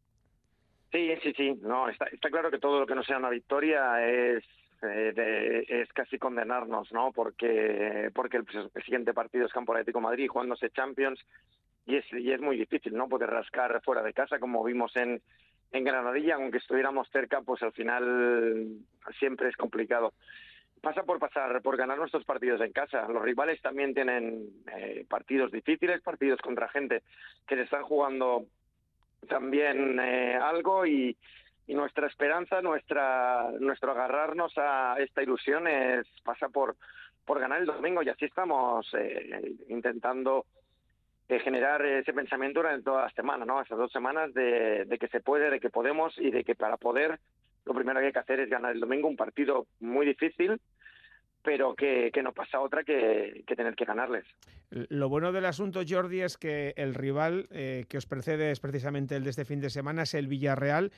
Sí, 0.91 1.15
sí, 1.23 1.31
sí. 1.31 1.59
No, 1.61 1.87
está, 1.87 2.07
claro 2.29 2.51
que 2.51 2.59
todo 2.59 2.81
lo 2.81 2.85
que 2.85 2.95
no 2.95 3.03
sea 3.03 3.17
una 3.17 3.29
victoria 3.29 4.05
es 4.05 4.43
eh, 4.83 5.13
de, 5.15 5.65
es 5.69 5.93
casi 5.93 6.19
condenarnos, 6.19 6.91
¿no? 6.91 7.13
Porque 7.13 8.11
porque 8.13 8.35
el, 8.35 8.45
el, 8.51 8.83
siguiente 8.83 9.13
partido 9.13 9.45
es 9.45 9.53
Campo 9.53 9.71
Atlético 9.71 10.01
Madrid 10.01 10.27
jugándose 10.27 10.71
Champions 10.71 11.25
y 11.85 11.97
es 11.97 12.05
y 12.11 12.31
es 12.31 12.41
muy 12.41 12.57
difícil, 12.57 12.93
¿no? 12.93 13.07
Poder 13.07 13.29
rascar 13.29 13.81
fuera 13.83 14.01
de 14.01 14.13
casa 14.13 14.39
como 14.39 14.63
vimos 14.63 14.95
en 14.95 15.21
en 15.71 15.83
Granadilla, 15.83 16.35
aunque 16.35 16.59
estuviéramos 16.59 17.09
cerca, 17.09 17.41
pues 17.41 17.61
al 17.61 17.73
final 17.73 18.77
siempre 19.19 19.49
es 19.49 19.57
complicado. 19.57 20.13
Pasa 20.81 21.03
por 21.03 21.19
pasar, 21.19 21.61
por 21.61 21.77
ganar 21.77 21.97
nuestros 21.97 22.23
partidos 22.23 22.61
en 22.61 22.71
casa. 22.71 23.07
Los 23.07 23.21
rivales 23.21 23.61
también 23.61 23.93
tienen 23.93 24.47
eh, 24.73 25.05
partidos 25.09 25.51
difíciles, 25.51 26.01
partidos 26.01 26.39
contra 26.41 26.69
gente 26.69 27.03
que 27.47 27.55
se 27.55 27.63
están 27.63 27.83
jugando 27.83 28.45
también 29.27 29.99
eh, 29.99 30.35
algo 30.35 30.85
y, 30.85 31.17
y, 31.67 31.73
nuestra 31.73 32.07
esperanza, 32.07 32.61
nuestra 32.61 33.49
nuestro 33.59 33.91
agarrarnos 33.91 34.53
a 34.57 34.97
esta 34.99 35.23
ilusión 35.23 35.67
es 35.67 36.05
pasa 36.23 36.49
por 36.49 36.75
por 37.25 37.39
ganar 37.39 37.59
el 37.59 37.65
domingo 37.65 38.03
y 38.03 38.09
así 38.09 38.25
estamos 38.25 38.87
eh, 38.93 39.55
intentando 39.69 40.45
generar 41.27 41.83
ese 41.85 42.13
pensamiento 42.13 42.61
durante 42.61 42.83
toda 42.83 43.03
la 43.03 43.09
semana, 43.11 43.45
¿no? 43.45 43.61
Esas 43.61 43.77
dos 43.77 43.91
semanas 43.91 44.33
de, 44.33 44.85
de 44.85 44.97
que 44.97 45.07
se 45.07 45.21
puede, 45.21 45.49
de 45.49 45.59
que 45.59 45.69
podemos 45.69 46.17
y 46.17 46.31
de 46.31 46.43
que 46.43 46.55
para 46.55 46.77
poder 46.77 47.19
lo 47.65 47.73
primero 47.73 47.99
que 47.99 48.07
hay 48.07 48.13
que 48.13 48.19
hacer 48.19 48.39
es 48.39 48.49
ganar 48.49 48.73
el 48.73 48.79
domingo 48.79 49.07
un 49.07 49.15
partido 49.15 49.65
muy 49.79 50.05
difícil 50.05 50.59
pero 51.45 51.75
que, 51.75 52.09
que, 52.11 52.23
no 52.23 52.33
pasa 52.33 52.59
otra 52.59 52.83
que, 52.83 53.43
que, 53.45 53.55
tener 53.55 53.75
que 53.75 53.85
ganarles. 53.85 54.25
Lo 54.71 55.09
bueno 55.09 55.31
del 55.31 55.45
asunto, 55.45 55.81
Jordi, 55.87 56.21
es 56.21 56.37
que 56.37 56.73
el 56.75 56.95
rival 56.95 57.47
eh, 57.51 57.85
que 57.87 57.99
os 57.99 58.07
precede 58.07 58.49
es 58.49 58.59
precisamente 58.59 59.15
el 59.15 59.23
de 59.23 59.29
este 59.29 59.45
fin 59.45 59.61
de 59.61 59.69
semana, 59.69 60.01
es 60.03 60.15
el 60.15 60.27
Villarreal. 60.27 60.91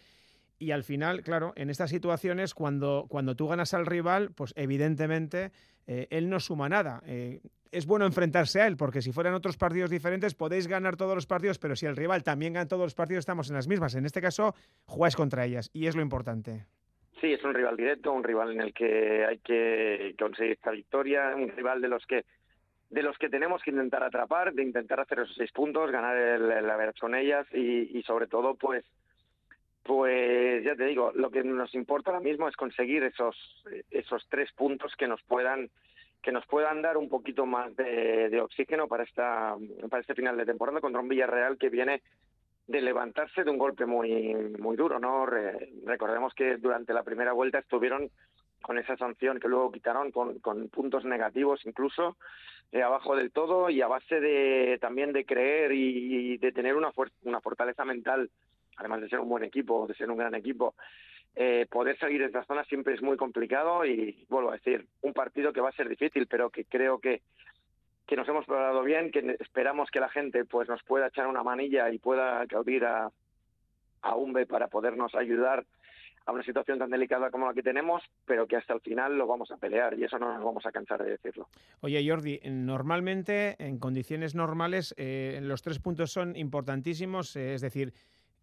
Y 0.60 0.72
al 0.72 0.84
final, 0.84 1.22
claro, 1.22 1.54
en 1.56 1.70
estas 1.70 1.90
situaciones, 1.90 2.54
cuando, 2.54 3.06
cuando 3.10 3.36
tú 3.36 3.48
ganas 3.48 3.74
al 3.74 3.86
rival, 3.86 4.32
pues 4.36 4.54
evidentemente 4.56 5.52
eh, 5.86 6.08
él 6.10 6.30
no 6.30 6.40
suma 6.40 6.68
nada. 6.68 7.02
Eh, 7.06 7.42
es 7.72 7.86
bueno 7.86 8.06
enfrentarse 8.06 8.62
a 8.62 8.68
él, 8.68 8.78
porque 8.78 9.02
si 9.02 9.12
fueran 9.12 9.34
otros 9.34 9.58
partidos 9.58 9.90
diferentes, 9.90 10.34
podéis 10.34 10.68
ganar 10.68 10.96
todos 10.96 11.16
los 11.16 11.28
partidos, 11.28 11.60
pero 11.60 11.76
si 11.76 11.86
el 11.86 11.96
rival 11.96 12.24
también 12.24 12.54
gana 12.54 12.68
todos 12.68 12.84
los 12.84 12.96
partidos, 12.96 13.20
estamos 13.20 13.50
en 13.50 13.56
las 13.56 13.68
mismas. 13.68 13.94
En 13.96 14.06
este 14.06 14.22
caso, 14.22 14.56
jugáis 14.86 15.16
contra 15.16 15.46
ellas, 15.46 15.70
y 15.74 15.88
es 15.88 15.96
lo 15.96 16.02
importante. 16.02 16.66
Sí, 17.22 17.34
es 17.34 17.44
un 17.44 17.54
rival 17.54 17.76
directo, 17.76 18.14
un 18.14 18.24
rival 18.24 18.52
en 18.52 18.62
el 18.62 18.74
que 18.74 19.26
hay 19.26 19.40
que 19.40 20.16
conseguir 20.20 20.54
esta 20.54 20.72
victoria, 20.72 21.34
un 21.36 21.50
rival 21.50 21.82
de 21.82 21.88
los 21.88 22.06
que 22.06 22.26
de 22.90 23.04
los 23.04 23.18
que 23.18 23.28
tenemos 23.28 23.62
que 23.64 23.72
intentar 23.72 24.02
atrapar, 24.02 24.54
de 24.54 24.64
intentar 24.64 25.02
hacer 25.02 25.20
esos 25.20 25.36
seis 25.36 25.52
puntos, 25.52 25.92
ganar 25.92 26.16
el, 26.16 26.50
el 26.50 26.70
haber 26.70 26.94
con 26.94 27.16
ellas 27.16 27.46
y, 27.52 27.98
y, 27.98 28.02
sobre 28.04 28.28
todo, 28.28 28.56
pues, 28.56 28.86
pues 29.88 30.64
ya 30.66 30.76
te 30.76 30.86
digo, 30.86 31.12
lo 31.16 31.32
que 31.32 31.44
nos 31.44 31.74
importa 31.74 32.12
ahora 32.12 32.22
mismo 32.22 32.48
es 32.50 32.56
conseguir 32.58 33.04
esos 33.04 33.36
esos 33.90 34.28
tres 34.30 34.52
puntos 34.52 34.94
que 34.98 35.08
nos 35.08 35.24
puedan 35.24 35.70
que 36.22 36.34
nos 36.34 36.46
puedan 36.46 36.82
dar 36.82 36.98
un 36.98 37.08
poquito 37.08 37.46
más 37.46 37.74
de, 37.78 38.30
de 38.30 38.42
oxígeno 38.42 38.88
para 38.88 39.04
esta 39.04 39.56
para 39.90 40.02
este 40.02 40.14
final 40.14 40.36
de 40.36 40.46
temporada 40.46 40.82
contra 40.82 41.00
un 41.00 41.08
Villarreal 41.08 41.58
que 41.58 41.70
viene 41.70 42.02
de 42.68 42.82
levantarse 42.82 43.46
de 43.46 43.50
un 43.50 43.58
golpe 43.58 43.86
muy 43.86 44.34
muy 44.60 44.76
duro, 44.76 45.00
¿no? 45.00 45.26
Re, 45.26 45.72
recordemos 45.86 46.34
que 46.34 46.58
durante 46.58 46.94
la 46.94 47.04
primera 47.04 47.32
vuelta 47.32 47.60
estuvieron 47.60 48.12
con 48.62 48.78
esa 48.78 48.98
sanción 48.98 49.40
que 49.40 49.48
luego 49.48 49.72
quitaron 49.72 50.12
con, 50.12 50.40
con 50.40 50.68
puntos 50.68 51.06
negativos 51.06 51.66
incluso 51.66 52.18
eh, 52.74 52.84
abajo 52.84 53.16
del 53.16 53.32
todo 53.32 53.70
y 53.70 53.82
a 53.82 53.88
base 53.88 54.20
de 54.20 54.78
también 54.82 55.14
de 55.14 55.26
creer 55.26 55.72
y, 55.72 56.38
de 56.40 56.52
tener 56.52 56.76
una 56.76 56.92
una 57.24 57.40
fortaleza 57.40 57.86
mental, 57.86 58.30
además 58.78 59.02
de 59.02 59.10
ser 59.10 59.20
un 59.20 59.30
buen 59.30 59.44
equipo, 59.44 59.88
de 59.88 59.96
ser 59.96 60.10
un 60.10 60.18
gran 60.18 60.36
equipo, 60.36 60.76
eh, 61.36 61.68
poder 61.70 61.98
salir 62.00 62.20
de 62.20 62.28
esta 62.28 62.46
zona 62.46 62.64
siempre 62.64 62.96
es 62.96 63.02
muy 63.02 63.18
complicado 63.18 63.86
y 63.86 64.26
vuelvo 64.30 64.50
a 64.50 64.56
decir, 64.56 64.88
un 65.02 65.14
partido 65.14 65.54
que 65.54 65.62
va 65.62 65.70
a 65.70 65.74
ser 65.74 65.88
difícil, 65.90 66.28
pero 66.28 66.50
que 66.50 66.66
creo 66.66 67.00
que 67.00 67.22
que 68.08 68.16
nos 68.16 68.28
hemos 68.30 68.46
preparado 68.46 68.84
bien, 68.84 69.12
que 69.12 69.36
esperamos 69.40 69.92
que 69.92 70.00
la 70.00 70.08
gente 70.08 70.46
pues 70.46 70.70
nos 70.70 70.82
pueda 70.84 71.08
echar 71.08 71.28
una 71.28 71.44
manilla 71.44 71.92
y 71.92 72.00
pueda 72.00 72.40
acudir 72.40 72.86
a, 72.86 73.12
a 74.02 74.16
UMBE 74.16 74.46
para 74.46 74.68
podernos 74.70 75.14
ayudar 75.14 75.66
a 76.26 76.32
una 76.32 76.44
situación 76.44 76.80
tan 76.80 76.90
delicada 76.90 77.32
como 77.32 77.48
la 77.48 77.54
que 77.54 77.64
tenemos, 77.64 78.02
pero 78.26 78.48
que 78.48 78.58
hasta 78.58 78.74
el 78.74 78.82
final 78.82 79.18
lo 79.18 79.28
vamos 79.28 79.50
a 79.52 79.58
pelear 79.58 79.98
y 79.98 80.04
eso 80.04 80.20
no 80.20 80.34
nos 80.34 80.44
vamos 80.44 80.66
a 80.66 80.72
cansar 80.72 81.04
de 81.04 81.12
decirlo. 81.12 81.48
Oye, 81.82 82.06
Jordi, 82.08 82.40
normalmente, 82.46 83.56
en 83.60 83.80
condiciones 83.80 84.36
normales, 84.36 84.94
eh, 84.98 85.40
los 85.42 85.62
tres 85.62 85.80
puntos 85.80 86.12
son 86.12 86.36
importantísimos, 86.36 87.36
eh, 87.38 87.54
es 87.54 87.62
decir, 87.62 87.94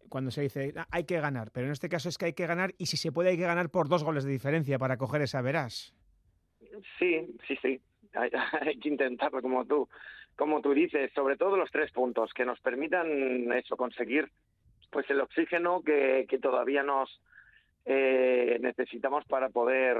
cuando 0.09 0.31
se 0.31 0.41
dice 0.41 0.73
ah, 0.77 0.87
hay 0.91 1.05
que 1.05 1.19
ganar, 1.19 1.51
pero 1.51 1.67
en 1.67 1.71
este 1.71 1.89
caso 1.89 2.09
es 2.09 2.17
que 2.17 2.25
hay 2.25 2.33
que 2.33 2.47
ganar 2.47 2.73
y 2.77 2.87
si 2.87 2.97
se 2.97 3.11
puede 3.11 3.29
hay 3.29 3.37
que 3.37 3.43
ganar 3.43 3.69
por 3.69 3.89
dos 3.89 4.03
goles 4.03 4.23
de 4.23 4.31
diferencia 4.31 4.77
para 4.79 4.97
coger 4.97 5.21
esa 5.21 5.41
verás. 5.41 5.95
Sí, 6.99 7.37
sí, 7.47 7.57
sí 7.61 7.81
hay, 8.15 8.29
hay 8.61 8.79
que 8.79 8.89
intentarlo 8.89 9.41
como 9.41 9.65
tú, 9.65 9.87
como 10.35 10.61
tú 10.61 10.73
dices, 10.73 11.11
sobre 11.13 11.37
todo 11.37 11.57
los 11.57 11.71
tres 11.71 11.91
puntos 11.91 12.33
que 12.33 12.45
nos 12.45 12.59
permitan 12.59 13.51
eso, 13.53 13.77
conseguir 13.77 14.29
pues 14.91 15.09
el 15.09 15.19
oxígeno 15.19 15.81
que, 15.81 16.25
que 16.29 16.39
todavía 16.39 16.83
nos 16.83 17.21
eh, 17.85 18.57
necesitamos 18.61 19.25
para 19.25 19.49
poder 19.49 19.97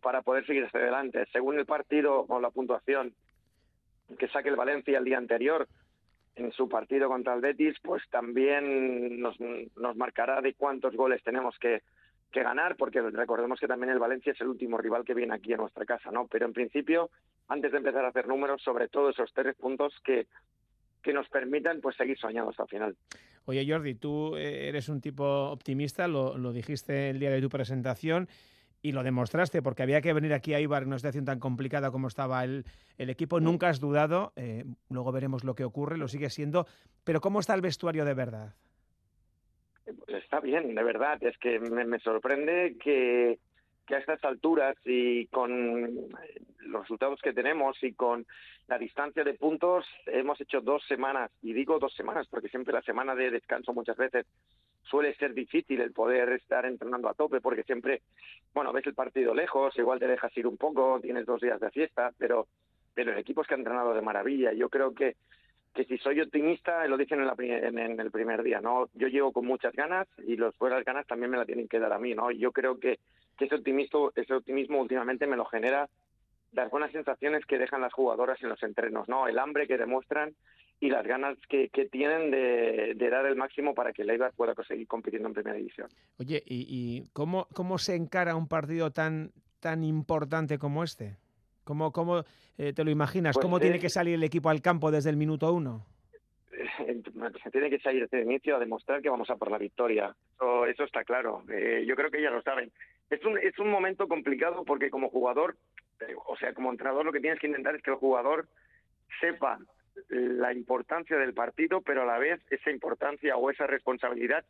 para 0.00 0.22
poder 0.22 0.46
seguir 0.46 0.64
hacia 0.64 0.80
adelante. 0.80 1.26
Según 1.32 1.58
el 1.58 1.66
partido 1.66 2.26
o 2.28 2.40
la 2.40 2.50
puntuación 2.50 3.14
que 4.18 4.28
saque 4.28 4.50
el 4.50 4.56
Valencia 4.56 4.98
el 4.98 5.04
día 5.04 5.18
anterior 5.18 5.66
en 6.36 6.52
su 6.52 6.68
partido 6.68 7.08
contra 7.08 7.34
el 7.34 7.40
Betis, 7.40 7.76
pues 7.82 8.02
también 8.10 9.20
nos, 9.20 9.36
nos 9.40 9.96
marcará 9.96 10.40
de 10.40 10.54
cuántos 10.54 10.94
goles 10.94 11.22
tenemos 11.22 11.58
que, 11.58 11.82
que 12.30 12.42
ganar, 12.42 12.76
porque 12.76 13.02
recordemos 13.02 13.60
que 13.60 13.68
también 13.68 13.92
el 13.92 13.98
Valencia 13.98 14.32
es 14.32 14.40
el 14.40 14.48
último 14.48 14.78
rival 14.78 15.04
que 15.04 15.14
viene 15.14 15.34
aquí 15.34 15.52
a 15.52 15.58
nuestra 15.58 15.84
casa, 15.84 16.10
¿no? 16.10 16.26
Pero 16.26 16.46
en 16.46 16.52
principio, 16.52 17.10
antes 17.48 17.70
de 17.70 17.78
empezar 17.78 18.04
a 18.04 18.08
hacer 18.08 18.26
números, 18.26 18.62
sobre 18.62 18.88
todo 18.88 19.10
esos 19.10 19.30
tres 19.34 19.54
puntos 19.56 19.94
que, 20.02 20.26
que 21.02 21.12
nos 21.12 21.28
permitan 21.28 21.80
pues 21.80 21.96
seguir 21.96 22.18
soñando 22.18 22.50
hasta 22.50 22.62
el 22.62 22.68
final. 22.68 22.96
Oye 23.44 23.66
Jordi, 23.68 23.94
tú 23.96 24.36
eh, 24.36 24.68
eres 24.68 24.88
un 24.88 25.00
tipo 25.00 25.24
optimista, 25.50 26.08
lo, 26.08 26.38
lo 26.38 26.52
dijiste 26.52 27.10
el 27.10 27.18
día 27.18 27.30
de 27.30 27.40
tu 27.40 27.48
presentación 27.48 28.28
y 28.82 28.92
lo 28.92 29.02
demostraste 29.02 29.62
porque 29.62 29.84
había 29.84 30.00
que 30.00 30.12
venir 30.12 30.34
aquí 30.34 30.54
a 30.54 30.60
Ibar 30.60 30.82
en 30.82 30.88
una 30.88 30.98
situación 30.98 31.24
tan 31.24 31.38
complicada 31.38 31.90
como 31.90 32.08
estaba 32.08 32.42
el, 32.44 32.64
el 32.98 33.10
equipo. 33.10 33.40
Nunca 33.40 33.68
has 33.68 33.80
dudado, 33.80 34.32
eh, 34.36 34.64
luego 34.90 35.12
veremos 35.12 35.44
lo 35.44 35.54
que 35.54 35.64
ocurre, 35.64 35.96
lo 35.96 36.08
sigue 36.08 36.30
siendo. 36.30 36.66
Pero 37.04 37.20
¿cómo 37.20 37.40
está 37.40 37.54
el 37.54 37.60
vestuario 37.60 38.04
de 38.04 38.14
verdad? 38.14 38.54
está 40.08 40.40
bien, 40.40 40.74
de 40.74 40.82
verdad. 40.82 41.22
Es 41.22 41.36
que 41.38 41.58
me, 41.58 41.84
me 41.84 41.98
sorprende 42.00 42.76
que, 42.82 43.38
que 43.86 43.94
a 43.94 43.98
estas 43.98 44.22
alturas 44.24 44.76
y 44.84 45.26
con 45.26 46.08
los 46.60 46.82
resultados 46.82 47.20
que 47.20 47.32
tenemos 47.32 47.76
y 47.82 47.92
con 47.92 48.26
la 48.68 48.78
distancia 48.78 49.24
de 49.24 49.34
puntos 49.34 49.84
hemos 50.06 50.40
hecho 50.40 50.60
dos 50.60 50.84
semanas, 50.86 51.30
y 51.42 51.52
digo 51.52 51.78
dos 51.78 51.94
semanas 51.94 52.26
porque 52.30 52.48
siempre 52.48 52.72
la 52.72 52.82
semana 52.82 53.14
de 53.14 53.30
descanso 53.30 53.72
muchas 53.72 53.96
veces 53.96 54.26
suele 54.82 55.14
ser 55.14 55.34
difícil 55.34 55.80
el 55.80 55.92
poder 55.92 56.30
estar 56.30 56.66
entrenando 56.66 57.08
a 57.08 57.14
tope 57.14 57.40
porque 57.40 57.62
siempre, 57.62 58.02
bueno, 58.54 58.72
ves 58.72 58.86
el 58.86 58.94
partido 58.94 59.34
lejos, 59.34 59.76
igual 59.78 59.98
te 59.98 60.06
dejas 60.06 60.36
ir 60.36 60.46
un 60.46 60.56
poco, 60.56 61.00
tienes 61.00 61.26
dos 61.26 61.40
días 61.40 61.60
de 61.60 61.70
fiesta, 61.70 62.12
pero, 62.18 62.46
pero 62.94 63.12
el 63.12 63.18
equipo 63.18 63.42
es 63.42 63.48
que 63.48 63.54
ha 63.54 63.58
entrenado 63.58 63.94
de 63.94 64.02
maravilla. 64.02 64.52
Yo 64.52 64.68
creo 64.68 64.94
que 64.94 65.16
que 65.74 65.84
si 65.84 65.98
soy 65.98 66.20
optimista, 66.20 66.86
lo 66.86 66.96
dicen 66.96 67.20
en, 67.20 67.26
la, 67.26 67.34
en, 67.38 67.98
el 67.98 68.10
primer 68.10 68.42
día, 68.42 68.60
¿no? 68.60 68.88
Yo 68.94 69.08
llego 69.08 69.32
con 69.32 69.46
muchas 69.46 69.74
ganas 69.74 70.06
y 70.26 70.36
los 70.36 70.56
buenas 70.58 70.84
ganas 70.84 71.06
también 71.06 71.30
me 71.30 71.38
la 71.38 71.46
tienen 71.46 71.68
que 71.68 71.78
dar 71.78 71.92
a 71.92 71.98
mí, 71.98 72.14
¿no? 72.14 72.30
Yo 72.30 72.52
creo 72.52 72.78
que, 72.78 72.98
que 73.38 73.46
ese, 73.46 73.54
optimismo, 73.54 74.12
ese 74.14 74.34
optimismo 74.34 74.80
últimamente 74.80 75.26
me 75.26 75.36
lo 75.36 75.46
genera 75.46 75.88
las 76.52 76.70
buenas 76.70 76.92
sensaciones 76.92 77.44
que 77.46 77.58
dejan 77.58 77.80
las 77.80 77.92
jugadoras 77.92 78.42
en 78.42 78.48
los 78.48 78.62
entrenos, 78.62 79.08
¿no? 79.08 79.26
El 79.26 79.38
hambre 79.38 79.66
que 79.66 79.78
demuestran 79.78 80.34
y 80.80 80.90
las 80.90 81.06
ganas 81.06 81.38
que, 81.48 81.68
que 81.68 81.86
tienen 81.86 82.30
de, 82.30 82.94
de, 82.96 83.10
dar 83.10 83.24
el 83.26 83.36
máximo 83.36 83.74
para 83.74 83.92
que 83.92 84.02
el 84.02 84.10
Eibar 84.10 84.32
pueda 84.34 84.54
seguir 84.66 84.86
compitiendo 84.88 85.28
en 85.28 85.34
primera 85.34 85.56
división. 85.56 85.88
Oye, 86.18 86.42
¿y, 86.44 86.66
y 86.68 87.08
cómo, 87.12 87.46
cómo 87.54 87.78
se 87.78 87.94
encara 87.94 88.34
un 88.34 88.48
partido 88.48 88.90
tan, 88.90 89.30
tan 89.60 89.84
importante 89.84 90.58
como 90.58 90.82
este? 90.82 91.16
¿Cómo, 91.64 91.92
cómo 91.92 92.24
eh, 92.58 92.72
te 92.72 92.82
lo 92.84 92.90
imaginas? 92.90 93.36
Pues 93.36 93.44
¿Cómo 93.44 93.58
es- 93.58 93.62
tiene 93.62 93.78
que 93.78 93.88
salir 93.90 94.14
el 94.14 94.24
equipo 94.24 94.50
al 94.50 94.60
campo 94.60 94.90
desde 94.90 95.10
el 95.10 95.16
minuto 95.16 95.52
uno? 95.52 95.86
se 97.42 97.50
tiene 97.52 97.70
que 97.70 97.78
salir 97.78 98.02
desde 98.02 98.20
el 98.20 98.26
inicio 98.30 98.56
a 98.56 98.58
demostrar 98.58 99.00
que 99.02 99.08
vamos 99.08 99.30
a 99.30 99.36
por 99.36 99.50
la 99.50 99.58
victoria. 99.58 100.14
Eso, 100.34 100.66
eso 100.66 100.84
está 100.84 101.04
claro. 101.04 101.42
Eh, 101.50 101.84
yo 101.86 101.94
creo 101.94 102.10
que 102.10 102.22
ya 102.22 102.30
lo 102.30 102.42
saben. 102.42 102.72
Es 103.10 103.24
un, 103.24 103.38
es 103.38 103.58
un 103.58 103.70
momento 103.70 104.08
complicado 104.08 104.64
porque 104.64 104.90
como 104.90 105.08
jugador, 105.10 105.56
eh, 105.91 105.91
o 106.26 106.36
sea, 106.36 106.52
como 106.54 106.70
entrenador, 106.70 107.04
lo 107.04 107.12
que 107.12 107.20
tienes 107.20 107.38
que 107.38 107.46
intentar 107.46 107.74
es 107.74 107.82
que 107.82 107.90
el 107.90 107.96
jugador 107.96 108.46
sepa 109.20 109.58
la 110.08 110.52
importancia 110.52 111.16
del 111.16 111.34
partido, 111.34 111.80
pero 111.82 112.02
a 112.02 112.06
la 112.06 112.18
vez 112.18 112.40
esa 112.50 112.70
importancia 112.70 113.36
o 113.36 113.50
esa 113.50 113.66
responsabilidad 113.66 114.44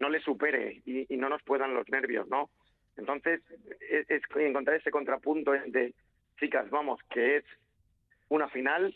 no 0.00 0.08
le 0.08 0.20
supere 0.20 0.82
y, 0.84 1.06
no 1.16 1.28
nos 1.28 1.42
puedan 1.42 1.74
los 1.74 1.88
nervios, 1.88 2.28
¿no? 2.28 2.50
Entonces, 2.96 3.40
es, 3.80 4.10
es 4.10 4.22
encontrar 4.36 4.76
ese 4.76 4.90
contrapunto 4.90 5.52
de, 5.52 5.94
chicas, 6.38 6.68
vamos, 6.70 7.00
que 7.10 7.36
es 7.36 7.44
una 8.28 8.48
final, 8.48 8.94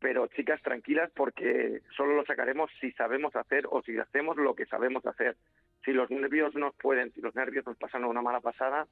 pero 0.00 0.26
chicas 0.28 0.60
tranquilas 0.62 1.10
porque 1.14 1.82
solo 1.96 2.14
lo 2.14 2.24
sacaremos 2.24 2.70
si 2.80 2.90
sabemos 2.92 3.36
hacer 3.36 3.66
o 3.70 3.82
si 3.82 3.96
hacemos 3.98 4.36
lo 4.36 4.54
que 4.54 4.66
sabemos 4.66 5.06
hacer. 5.06 5.36
Si 5.84 5.92
los 5.92 6.10
nervios 6.10 6.54
nos 6.54 6.74
pueden, 6.76 7.12
si 7.12 7.20
los 7.20 7.34
nervios 7.34 7.66
nos 7.66 7.76
pasan 7.76 8.04
una 8.04 8.22
mala 8.22 8.40
pasada, 8.40 8.86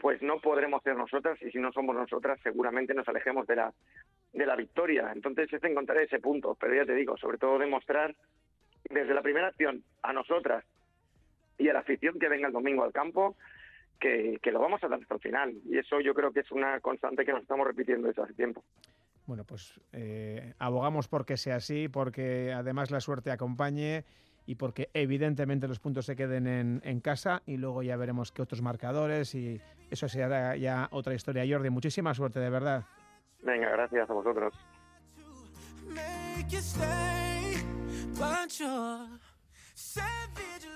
pues 0.00 0.22
no 0.22 0.40
podremos 0.40 0.82
ser 0.82 0.96
nosotras 0.96 1.40
y 1.42 1.50
si 1.50 1.58
no 1.58 1.70
somos 1.72 1.94
nosotras 1.94 2.40
seguramente 2.42 2.94
nos 2.94 3.06
alejemos 3.08 3.46
de 3.46 3.56
la 3.56 3.72
de 4.32 4.46
la 4.46 4.56
victoria. 4.56 5.12
Entonces 5.14 5.52
es 5.52 5.62
encontrar 5.62 5.98
ese 5.98 6.18
punto, 6.18 6.56
pero 6.58 6.74
ya 6.74 6.86
te 6.86 6.94
digo, 6.94 7.16
sobre 7.16 7.38
todo 7.38 7.58
demostrar 7.58 8.14
desde 8.88 9.14
la 9.14 9.22
primera 9.22 9.48
acción 9.48 9.84
a 10.02 10.12
nosotras 10.12 10.64
y 11.58 11.68
a 11.68 11.74
la 11.74 11.80
afición 11.80 12.18
que 12.18 12.28
venga 12.28 12.46
el 12.46 12.52
domingo 12.52 12.82
al 12.84 12.92
campo 12.92 13.36
que, 14.00 14.38
que 14.42 14.50
lo 14.50 14.60
vamos 14.60 14.82
a 14.82 14.88
dar 14.88 15.00
hasta 15.00 15.14
el 15.14 15.20
final. 15.20 15.54
Y 15.66 15.76
eso 15.76 16.00
yo 16.00 16.14
creo 16.14 16.32
que 16.32 16.40
es 16.40 16.50
una 16.50 16.80
constante 16.80 17.24
que 17.24 17.32
nos 17.32 17.42
estamos 17.42 17.66
repitiendo 17.66 18.08
desde 18.08 18.22
hace 18.22 18.32
tiempo. 18.32 18.64
Bueno, 19.26 19.44
pues 19.44 19.78
eh, 19.92 20.54
abogamos 20.58 21.06
porque 21.06 21.36
sea 21.36 21.56
así, 21.56 21.88
porque 21.88 22.52
además 22.52 22.90
la 22.90 23.00
suerte 23.00 23.30
acompañe 23.30 24.04
y 24.50 24.56
porque 24.56 24.90
evidentemente 24.94 25.68
los 25.68 25.78
puntos 25.78 26.06
se 26.06 26.16
queden 26.16 26.48
en, 26.48 26.80
en 26.84 27.00
casa 27.00 27.40
y 27.46 27.56
luego 27.56 27.84
ya 27.84 27.96
veremos 27.96 28.32
qué 28.32 28.42
otros 28.42 28.62
marcadores 28.62 29.32
y 29.36 29.60
eso 29.92 30.08
será 30.08 30.56
ya 30.56 30.88
otra 30.90 31.14
historia. 31.14 31.44
Jordi, 31.48 31.70
muchísima 31.70 32.12
suerte, 32.14 32.40
de 32.40 32.50
verdad. 32.50 32.84
Venga, 33.44 33.70
gracias 33.70 34.10
a 34.10 34.12
vosotros. 34.12 34.52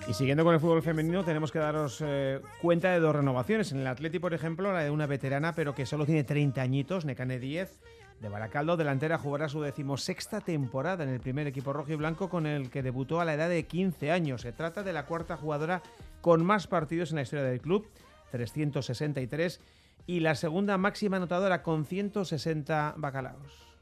Y 0.06 0.12
siguiendo 0.12 0.44
con 0.44 0.54
el 0.54 0.60
fútbol 0.60 0.82
femenino, 0.82 1.24
tenemos 1.24 1.50
que 1.50 1.58
daros 1.58 2.00
eh, 2.06 2.40
cuenta 2.62 2.92
de 2.92 3.00
dos 3.00 3.16
renovaciones. 3.16 3.72
En 3.72 3.80
el 3.80 3.88
Atleti, 3.88 4.20
por 4.20 4.34
ejemplo, 4.34 4.72
la 4.72 4.84
de 4.84 4.90
una 4.90 5.08
veterana, 5.08 5.52
pero 5.52 5.74
que 5.74 5.84
solo 5.84 6.06
tiene 6.06 6.22
30 6.22 6.62
añitos, 6.62 7.04
Necane 7.04 7.40
10, 7.40 7.80
de 8.20 8.28
Baracaldo, 8.28 8.76
delantera, 8.76 9.18
jugará 9.18 9.48
su 9.48 9.60
decimosexta 9.60 10.40
temporada 10.40 11.04
en 11.04 11.10
el 11.10 11.20
primer 11.20 11.46
equipo 11.46 11.72
rojo 11.72 11.92
y 11.92 11.96
blanco 11.96 12.28
con 12.28 12.46
el 12.46 12.70
que 12.70 12.82
debutó 12.82 13.20
a 13.20 13.24
la 13.24 13.34
edad 13.34 13.48
de 13.48 13.66
15 13.66 14.10
años. 14.10 14.42
Se 14.42 14.52
trata 14.52 14.82
de 14.82 14.92
la 14.92 15.06
cuarta 15.06 15.36
jugadora 15.36 15.82
con 16.20 16.44
más 16.44 16.66
partidos 16.66 17.10
en 17.10 17.16
la 17.16 17.22
historia 17.22 17.44
del 17.44 17.60
club, 17.60 17.86
363, 18.30 19.60
y 20.06 20.20
la 20.20 20.34
segunda 20.34 20.78
máxima 20.78 21.18
anotadora 21.18 21.62
con 21.62 21.84
160 21.84 22.94
bacalaos. 22.96 23.76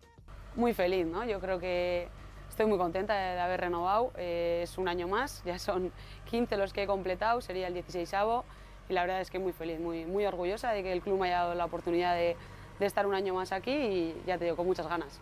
muy 0.56 0.74
feliz, 0.74 1.06
¿no? 1.06 1.24
Yo 1.24 1.40
creo 1.40 1.58
que 1.58 2.08
estoy 2.48 2.66
muy 2.66 2.78
contenta 2.78 3.14
de, 3.14 3.40
haber 3.40 3.60
renovado. 3.60 4.12
eh, 4.16 4.60
es 4.64 4.76
un 4.76 4.88
año 4.88 5.08
más, 5.08 5.42
ya 5.44 5.58
son 5.58 5.92
15 6.30 6.56
los 6.56 6.72
que 6.72 6.82
he 6.82 6.86
completado, 6.86 7.40
sería 7.40 7.68
el 7.68 7.74
16avo 7.74 8.44
y 8.88 8.92
la 8.92 9.02
verdad 9.02 9.20
es 9.20 9.30
que 9.30 9.38
muy 9.38 9.52
feliz, 9.52 9.80
muy, 9.80 10.04
muy 10.04 10.26
orgullosa 10.26 10.70
de 10.72 10.82
que 10.82 10.92
el 10.92 11.00
club 11.00 11.20
me 11.20 11.28
haya 11.28 11.38
dado 11.38 11.54
la 11.54 11.64
oportunidad 11.64 12.14
de, 12.14 12.36
de 12.82 12.88
estar 12.88 13.06
un 13.06 13.14
año 13.14 13.34
más 13.34 13.52
aquí 13.52 13.70
y 13.72 14.22
ya 14.26 14.38
te 14.38 14.44
digo, 14.44 14.56
con 14.56 14.66
muchas 14.66 14.86
ganas. 14.86 15.18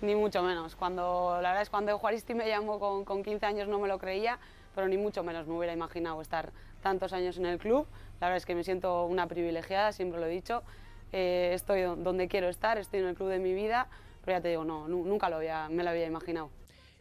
Ni 0.00 0.14
mucho 0.14 0.42
menos. 0.42 0.76
Cuando, 0.76 1.38
la 1.42 1.48
verdad 1.50 1.62
es 1.62 1.70
cuando 1.70 1.98
Juaristi 1.98 2.34
me 2.34 2.46
llamó 2.48 2.78
con, 2.78 3.04
con 3.04 3.22
15 3.22 3.44
años 3.46 3.68
no 3.68 3.78
me 3.80 3.88
lo 3.88 3.98
creía, 3.98 4.38
pero 4.74 4.86
ni 4.88 4.96
mucho 4.96 5.24
menos 5.24 5.46
me 5.46 5.54
hubiera 5.56 5.72
imaginado 5.72 6.20
estar 6.22 6.52
tantos 6.82 7.12
años 7.12 7.36
en 7.38 7.46
el 7.46 7.58
club. 7.58 7.86
La 8.20 8.28
verdad 8.28 8.36
es 8.36 8.46
que 8.46 8.54
me 8.54 8.62
siento 8.62 9.06
una 9.06 9.26
privilegiada, 9.26 9.92
siempre 9.92 10.20
lo 10.20 10.26
he 10.26 10.30
dicho. 10.30 10.62
Eh, 11.12 11.50
estoy 11.54 11.82
do- 11.82 11.96
donde 11.96 12.28
quiero 12.28 12.48
estar, 12.48 12.78
estoy 12.78 13.00
en 13.00 13.06
el 13.06 13.14
club 13.16 13.28
de 13.30 13.38
mi 13.38 13.54
vida, 13.54 13.88
pero 14.24 14.36
ya 14.36 14.42
te 14.42 14.48
digo, 14.48 14.64
no, 14.64 14.86
nu- 14.86 15.04
nunca 15.04 15.28
lo 15.30 15.36
había, 15.36 15.68
me 15.68 15.82
lo 15.82 15.90
había 15.90 16.06
imaginado. 16.06 16.50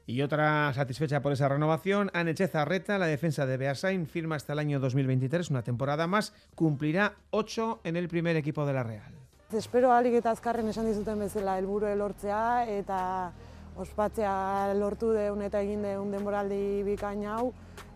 Y 0.07 0.21
otra 0.21 0.71
satisfecha 0.73 1.21
por 1.21 1.33
esa 1.33 1.49
renovación, 1.49 2.09
Anne 2.13 2.33
Zarreta, 2.33 2.97
la 2.97 3.07
defensa 3.07 3.45
de 3.45 3.57
Beasain, 3.57 4.07
firma 4.07 4.37
hasta 4.37 4.53
el 4.53 4.59
año 4.59 4.79
2023, 4.79 5.49
una 5.51 5.61
temporada 5.63 6.07
más, 6.07 6.33
cumplirá 6.55 7.15
8 7.31 7.81
en 7.83 7.97
el 7.97 8.07
primer 8.07 8.37
equipo 8.37 8.65
de 8.65 8.73
la 8.73 8.83
Real. 8.83 9.16
Espero 9.55 9.93
alik 9.95 10.17
eta 10.19 10.33
azkarren 10.35 10.67
esan 10.67 10.89
dizuten 10.89 11.21
bezala 11.23 11.53
helburu 11.55 11.87
lortzea 11.95 12.67
eta 12.67 13.31
ospatzea 13.79 14.73
lortu 14.75 15.13
deun 15.15 15.41
eta 15.41 15.61
egin 15.63 15.85
deun 15.87 16.11
denboraldi 16.11 16.83
bikain 16.83 17.23
hau 17.23 17.53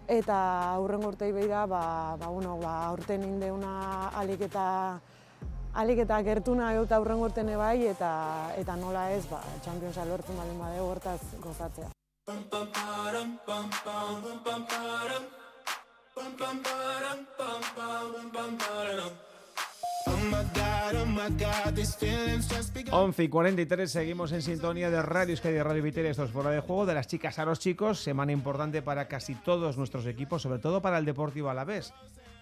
eta 0.07 0.37
aurren 0.77 1.03
urtei 1.03 1.33
beira 1.35 1.65
ba, 1.65 2.15
ba, 2.15 2.27
bueno, 2.27 2.55
ba, 2.61 2.87
aurten 2.87 3.23
indeuna 3.27 4.11
alik 4.15 4.45
eta 4.47 4.99
alik 5.73 5.99
eta 6.05 6.21
gertu 6.23 6.55
nahi 6.55 6.79
eta 6.79 6.95
aurren 6.95 7.19
urten 7.19 7.51
bai 7.57 7.85
eta, 7.87 8.11
eta 8.55 8.75
nola 8.77 9.11
ez 9.11 9.25
ba, 9.27 9.41
Championsa 9.65 10.05
lortzen 10.05 10.37
baldin 10.37 10.59
badeu 10.59 10.85
hortaz 10.87 11.19
gozatzea. 11.43 11.89
11 22.91 23.23
y 23.23 23.29
43, 23.29 23.91
seguimos 23.91 24.31
en 24.31 24.41
sintonía 24.41 24.89
de 24.89 25.01
Radio 25.01 25.31
Euskadi 25.31 25.55
y 25.55 25.61
Radio 25.61 25.83
Vitoria. 25.83 26.11
Esto 26.11 26.23
es 26.23 26.31
Fuera 26.31 26.49
de 26.49 26.59
Juego, 26.59 26.85
de 26.85 26.93
las 26.93 27.07
chicas 27.07 27.39
a 27.39 27.45
los 27.45 27.59
chicos. 27.59 27.99
Semana 27.99 28.31
importante 28.31 28.81
para 28.81 29.07
casi 29.07 29.35
todos 29.35 29.77
nuestros 29.77 30.05
equipos, 30.05 30.41
sobre 30.41 30.59
todo 30.59 30.81
para 30.81 30.97
el 30.97 31.05
Deportivo 31.05 31.49
Alavés, 31.49 31.93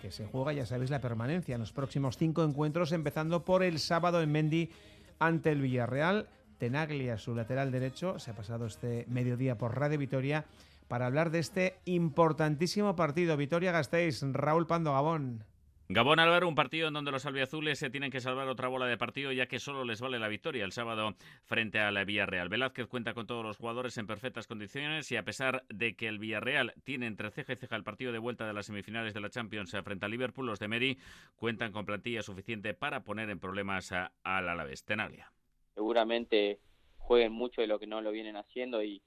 que 0.01 0.11
se 0.11 0.25
juega, 0.25 0.53
ya 0.53 0.65
sabéis, 0.65 0.89
la 0.89 1.01
permanencia 1.01 1.55
en 1.55 1.61
los 1.61 1.71
próximos 1.71 2.17
cinco 2.17 2.43
encuentros, 2.43 2.91
empezando 2.91 3.43
por 3.43 3.63
el 3.63 3.79
sábado 3.79 4.21
en 4.21 4.31
Mendy 4.31 4.71
ante 5.19 5.51
el 5.51 5.61
Villarreal. 5.61 6.27
Tenaglia, 6.57 7.17
su 7.17 7.35
lateral 7.35 7.71
derecho, 7.71 8.19
se 8.19 8.31
ha 8.31 8.35
pasado 8.35 8.65
este 8.65 9.05
mediodía 9.07 9.57
por 9.57 9.77
Radio 9.77 9.97
Vitoria 9.97 10.45
para 10.87 11.05
hablar 11.05 11.29
de 11.29 11.39
este 11.39 11.77
importantísimo 11.85 12.95
partido. 12.95 13.37
Vitoria 13.37 13.71
Gasteiz, 13.71 14.21
Raúl 14.23 14.67
Pando 14.67 14.93
Gabón. 14.93 15.43
Gabón 15.91 16.19
Álvaro, 16.19 16.47
un 16.47 16.53
partido 16.53 16.87
en 16.87 16.93
donde 16.93 17.09
los 17.09 17.25
albiazules 17.25 17.79
se 17.79 17.89
tienen 17.89 18.11
que 18.11 18.19
salvar 18.21 18.47
otra 18.47 18.67
bola 18.67 18.85
de 18.85 18.95
partido 18.95 19.31
ya 19.31 19.47
que 19.47 19.57
solo 19.57 19.83
les 19.83 19.99
vale 19.99 20.19
la 20.19 20.27
victoria 20.27 20.63
el 20.63 20.71
sábado 20.71 21.15
frente 21.45 21.79
a 21.79 21.89
la 21.89 22.03
Villarreal. 22.03 22.47
Velázquez 22.47 22.85
cuenta 22.85 23.15
con 23.15 23.25
todos 23.25 23.43
los 23.43 23.57
jugadores 23.57 23.97
en 23.97 24.05
perfectas 24.05 24.45
condiciones 24.45 25.11
y 25.11 25.15
a 25.17 25.23
pesar 25.23 25.65
de 25.67 25.95
que 25.95 26.07
el 26.07 26.19
Villarreal 26.19 26.75
tiene 26.83 27.07
entre 27.07 27.31
ceja 27.31 27.53
y 27.53 27.55
ceja 27.55 27.75
el 27.75 27.83
partido 27.83 28.11
de 28.11 28.19
vuelta 28.19 28.45
de 28.45 28.53
las 28.53 28.67
semifinales 28.67 29.15
de 29.15 29.19
la 29.21 29.31
Champions 29.31 29.75
frente 29.83 30.05
a 30.05 30.09
Liverpool, 30.09 30.45
los 30.45 30.59
de 30.59 30.67
Meri 30.67 30.99
cuentan 31.35 31.71
con 31.71 31.87
plantilla 31.87 32.21
suficiente 32.21 32.75
para 32.75 33.03
poner 33.03 33.27
en 33.31 33.39
problemas 33.39 33.91
a- 33.91 34.11
al 34.21 34.47
Alavés. 34.47 34.83
Tenaglia. 34.85 35.31
seguramente 35.73 36.59
jueguen 36.99 37.31
mucho 37.31 37.61
de 37.61 37.67
lo 37.67 37.79
que 37.79 37.87
no 37.87 37.99
lo 38.01 38.11
vienen 38.11 38.35
haciendo 38.35 38.83
y, 38.83 39.01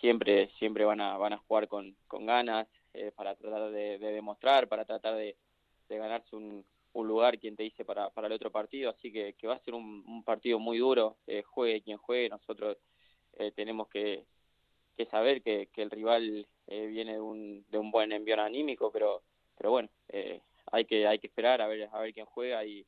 siempre 0.00 0.48
siempre 0.58 0.84
van 0.86 1.02
a 1.02 1.18
van 1.18 1.34
a 1.34 1.38
jugar 1.38 1.68
con, 1.68 1.94
con 2.06 2.24
ganas 2.24 2.66
eh, 2.94 3.12
para 3.14 3.34
tratar 3.36 3.70
de 3.70 3.98
demostrar 3.98 4.66
para 4.66 4.84
tratar 4.86 5.14
de, 5.14 5.36
de 5.88 5.98
ganarse 5.98 6.36
un, 6.36 6.64
un 6.92 7.08
lugar 7.08 7.38
quien 7.38 7.56
te 7.56 7.62
dice 7.62 7.84
para, 7.84 8.10
para 8.10 8.26
el 8.26 8.32
otro 8.32 8.50
partido 8.50 8.90
así 8.90 9.12
que, 9.12 9.34
que 9.34 9.46
va 9.46 9.54
a 9.54 9.60
ser 9.60 9.74
un, 9.74 10.04
un 10.06 10.22
partido 10.24 10.58
muy 10.58 10.78
duro 10.78 11.18
eh, 11.26 11.42
juegue 11.42 11.82
quien 11.82 11.98
juegue 11.98 12.28
nosotros 12.28 12.76
eh, 13.38 13.52
tenemos 13.52 13.88
que, 13.88 14.24
que 14.96 15.06
saber 15.06 15.42
que, 15.42 15.68
que 15.72 15.82
el 15.82 15.90
rival 15.90 16.46
eh, 16.66 16.86
viene 16.86 17.14
de 17.14 17.20
un, 17.20 17.64
de 17.68 17.78
un 17.78 17.90
buen 17.90 18.12
envío 18.12 18.40
anímico 18.40 18.90
pero 18.92 19.22
pero 19.56 19.70
bueno 19.70 19.88
eh, 20.08 20.40
hay 20.70 20.84
que 20.84 21.06
hay 21.06 21.18
que 21.18 21.26
esperar 21.28 21.60
a 21.62 21.66
ver 21.66 21.88
a 21.92 22.00
ver 22.00 22.12
quién 22.12 22.26
juega 22.26 22.64
y 22.64 22.86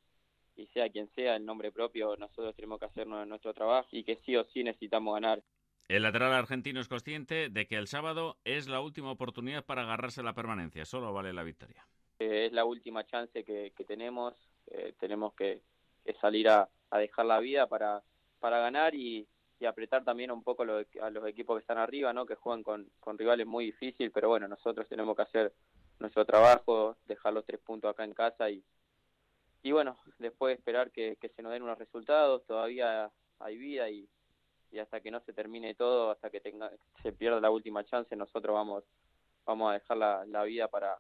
y 0.57 0.67
sea 0.75 0.91
quien 0.91 1.09
sea 1.15 1.37
el 1.37 1.47
nombre 1.47 1.73
propio, 1.73 2.17
nosotros 2.19 2.55
tenemos 2.55 2.79
que 2.79 2.85
hacer 2.85 3.07
nu- 3.07 3.25
nuestro 3.25 3.55
trabajo 3.55 3.89
y 3.93 4.05
que 4.05 4.17
sí 4.27 4.37
o 4.37 4.45
sí 4.45 4.63
necesitamos 4.63 5.15
ganar. 5.15 5.43
El 5.89 6.03
lateral 6.03 6.35
argentino 6.35 6.81
es 6.81 6.89
consciente 6.89 7.49
de 7.49 7.67
que 7.67 7.77
el 7.77 7.87
sábado 7.87 8.37
es 8.45 8.69
la 8.69 8.81
última 8.81 9.11
oportunidad 9.11 9.65
para 9.65 9.83
agarrarse 9.83 10.23
la 10.23 10.35
permanencia. 10.35 10.85
Solo 10.85 11.15
vale 11.15 11.33
la 11.33 11.45
victoria. 11.45 11.87
Eh, 12.21 12.47
es 12.47 12.53
la 12.53 12.65
última 12.67 13.05
chance 13.07 13.45
que, 13.45 13.73
que 13.77 13.85
tenemos, 13.85 14.35
eh, 14.69 14.95
tenemos 15.01 15.35
que, 15.35 15.63
que 16.05 16.15
salir 16.15 16.49
a, 16.51 16.69
a 16.91 16.99
dejar 16.99 17.27
la 17.27 17.41
vida 17.41 17.67
para, 17.67 18.03
para 18.41 18.61
ganar 18.61 18.95
y, 18.95 19.27
y 19.59 19.65
apretar 19.67 20.05
también 20.05 20.31
un 20.31 20.43
poco 20.45 20.65
lo- 20.65 20.85
a 21.03 21.11
los 21.11 21.27
equipos 21.27 21.57
que 21.57 21.63
están 21.63 21.79
arriba, 21.79 22.13
¿no? 22.13 22.27
que 22.27 22.35
juegan 22.37 22.63
con, 22.63 22.91
con 23.01 23.19
rivales 23.19 23.47
muy 23.47 23.67
difíciles, 23.67 24.13
pero 24.15 24.29
bueno, 24.29 24.49
nosotros 24.49 24.87
tenemos 24.89 25.17
que 25.17 25.23
hacer 25.23 25.53
nuestro 25.99 26.25
trabajo, 26.27 26.97
dejar 27.07 27.33
los 27.33 27.45
tres 27.47 27.61
puntos 27.61 27.91
acá 27.91 28.05
en 28.05 28.15
casa 28.15 28.51
y, 28.51 28.63
y 29.63 29.73
bueno, 29.73 29.99
después 30.19 30.59
esperar 30.59 30.91
que, 30.91 31.17
que 31.21 31.31
se 31.31 31.43
nos 31.43 31.53
den 31.53 31.63
unos 31.63 31.79
resultados, 31.79 32.45
todavía 32.47 33.11
hay 33.39 33.57
vida 33.59 33.91
y, 33.91 34.09
y 34.73 34.79
hasta 34.79 35.01
que 35.01 35.11
no 35.11 35.21
se 35.21 35.33
termine 35.33 35.75
todo, 35.75 36.11
hasta 36.11 36.31
que 36.31 36.41
tenga, 36.41 36.71
se 37.03 37.13
pierda 37.13 37.41
la 37.41 37.51
última 37.51 37.85
chance, 37.85 38.15
nosotros 38.17 38.55
vamos, 38.55 38.85
vamos 39.47 39.71
a 39.71 39.75
dejar 39.75 39.97
la, 39.97 40.25
la 40.27 40.45
vida 40.45 40.69
para, 40.69 40.99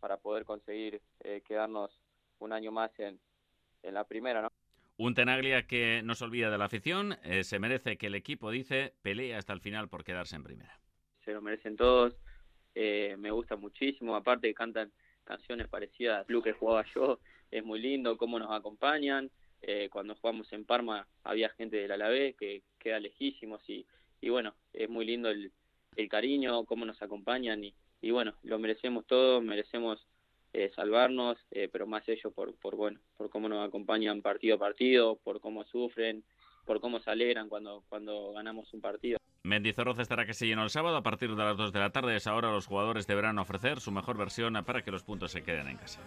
para 0.00 0.16
poder 0.16 0.44
conseguir 0.44 1.00
eh, 1.20 1.42
quedarnos 1.46 1.90
un 2.38 2.52
año 2.52 2.72
más 2.72 2.90
en, 2.98 3.20
en 3.82 3.94
la 3.94 4.04
primera, 4.04 4.42
¿no? 4.42 4.48
Un 4.96 5.14
Tenaglia 5.14 5.66
que 5.66 6.02
no 6.04 6.14
se 6.14 6.24
olvida 6.24 6.50
de 6.50 6.58
la 6.58 6.66
afición, 6.66 7.16
eh, 7.24 7.42
se 7.42 7.58
merece 7.58 7.96
que 7.96 8.08
el 8.08 8.14
equipo, 8.14 8.50
dice, 8.50 8.92
pelee 9.00 9.34
hasta 9.34 9.54
el 9.54 9.60
final 9.60 9.88
por 9.88 10.04
quedarse 10.04 10.36
en 10.36 10.42
primera. 10.42 10.78
Se 11.24 11.32
lo 11.32 11.40
merecen 11.40 11.76
todos, 11.76 12.18
eh, 12.74 13.16
me 13.18 13.30
gusta 13.30 13.56
muchísimo, 13.56 14.14
aparte 14.14 14.48
que 14.48 14.54
cantan 14.54 14.92
canciones 15.24 15.68
parecidas 15.68 16.18
al 16.18 16.26
club 16.26 16.44
que 16.44 16.52
jugaba 16.52 16.84
yo, 16.94 17.18
es 17.50 17.64
muy 17.64 17.80
lindo 17.80 18.18
cómo 18.18 18.38
nos 18.38 18.50
acompañan, 18.50 19.30
eh, 19.62 19.88
cuando 19.90 20.14
jugamos 20.16 20.52
en 20.52 20.66
Parma 20.66 21.06
había 21.24 21.48
gente 21.50 21.76
del 21.78 21.92
Alavés 21.92 22.36
que 22.36 22.62
queda 22.78 23.00
lejísimos 23.00 23.62
y, 23.68 23.86
y 24.20 24.28
bueno, 24.28 24.54
es 24.72 24.88
muy 24.88 25.06
lindo 25.06 25.30
el, 25.30 25.50
el 25.96 26.08
cariño, 26.08 26.64
cómo 26.66 26.84
nos 26.84 27.00
acompañan 27.00 27.64
y, 27.64 27.74
y 28.00 28.10
bueno, 28.10 28.34
lo 28.42 28.58
merecemos 28.58 29.06
todos, 29.06 29.42
merecemos 29.42 30.06
eh, 30.52 30.70
salvarnos, 30.74 31.38
eh, 31.50 31.68
pero 31.70 31.86
más 31.86 32.08
ellos 32.08 32.32
por, 32.34 32.54
por, 32.56 32.76
bueno, 32.76 32.98
por 33.16 33.30
cómo 33.30 33.48
nos 33.48 33.66
acompañan 33.66 34.22
partido 34.22 34.56
a 34.56 34.58
partido, 34.58 35.16
por 35.16 35.40
cómo 35.40 35.64
sufren, 35.64 36.24
por 36.64 36.80
cómo 36.80 37.00
se 37.00 37.10
alegran 37.10 37.48
cuando, 37.48 37.84
cuando 37.88 38.32
ganamos 38.32 38.72
un 38.74 38.80
partido. 38.80 39.18
Mendizorroza 39.42 40.02
estará 40.02 40.26
que 40.26 40.34
se 40.34 40.46
llenó 40.46 40.64
el 40.64 40.70
sábado 40.70 40.96
a 40.96 41.02
partir 41.02 41.30
de 41.30 41.36
las 41.36 41.56
2 41.56 41.72
de 41.72 41.78
la 41.78 41.90
tarde. 41.90 42.16
Es 42.16 42.26
ahora 42.26 42.50
los 42.50 42.66
jugadores 42.66 43.06
deberán 43.06 43.38
ofrecer 43.38 43.80
su 43.80 43.90
mejor 43.90 44.18
versión 44.18 44.52
para 44.64 44.82
que 44.82 44.90
los 44.90 45.02
puntos 45.02 45.30
se 45.32 45.42
queden 45.42 45.68
en 45.68 45.78
casa. 45.78 46.00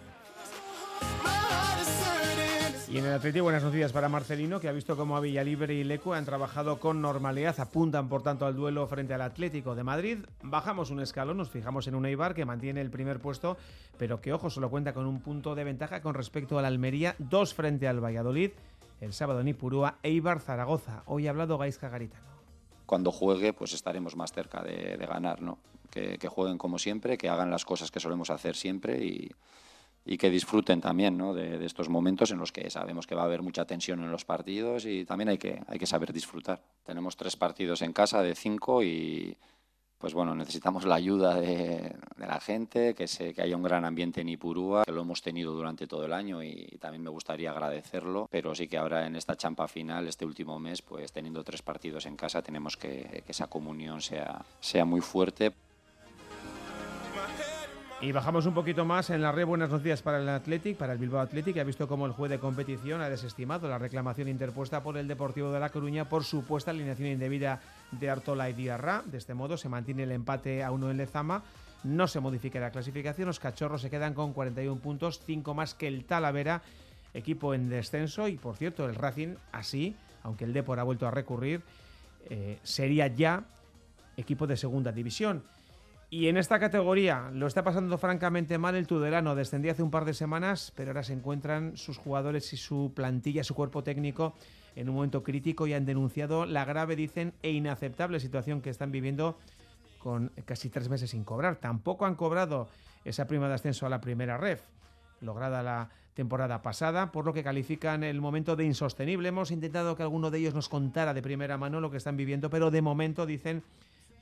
Y 2.94 2.98
en 2.98 3.06
el 3.06 3.14
Atleti, 3.14 3.40
buenas 3.40 3.64
noticias 3.64 3.90
para 3.90 4.08
Marcelino, 4.08 4.60
que 4.60 4.68
ha 4.68 4.72
visto 4.72 4.96
cómo 4.96 5.16
a 5.16 5.20
Villalibre 5.20 5.74
y 5.74 5.82
Lecu 5.82 6.12
han 6.12 6.24
trabajado 6.24 6.78
con 6.78 7.02
normalidad, 7.02 7.58
apuntan 7.58 8.08
por 8.08 8.22
tanto 8.22 8.46
al 8.46 8.54
duelo 8.54 8.86
frente 8.86 9.12
al 9.12 9.22
Atlético 9.22 9.74
de 9.74 9.82
Madrid. 9.82 10.18
Bajamos 10.44 10.92
un 10.92 11.00
escalón, 11.00 11.38
nos 11.38 11.50
fijamos 11.50 11.88
en 11.88 11.96
un 11.96 12.06
Eibar 12.06 12.34
que 12.36 12.44
mantiene 12.44 12.80
el 12.80 12.90
primer 12.90 13.18
puesto, 13.18 13.56
pero 13.98 14.20
que 14.20 14.32
ojo, 14.32 14.48
solo 14.48 14.70
cuenta 14.70 14.94
con 14.94 15.06
un 15.06 15.20
punto 15.20 15.56
de 15.56 15.64
ventaja 15.64 16.02
con 16.02 16.14
respecto 16.14 16.56
al 16.56 16.66
Almería, 16.66 17.16
dos 17.18 17.52
frente 17.52 17.88
al 17.88 17.98
Valladolid. 17.98 18.52
El 19.00 19.12
sábado 19.12 19.40
en 19.40 19.48
Ipurúa, 19.48 19.96
Eibar 20.04 20.38
Zaragoza. 20.38 21.02
Hoy 21.06 21.26
ha 21.26 21.30
hablado 21.30 21.58
Gaisca 21.58 21.88
Garitano. 21.88 22.22
Cuando 22.86 23.10
juegue, 23.10 23.52
pues 23.52 23.72
estaremos 23.72 24.14
más 24.14 24.30
cerca 24.32 24.62
de, 24.62 24.96
de 24.96 25.06
ganar, 25.06 25.42
¿no? 25.42 25.58
Que, 25.90 26.16
que 26.16 26.28
jueguen 26.28 26.58
como 26.58 26.78
siempre, 26.78 27.18
que 27.18 27.28
hagan 27.28 27.50
las 27.50 27.64
cosas 27.64 27.90
que 27.90 27.98
solemos 27.98 28.30
hacer 28.30 28.54
siempre 28.54 29.04
y 29.04 29.32
y 30.04 30.18
que 30.18 30.30
disfruten 30.30 30.80
también 30.80 31.16
¿no? 31.16 31.32
de, 31.32 31.58
de, 31.58 31.66
estos 31.66 31.88
momentos 31.88 32.30
en 32.30 32.38
los 32.38 32.52
que 32.52 32.68
sabemos 32.70 33.06
que 33.06 33.14
va 33.14 33.22
a 33.22 33.26
haber 33.26 33.42
mucha 33.42 33.64
tensión 33.64 34.02
en 34.02 34.10
los 34.10 34.24
partidos 34.24 34.84
y 34.84 35.04
también 35.04 35.30
hay 35.30 35.38
que, 35.38 35.62
hay 35.66 35.78
que 35.78 35.86
saber 35.86 36.12
disfrutar. 36.12 36.60
Tenemos 36.84 37.16
tres 37.16 37.36
partidos 37.36 37.80
en 37.82 37.92
casa 37.92 38.22
de 38.22 38.34
cinco 38.34 38.82
y 38.82 39.36
pues 40.04 40.12
bueno, 40.12 40.34
necesitamos 40.34 40.84
la 40.84 40.96
ayuda 40.96 41.40
de, 41.40 41.96
de 42.16 42.26
la 42.26 42.38
gente, 42.38 42.94
que, 42.94 43.08
se, 43.08 43.32
que 43.32 43.40
haya 43.40 43.56
un 43.56 43.62
gran 43.62 43.86
ambiente 43.86 44.20
en 44.20 44.28
Ipurúa, 44.28 44.84
que 44.84 44.92
lo 44.92 45.00
hemos 45.00 45.22
tenido 45.22 45.52
durante 45.52 45.86
todo 45.86 46.04
el 46.04 46.12
año 46.12 46.42
y, 46.42 46.68
y 46.70 46.76
también 46.76 47.02
me 47.02 47.08
gustaría 47.08 47.50
agradecerlo, 47.50 48.28
pero 48.30 48.54
sí 48.54 48.68
que 48.68 48.76
ahora 48.76 49.06
en 49.06 49.16
esta 49.16 49.34
champa 49.34 49.66
final, 49.66 50.06
este 50.06 50.26
último 50.26 50.58
mes, 50.58 50.82
pues 50.82 51.10
teniendo 51.10 51.42
tres 51.42 51.62
partidos 51.62 52.04
en 52.04 52.16
casa, 52.16 52.42
tenemos 52.42 52.76
que, 52.76 53.22
que 53.24 53.32
esa 53.32 53.46
comunión 53.46 54.02
sea, 54.02 54.44
sea 54.60 54.84
muy 54.84 55.00
fuerte. 55.00 55.54
Y 58.04 58.12
bajamos 58.12 58.44
un 58.44 58.52
poquito 58.52 58.84
más 58.84 59.08
en 59.08 59.22
la 59.22 59.32
red. 59.32 59.46
Buenas 59.46 59.70
noticias 59.70 60.02
para 60.02 60.18
el 60.18 60.28
Athletic, 60.28 60.76
para 60.76 60.92
el 60.92 60.98
Bilbao 60.98 61.22
Athletic, 61.22 61.56
ha 61.56 61.64
visto 61.64 61.88
cómo 61.88 62.04
el 62.04 62.12
juez 62.12 62.28
de 62.30 62.38
competición 62.38 63.00
ha 63.00 63.08
desestimado 63.08 63.66
la 63.66 63.78
reclamación 63.78 64.28
interpuesta 64.28 64.82
por 64.82 64.98
el 64.98 65.08
Deportivo 65.08 65.50
de 65.50 65.58
La 65.58 65.70
Coruña 65.70 66.06
por 66.06 66.22
supuesta 66.22 66.70
alineación 66.70 67.08
indebida 67.08 67.62
de 67.92 68.10
Artola 68.10 68.50
y 68.50 68.52
Diarra. 68.52 69.02
De 69.06 69.16
este 69.16 69.32
modo 69.32 69.56
se 69.56 69.70
mantiene 69.70 70.02
el 70.02 70.12
empate 70.12 70.62
a 70.62 70.70
uno 70.70 70.90
en 70.90 70.98
Lezama. 70.98 71.44
No 71.82 72.06
se 72.06 72.20
modifica 72.20 72.60
la 72.60 72.70
clasificación. 72.70 73.26
Los 73.26 73.40
cachorros 73.40 73.80
se 73.80 73.88
quedan 73.88 74.12
con 74.12 74.34
41 74.34 74.82
puntos, 74.82 75.22
5 75.24 75.54
más 75.54 75.72
que 75.72 75.88
el 75.88 76.04
Talavera, 76.04 76.60
equipo 77.14 77.54
en 77.54 77.70
descenso. 77.70 78.28
Y 78.28 78.36
por 78.36 78.58
cierto, 78.58 78.84
el 78.84 78.96
Racing, 78.96 79.36
así, 79.50 79.96
aunque 80.24 80.44
el 80.44 80.52
Depor 80.52 80.78
ha 80.78 80.82
vuelto 80.82 81.06
a 81.06 81.10
recurrir, 81.10 81.62
eh, 82.28 82.58
sería 82.64 83.06
ya 83.06 83.44
equipo 84.18 84.46
de 84.46 84.58
segunda 84.58 84.92
división. 84.92 85.42
Y 86.14 86.28
en 86.28 86.36
esta 86.36 86.60
categoría 86.60 87.28
lo 87.34 87.48
está 87.48 87.64
pasando 87.64 87.98
francamente 87.98 88.56
mal 88.56 88.76
el 88.76 88.86
Tudelano. 88.86 89.34
Descendía 89.34 89.72
hace 89.72 89.82
un 89.82 89.90
par 89.90 90.04
de 90.04 90.14
semanas, 90.14 90.72
pero 90.76 90.90
ahora 90.90 91.02
se 91.02 91.12
encuentran 91.12 91.76
sus 91.76 91.98
jugadores 91.98 92.52
y 92.52 92.56
su 92.56 92.92
plantilla, 92.94 93.42
su 93.42 93.56
cuerpo 93.56 93.82
técnico 93.82 94.32
en 94.76 94.88
un 94.88 94.94
momento 94.94 95.24
crítico 95.24 95.66
y 95.66 95.72
han 95.72 95.84
denunciado 95.84 96.46
la 96.46 96.64
grave, 96.64 96.94
dicen, 96.94 97.32
e 97.42 97.50
inaceptable 97.50 98.20
situación 98.20 98.60
que 98.60 98.70
están 98.70 98.92
viviendo 98.92 99.36
con 99.98 100.30
casi 100.44 100.68
tres 100.68 100.88
meses 100.88 101.10
sin 101.10 101.24
cobrar. 101.24 101.56
Tampoco 101.56 102.06
han 102.06 102.14
cobrado 102.14 102.68
esa 103.04 103.26
prima 103.26 103.48
de 103.48 103.54
ascenso 103.54 103.84
a 103.84 103.88
la 103.88 104.00
primera 104.00 104.36
ref, 104.36 104.62
lograda 105.20 105.64
la 105.64 105.90
temporada 106.14 106.62
pasada, 106.62 107.10
por 107.10 107.24
lo 107.24 107.32
que 107.32 107.42
califican 107.42 108.04
el 108.04 108.20
momento 108.20 108.54
de 108.54 108.64
insostenible. 108.64 109.30
Hemos 109.30 109.50
intentado 109.50 109.96
que 109.96 110.04
alguno 110.04 110.30
de 110.30 110.38
ellos 110.38 110.54
nos 110.54 110.68
contara 110.68 111.12
de 111.12 111.22
primera 111.22 111.58
mano 111.58 111.80
lo 111.80 111.90
que 111.90 111.96
están 111.96 112.16
viviendo, 112.16 112.50
pero 112.50 112.70
de 112.70 112.82
momento 112.82 113.26
dicen 113.26 113.64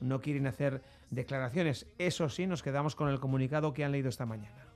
no 0.03 0.21
quieren 0.21 0.47
hacer 0.47 0.81
declaraciones. 1.09 1.87
Eso 1.97 2.29
sí, 2.29 2.45
nos 2.45 2.61
quedamos 2.61 2.95
con 2.95 3.09
el 3.09 3.19
comunicado 3.19 3.73
que 3.73 3.83
han 3.83 3.91
leído 3.91 4.09
esta 4.09 4.25
mañana. 4.25 4.67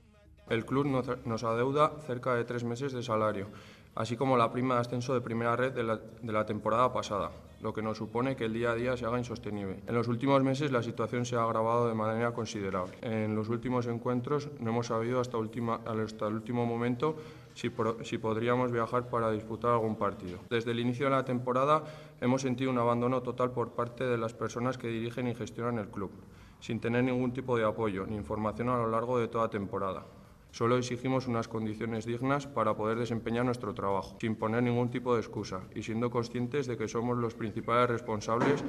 El 0.48 0.64
club 0.64 0.86
nos 1.26 1.44
adeuda 1.44 1.92
cerca 2.06 2.34
de 2.34 2.44
tres 2.44 2.64
meses 2.64 2.92
de 2.92 3.02
salario, 3.02 3.48
así 3.94 4.16
como 4.16 4.38
la 4.38 4.50
prima 4.50 4.74
de 4.76 4.80
ascenso 4.80 5.12
de 5.12 5.20
primera 5.20 5.54
red 5.56 5.72
de 5.72 5.82
la, 5.82 5.96
de 5.98 6.32
la, 6.32 6.46
temporada 6.46 6.90
pasada, 6.90 7.32
lo 7.60 7.74
que 7.74 7.82
nos 7.82 7.98
supone 7.98 8.34
que 8.34 8.46
el 8.46 8.54
día 8.54 8.70
a 8.70 8.74
día 8.74 8.96
se 8.96 9.04
haga 9.04 9.18
insostenible. 9.18 9.82
En 9.86 9.94
los 9.94 10.08
últimos 10.08 10.42
meses 10.42 10.72
la 10.72 10.82
situación 10.82 11.26
se 11.26 11.36
ha 11.36 11.42
agravado 11.42 11.86
de 11.86 11.94
manera 11.94 12.32
considerable. 12.32 12.96
En 13.02 13.36
los 13.36 13.50
últimos 13.50 13.86
encuentros 13.88 14.48
no 14.58 14.70
hemos 14.70 14.86
sabido 14.86 15.20
hasta, 15.20 15.36
última, 15.36 15.80
hasta 15.84 16.28
el 16.28 16.34
último 16.34 16.64
momento 16.64 17.16
si, 17.58 17.72
si 18.04 18.18
podríamos 18.18 18.70
viajar 18.70 19.08
para 19.08 19.32
disputar 19.32 19.72
algún 19.72 19.96
partido. 19.96 20.38
Desde 20.48 20.70
el 20.70 20.78
inicio 20.78 21.06
de 21.06 21.10
la 21.10 21.24
temporada 21.24 21.82
hemos 22.20 22.42
sentido 22.42 22.70
un 22.70 22.78
abandono 22.78 23.20
total 23.20 23.50
por 23.50 23.72
parte 23.72 24.04
de 24.04 24.16
las 24.16 24.32
personas 24.32 24.78
que 24.78 24.86
dirigen 24.86 25.26
y 25.26 25.34
gestionan 25.34 25.78
el 25.78 25.88
club, 25.88 26.12
sin 26.60 26.80
tener 26.80 27.02
ningún 27.02 27.32
tipo 27.32 27.56
de 27.58 27.64
apoyo 27.64 28.06
ni 28.06 28.14
información 28.14 28.68
a 28.68 28.76
lo 28.76 28.88
largo 28.88 29.18
de 29.18 29.26
toda 29.26 29.50
temporada. 29.50 30.06
Solo 30.52 30.78
exigimos 30.78 31.26
unas 31.26 31.48
condiciones 31.48 32.06
dignas 32.06 32.46
para 32.46 32.74
poder 32.74 32.96
desempeñar 32.96 33.44
nuestro 33.44 33.74
trabajo, 33.74 34.16
sin 34.20 34.36
poner 34.36 34.62
ningún 34.62 34.90
tipo 34.90 35.14
de 35.14 35.20
excusa 35.20 35.60
y 35.74 35.82
siendo 35.82 36.10
conscientes 36.10 36.66
de 36.68 36.76
que 36.76 36.88
somos 36.88 37.18
los 37.18 37.34
principales 37.34 37.90
responsables 37.90 38.64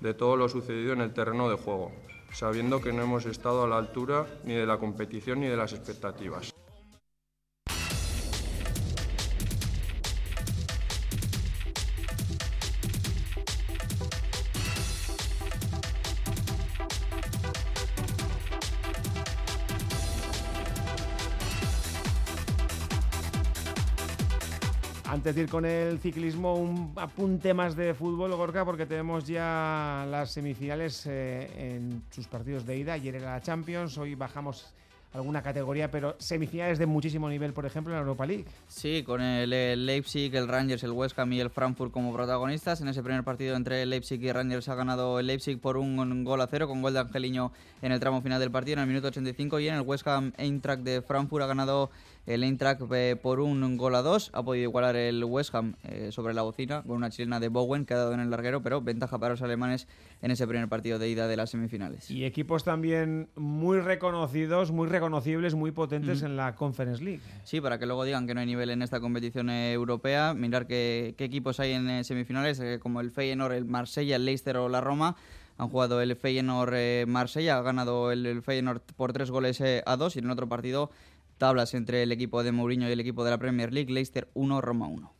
de 0.00 0.14
todo 0.14 0.36
lo 0.36 0.48
sucedido 0.48 0.94
en 0.94 1.02
el 1.02 1.12
terreno 1.12 1.48
de 1.50 1.56
juego, 1.56 1.92
sabiendo 2.32 2.80
que 2.80 2.92
no 2.92 3.02
hemos 3.02 3.26
estado 3.26 3.64
a 3.64 3.68
la 3.68 3.76
altura 3.76 4.26
ni 4.44 4.54
de 4.54 4.66
la 4.66 4.78
competición 4.78 5.40
ni 5.40 5.46
de 5.46 5.56
las 5.56 5.72
expectativas. 5.72 6.52
Con 25.30 25.64
el 25.64 26.00
ciclismo, 26.00 26.56
un 26.56 26.92
apunte 26.96 27.54
más 27.54 27.76
de 27.76 27.94
fútbol, 27.94 28.34
Gorka, 28.34 28.64
porque 28.64 28.84
tenemos 28.84 29.28
ya 29.28 30.04
las 30.10 30.32
semifinales 30.32 31.06
eh, 31.06 31.48
en 31.56 32.02
sus 32.10 32.26
partidos 32.26 32.66
de 32.66 32.76
ida. 32.76 32.94
Ayer 32.94 33.14
era 33.14 33.34
la 33.34 33.40
Champions, 33.40 33.96
hoy 33.96 34.16
bajamos 34.16 34.74
alguna 35.12 35.40
categoría, 35.40 35.88
pero 35.88 36.16
semifinales 36.18 36.80
de 36.80 36.86
muchísimo 36.86 37.28
nivel, 37.28 37.52
por 37.52 37.64
ejemplo, 37.64 37.92
en 37.92 37.98
la 37.98 38.00
Europa 38.00 38.26
League. 38.26 38.46
Sí, 38.66 39.04
con 39.04 39.20
el, 39.20 39.86
Leipzig, 39.86 40.34
el 40.34 40.48
Rangers, 40.48 40.82
el 40.82 40.90
West 40.90 41.16
Ham 41.18 41.32
y 41.32 41.38
el 41.38 41.50
Frankfurt 41.50 41.92
como 41.92 42.12
protagonistas. 42.12 42.80
En 42.80 42.88
ese 42.88 43.02
primer 43.02 43.22
partido 43.22 43.54
entre 43.54 43.86
Leipzig 43.86 44.20
y 44.22 44.32
Rangers 44.32 44.68
ha 44.68 44.74
ganado 44.74 45.20
el 45.20 45.26
Leipzig 45.26 45.60
por 45.60 45.76
un 45.76 46.24
gol 46.24 46.40
a 46.40 46.48
cero, 46.48 46.66
con 46.66 46.82
gol 46.82 46.94
de 46.94 47.00
Angeliño 47.00 47.52
en 47.82 47.92
el 47.92 48.00
tramo 48.00 48.20
final 48.20 48.40
del 48.40 48.50
partido, 48.50 48.74
en 48.74 48.80
el 48.80 48.88
minuto 48.88 49.08
85. 49.08 49.60
Y 49.60 49.68
en 49.68 49.76
el 49.76 49.82
West 49.82 50.08
Ham 50.08 50.32
Eintracht 50.36 50.82
de 50.82 51.02
Frankfurt 51.02 51.44
ha 51.44 51.46
ganado 51.46 51.90
el 52.26 52.44
Eintracht 52.44 52.82
eh, 52.92 53.16
por 53.20 53.40
un 53.40 53.76
gol 53.76 53.94
a 53.94 54.02
dos. 54.02 54.30
Ha 54.34 54.42
podido 54.42 54.64
igualar 54.64 54.96
el 54.96 55.24
West 55.24 55.54
Ham 55.54 55.74
eh, 55.84 56.10
sobre 56.12 56.34
la 56.34 56.42
bocina 56.42 56.82
con 56.82 56.96
una 56.96 57.10
chilena 57.10 57.40
de 57.40 57.48
Bowen 57.48 57.86
que 57.86 57.94
ha 57.94 57.98
dado 57.98 58.12
en 58.12 58.20
el 58.20 58.30
larguero, 58.30 58.62
pero 58.62 58.80
ventaja 58.80 59.18
para 59.18 59.32
los 59.32 59.42
alemanes 59.42 59.88
en 60.22 60.30
ese 60.30 60.46
primer 60.46 60.68
partido 60.68 60.98
de 60.98 61.08
ida 61.08 61.26
de 61.26 61.36
las 61.36 61.50
semifinales. 61.50 62.10
Y 62.10 62.24
equipos 62.24 62.64
también 62.64 63.28
muy 63.36 63.80
reconocidos, 63.80 64.70
muy 64.70 64.88
reconocibles, 64.88 65.54
muy 65.54 65.70
potentes 65.70 66.22
mm. 66.22 66.26
en 66.26 66.36
la 66.36 66.54
Conference 66.54 67.02
League. 67.02 67.22
Sí, 67.44 67.60
para 67.60 67.78
que 67.78 67.86
luego 67.86 68.04
digan 68.04 68.26
que 68.26 68.34
no 68.34 68.40
hay 68.40 68.46
nivel 68.46 68.70
en 68.70 68.82
esta 68.82 69.00
competición 69.00 69.50
europea, 69.50 70.34
mirar 70.34 70.66
qué, 70.66 71.14
qué, 71.16 71.24
equipos 71.24 71.58
hay 71.60 71.72
en 71.72 71.88
eh, 71.88 72.04
semifinales, 72.04 72.60
eh, 72.60 72.78
como 72.80 73.00
el 73.00 73.10
Feyenoord, 73.10 73.52
el 73.52 73.64
Marsella, 73.64 74.16
el 74.16 74.24
Leicester 74.24 74.56
o 74.58 74.68
la 74.68 74.80
Roma. 74.80 75.16
Han 75.58 75.68
jugado 75.68 76.00
el 76.00 76.16
Feyenoord 76.16 77.06
Marsella, 77.06 77.58
ha 77.58 77.62
ganado 77.62 78.12
el, 78.12 78.24
el 78.24 78.40
Feyenoord 78.40 78.80
por 78.96 79.12
tres 79.12 79.30
goles 79.30 79.62
a 79.84 79.96
dos 79.98 80.16
y 80.16 80.20
en 80.20 80.24
el 80.24 80.30
otro 80.30 80.48
partido 80.48 80.90
tablas 81.40 81.72
entre 81.72 82.04
el 82.04 82.12
equipo 82.12 82.44
de 82.44 82.52
Mourinho 82.52 82.86
y 82.88 82.92
el 82.92 83.00
equipo 83.00 83.24
de 83.24 83.30
la 83.30 83.38
Premier 83.38 83.72
League, 83.72 83.90
Leicester 83.92 84.28
1, 84.34 84.60
Roma 84.60 84.86
1. 84.86 85.12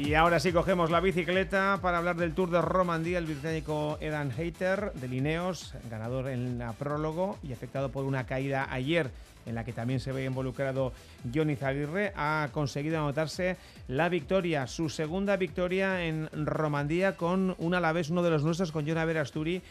Y 0.00 0.14
ahora 0.14 0.38
sí 0.38 0.52
cogemos 0.52 0.90
la 0.90 1.00
bicicleta 1.00 1.80
para 1.82 1.98
hablar 1.98 2.16
del 2.16 2.32
Tour 2.32 2.50
de 2.50 2.62
Romandía, 2.62 3.18
el 3.18 3.26
británico 3.26 3.98
Edan 4.00 4.30
Hayter 4.30 4.92
de 4.92 5.08
Lineos, 5.08 5.74
ganador 5.90 6.28
en 6.28 6.58
la 6.58 6.74
prólogo 6.74 7.38
y 7.42 7.52
afectado 7.52 7.90
por 7.90 8.04
una 8.04 8.24
caída 8.24 8.68
ayer 8.70 9.10
en 9.46 9.56
la 9.56 9.64
que 9.64 9.72
también 9.72 9.98
se 9.98 10.12
ve 10.12 10.24
involucrado 10.24 10.92
Johnny 11.34 11.56
Zaguirre, 11.56 12.12
ha 12.16 12.50
conseguido 12.52 12.98
anotarse 12.98 13.56
la 13.88 14.08
victoria, 14.08 14.66
su 14.66 14.88
segunda 14.90 15.36
victoria 15.36 16.04
en 16.04 16.28
Romandía 16.32 17.16
con 17.16 17.54
un 17.58 17.74
Alavés, 17.74 18.10
uno 18.10 18.22
de 18.22 18.30
los 18.30 18.44
nuestros, 18.44 18.70
con 18.70 18.86
John 18.86 18.94
Verasturi 19.06 19.62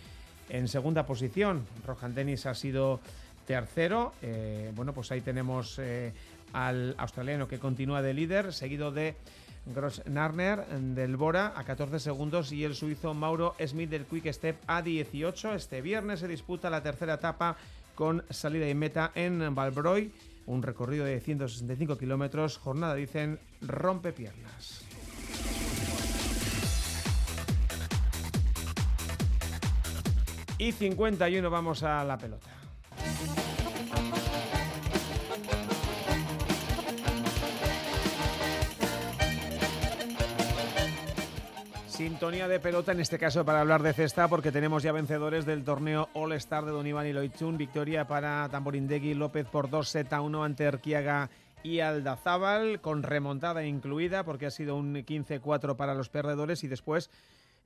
en 0.50 0.68
segunda 0.68 1.06
posición. 1.06 1.66
Rohan 1.86 2.14
Dennis 2.14 2.46
ha 2.46 2.54
sido 2.54 3.00
tercero. 3.46 4.14
Eh, 4.22 4.72
bueno, 4.76 4.94
pues 4.94 5.12
ahí 5.12 5.22
tenemos 5.22 5.80
eh, 5.80 6.14
al 6.54 6.96
australiano 6.98 7.48
que 7.48 7.60
continúa 7.60 8.02
de 8.02 8.14
líder, 8.14 8.54
seguido 8.54 8.92
de 8.92 9.16
Gross 9.66 10.04
Narner 10.06 10.66
del 10.68 11.18
Bora 11.18 11.54
a 11.56 11.64
14 11.64 12.00
segundos 12.00 12.52
y 12.52 12.64
el 12.64 12.76
suizo 12.76 13.14
Mauro 13.14 13.56
Smith 13.66 13.90
del 13.90 14.06
Quick 14.06 14.32
Step 14.32 14.58
a 14.68 14.82
18. 14.82 15.56
Este 15.56 15.82
viernes 15.82 16.20
se 16.20 16.28
disputa 16.28 16.70
la 16.70 16.84
tercera 16.84 17.16
etapa 17.16 17.58
con 17.96 18.24
salida 18.30 18.70
y 18.70 18.76
meta 18.76 19.12
en 19.16 19.56
Valbroy. 19.56 20.12
Un 20.46 20.62
recorrido 20.62 21.06
de 21.06 21.20
165 21.20 21.98
kilómetros. 21.98 22.58
Jornada, 22.58 22.94
dicen, 22.94 23.40
rompe 23.62 24.14
piernas. 24.14 24.85
Y 30.58 30.72
51 30.72 31.50
vamos 31.50 31.84
a 31.84 32.04
la 32.04 32.18
pelota. 32.18 32.50
Sintonía 41.88 42.48
de 42.48 42.60
pelota, 42.60 42.92
en 42.92 43.00
este 43.00 43.18
caso 43.18 43.46
para 43.46 43.62
hablar 43.62 43.82
de 43.82 43.94
cesta, 43.94 44.28
porque 44.28 44.52
tenemos 44.52 44.84
ya 44.84 44.92
vencedores 44.92 45.46
del 45.46 45.64
torneo 45.64 46.10
All-Star 46.14 46.66
de 46.66 46.72
Don 46.72 46.86
Iván 46.86 47.08
y 47.08 47.14
Loitzun. 47.14 47.58
Victoria 47.58 48.06
para 48.06 48.48
Tamborindegui 48.50 49.14
López 49.14 49.48
por 49.48 49.70
2 49.70 49.90
z 49.90 50.22
1 50.22 50.44
ante 50.44 50.66
Erquiaga 50.66 51.30
y 51.64 51.80
Aldazábal, 51.80 52.80
con 52.80 53.02
remontada 53.02 53.66
incluida, 53.66 54.24
porque 54.24 54.46
ha 54.46 54.52
sido 54.52 54.76
un 54.76 54.94
15-4 54.94 55.76
para 55.78 55.96
los 55.96 56.10
perdedores 56.10 56.64
y 56.64 56.68
después 56.68 57.10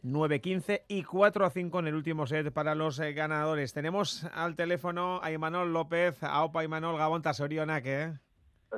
9-15 0.04 0.84
y 0.88 1.04
4-5 1.04 1.80
en 1.80 1.88
el 1.88 1.96
último 1.96 2.28
set 2.28 2.52
para 2.52 2.76
los 2.76 3.00
eh, 3.00 3.14
ganadores. 3.14 3.74
Tenemos 3.74 4.26
al 4.34 4.56
teléfono 4.56 5.20
a 5.24 5.32
Imanol 5.32 5.74
López, 5.74 6.24
a 6.24 6.44
Opa 6.44 6.64
Imanol 6.64 6.98
Gabón 6.98 7.22
Tasoriona, 7.22 7.82
¿qué? 7.82 8.14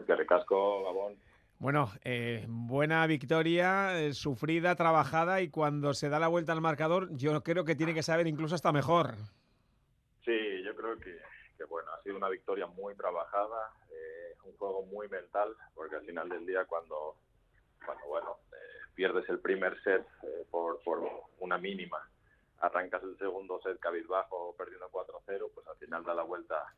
Que 0.06 0.16
recasco, 0.16 0.84
Gabón. 0.84 1.18
Bueno, 1.62 1.92
eh, 2.04 2.44
buena 2.50 3.06
victoria, 3.06 4.02
eh, 4.02 4.16
sufrida, 4.16 4.76
trabajada 4.76 5.42
y 5.42 5.50
cuando 5.50 5.94
se 5.94 6.10
da 6.10 6.18
la 6.18 6.28
vuelta 6.28 6.54
al 6.54 6.60
marcador, 6.60 7.16
yo 7.16 7.44
creo 7.44 7.66
que 7.66 7.76
tiene 7.76 7.94
que 7.94 8.02
saber 8.02 8.26
incluso 8.26 8.56
hasta 8.56 8.72
mejor. 8.72 9.14
Sí, 10.26 10.64
yo 10.64 10.76
creo 10.76 10.98
que, 10.98 11.20
bueno, 11.66 11.92
ha 11.92 12.02
sido 12.02 12.18
una 12.18 12.30
victoria 12.30 12.66
muy 12.66 12.96
trabajada, 12.96 13.74
eh, 13.92 14.38
un 14.44 14.58
juego 14.58 14.88
muy 14.88 15.08
mental, 15.08 15.56
porque 15.76 15.98
al 15.98 16.04
final 16.04 16.30
del 16.30 16.48
día 16.48 16.66
cuando, 16.66 17.18
cuando 17.86 18.08
bueno, 18.08 18.38
pierdes 19.02 19.28
el 19.30 19.40
primer 19.40 19.82
set 19.82 20.06
por, 20.52 20.80
por 20.84 21.02
una 21.40 21.58
mínima, 21.58 22.08
arrancas 22.60 23.02
el 23.02 23.18
segundo 23.18 23.60
set 23.64 23.80
cabizbajo 23.80 24.54
perdiendo 24.56 24.92
4-0, 24.92 25.50
pues 25.56 25.68
al 25.68 25.76
final 25.78 26.04
da 26.04 26.14
la 26.14 26.22
vuelta 26.22 26.72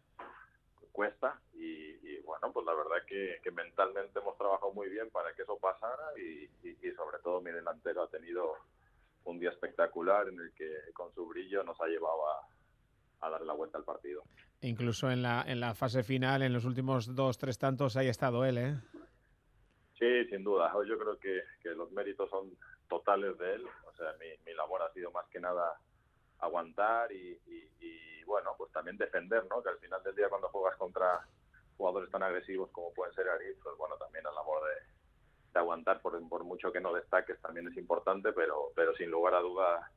cuesta 0.93 1.37
y, 1.53 2.21
bueno, 2.21 2.53
pues 2.53 2.65
la 2.65 2.73
verdad 2.75 3.05
que, 3.05 3.41
que, 3.43 3.51
mentalmente 3.51 4.19
hemos 4.19 4.37
trabajado 4.37 4.71
muy 4.71 4.87
bien 4.87 5.09
para 5.09 5.33
que 5.33 5.41
eso 5.41 5.57
pasara 5.57 6.17
y, 6.17 6.47
sobre 6.95 7.19
todo 7.21 7.41
mi 7.41 7.51
delantero 7.51 8.03
ha 8.03 8.09
tenido 8.09 8.53
un 9.25 9.37
día 9.37 9.49
espectacular 9.49 10.29
en 10.29 10.39
el 10.39 10.53
que 10.53 10.71
con 10.93 11.13
su 11.13 11.27
brillo 11.27 11.61
nos 11.65 11.81
ha 11.81 11.87
llevado 11.87 12.21
a, 12.29 13.27
a 13.27 13.39
la 13.41 13.53
vuelta 13.53 13.77
al 13.77 13.83
partido. 13.83 14.23
Incluso 14.61 15.11
en 15.11 15.23
la, 15.23 15.43
en 15.45 15.59
la 15.59 15.75
fase 15.75 16.03
final, 16.03 16.41
en 16.41 16.53
los 16.53 16.63
últimos 16.63 17.13
dos, 17.13 17.37
tres 17.37 17.57
tantos, 17.57 17.97
ha 17.97 18.03
estado 18.03 18.45
él, 18.45 18.57
¿eh? 18.59 18.75
Sí, 20.03 20.25
sin 20.25 20.43
duda. 20.43 20.69
Yo 20.85 20.97
creo 20.97 21.17
que, 21.17 21.43
los 21.75 21.89
méritos 21.93 22.29
son 22.29 22.51
totales 22.89 23.37
de 23.37 23.53
él. 23.55 23.65
O 23.87 23.95
sea, 23.95 24.13
mi, 24.19 24.53
labor 24.53 24.81
ha 24.81 24.91
sido 24.91 25.11
más 25.11 25.25
que 25.29 25.39
nada 25.39 25.79
aguantar 26.39 27.09
y, 27.13 27.39
bueno, 28.25 28.53
pues 28.57 28.69
también 28.73 28.97
defender, 28.97 29.45
¿no? 29.49 29.63
Que 29.63 29.69
al 29.69 29.77
final 29.77 30.03
del 30.03 30.15
día 30.15 30.27
cuando 30.27 30.49
juegas 30.49 30.77
contra 30.77 31.25
jugadores 31.77 32.09
tan 32.11 32.23
agresivos 32.23 32.69
como 32.71 32.93
pueden 32.93 33.13
ser 33.13 33.29
Ariz, 33.29 33.57
pues 33.63 33.77
bueno, 33.77 33.95
también 33.95 34.25
la 34.25 34.31
labor 34.31 34.61
de, 34.65 35.59
aguantar 35.59 36.01
por, 36.01 36.27
por, 36.27 36.43
mucho 36.43 36.71
que 36.71 36.81
no 36.81 36.93
destaques 36.93 37.39
también 37.41 37.67
es 37.67 37.77
importante, 37.77 38.33
pero, 38.33 38.71
pero 38.75 38.93
sin 38.95 39.09
lugar 39.09 39.35
a 39.35 39.39
duda 39.39 39.91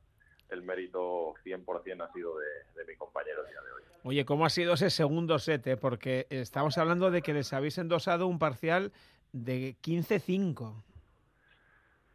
el 0.49 0.61
mérito 0.61 1.33
100% 1.43 2.01
ha 2.01 2.13
sido 2.13 2.37
de, 2.37 2.85
mi 2.85 2.95
compañero 2.95 3.41
el 3.41 3.51
día 3.51 3.61
de 3.61 3.71
hoy. 3.71 3.83
Oye, 4.03 4.25
¿cómo 4.25 4.45
ha 4.45 4.49
sido 4.49 4.73
ese 4.73 4.89
segundo 4.89 5.39
set? 5.39 5.65
Eh? 5.67 5.77
Porque 5.77 6.27
estamos 6.29 6.77
hablando 6.77 7.11
de 7.11 7.21
que 7.21 7.33
les 7.33 7.51
habéis 7.53 7.77
endosado 7.77 8.27
un 8.27 8.39
parcial 8.39 8.91
de 9.31 9.75
15-5. 9.81 10.83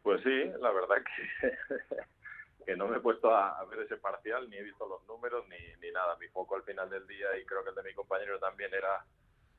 Pues 0.01 0.21
sí, 0.21 0.43
la 0.59 0.71
verdad 0.71 0.97
que 1.41 1.51
que 2.65 2.75
no 2.75 2.87
me 2.87 2.97
he 2.97 3.01
puesto 3.01 3.33
a, 3.33 3.63
ver 3.65 3.79
ese 3.79 3.97
parcial, 3.97 4.49
ni 4.49 4.57
he 4.57 4.63
visto 4.63 4.87
los 4.87 5.05
números, 5.07 5.45
ni, 5.47 5.57
ni 5.81 5.91
nada. 5.91 6.15
Mi 6.17 6.27
foco 6.27 6.55
al 6.55 6.63
final 6.63 6.89
del 6.89 7.05
día, 7.07 7.37
y 7.37 7.45
creo 7.45 7.63
que 7.63 7.69
el 7.69 7.75
de 7.75 7.83
mi 7.83 7.93
compañero 7.93 8.39
también, 8.39 8.73
era 8.73 9.05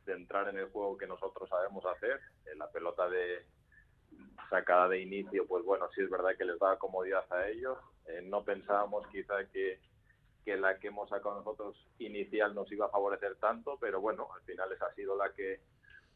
de 0.06 0.12
entrar 0.12 0.48
en 0.48 0.58
el 0.58 0.70
juego 0.70 0.96
que 0.96 1.06
nosotros 1.06 1.48
sabemos 1.48 1.84
hacer. 1.86 2.20
En 2.46 2.58
la 2.58 2.70
pelota 2.70 3.08
de 3.08 3.44
sacada 4.48 4.88
de 4.88 5.00
inicio, 5.00 5.46
pues 5.46 5.64
bueno, 5.64 5.88
sí 5.94 6.02
es 6.02 6.10
verdad 6.10 6.36
que 6.36 6.44
les 6.44 6.58
daba 6.58 6.78
comodidad 6.78 7.24
a 7.32 7.48
ellos. 7.48 7.78
Eh, 8.06 8.22
no 8.22 8.44
pensábamos 8.44 9.06
quizá 9.08 9.46
que, 9.46 9.80
que 10.44 10.56
la 10.56 10.78
que 10.78 10.88
hemos 10.88 11.08
sacado 11.08 11.36
nosotros 11.36 11.76
inicial 11.98 12.54
nos 12.54 12.70
iba 12.70 12.86
a 12.86 12.90
favorecer 12.90 13.36
tanto, 13.36 13.78
pero 13.80 14.00
bueno, 14.00 14.28
al 14.34 14.42
final 14.42 14.70
esa 14.72 14.86
ha 14.86 14.94
sido 14.94 15.16
la 15.16 15.32
que 15.32 15.60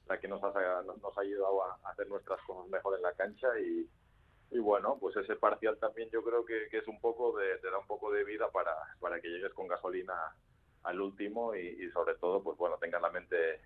la 0.09 0.19
que 0.19 0.29
nos 0.29 0.43
ha, 0.43 0.53
nos 0.83 1.19
ha 1.19 1.21
ayudado 1.21 1.63
a 1.65 1.91
hacer 1.91 2.09
nuestras 2.09 2.41
cosas 2.43 2.69
mejor 2.71 2.97
en 2.97 3.03
la 3.03 3.13
cancha 3.13 3.49
y, 3.61 3.89
y 4.51 4.59
bueno, 4.59 4.97
pues 4.99 5.17
ese 5.17 5.37
parcial 5.37 5.77
también 5.79 6.09
yo 6.11 6.23
creo 6.23 6.45
que, 6.45 6.69
es 6.71 6.89
un 6.89 7.01
poco 7.01 7.37
de, 7.39 7.59
te 7.59 7.71
da 7.71 7.79
un 7.79 7.87
poco 7.87 8.11
de 8.11 8.25
vida 8.25 8.49
para, 8.51 8.73
para 9.01 9.21
que 9.21 9.29
llegues 9.29 9.53
con 9.53 9.69
gasolina 9.69 10.15
al 10.85 11.01
último 11.01 11.55
y, 11.55 11.91
sobre 11.91 12.15
todo, 12.15 12.43
pues 12.43 12.57
bueno, 12.57 12.77
tengas 12.81 13.03
la 13.03 13.11
mente 13.11 13.61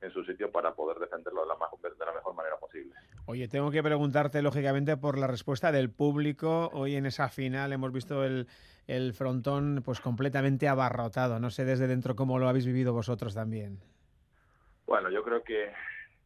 en 0.00 0.10
su 0.10 0.24
sitio 0.24 0.50
para 0.50 0.74
poder 0.74 0.98
defenderlo 0.98 1.42
de 1.42 1.48
la, 1.48 1.54
de 1.88 2.04
la 2.04 2.12
mejor 2.12 2.34
manera 2.34 2.56
posible. 2.58 2.94
Oye, 3.26 3.48
tengo 3.48 3.70
que 3.70 3.82
preguntarte 3.82 4.42
lógicamente 4.42 4.96
por 4.96 5.16
la 5.18 5.28
respuesta 5.28 5.70
del 5.70 5.90
público. 5.90 6.68
Hoy 6.72 6.96
en 6.96 7.06
esa 7.06 7.28
final 7.28 7.72
hemos 7.72 7.92
visto 7.92 8.24
el, 8.24 8.48
el 8.86 9.14
frontón 9.14 9.82
pues 9.84 10.00
completamente 10.00 10.68
abarrotado. 10.68 11.38
No 11.38 11.50
sé 11.50 11.64
desde 11.64 11.86
dentro 11.86 12.16
cómo 12.16 12.38
lo 12.38 12.48
habéis 12.48 12.66
vivido 12.66 12.92
vosotros 12.92 13.34
también. 13.34 13.78
Bueno, 14.86 15.10
yo 15.10 15.22
creo 15.22 15.42
que 15.42 15.72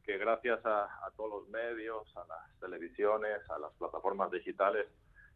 que 0.08 0.16
gracias 0.16 0.64
a, 0.64 0.88
todos 1.18 1.42
los 1.42 1.48
medios, 1.50 2.16
a 2.16 2.24
las 2.26 2.60
televisiones, 2.60 3.38
a 3.50 3.58
las 3.58 3.70
plataformas 3.74 4.30
digitales, 4.30 4.86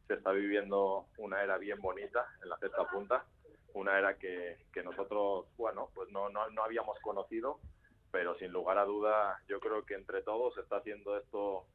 se 0.07 0.15
está 0.15 0.33
viviendo 0.33 1.05
una 1.19 1.43
era 1.43 1.59
bien 1.59 1.79
bonita 1.79 2.27
en 2.43 2.49
la 2.49 2.57
cesta 2.57 2.89
punta, 2.89 3.23
una 3.75 3.99
era 3.99 4.17
que, 4.17 4.57
nosotros, 4.83 5.45
bueno, 5.59 5.91
pues 5.95 6.11
no, 6.11 6.31
no, 6.31 6.49
no, 6.49 6.65
habíamos 6.65 6.99
conocido, 7.01 7.61
pero 8.11 8.35
sin 8.37 8.51
lugar 8.51 8.79
a 8.79 8.87
duda 8.87 9.43
yo 9.47 9.61
creo 9.61 9.85
que 9.85 9.93
entre 9.93 10.23
todos 10.23 10.55
se 10.55 10.63
está 10.63 10.77
haciendo 10.79 11.19
esto 11.19 11.67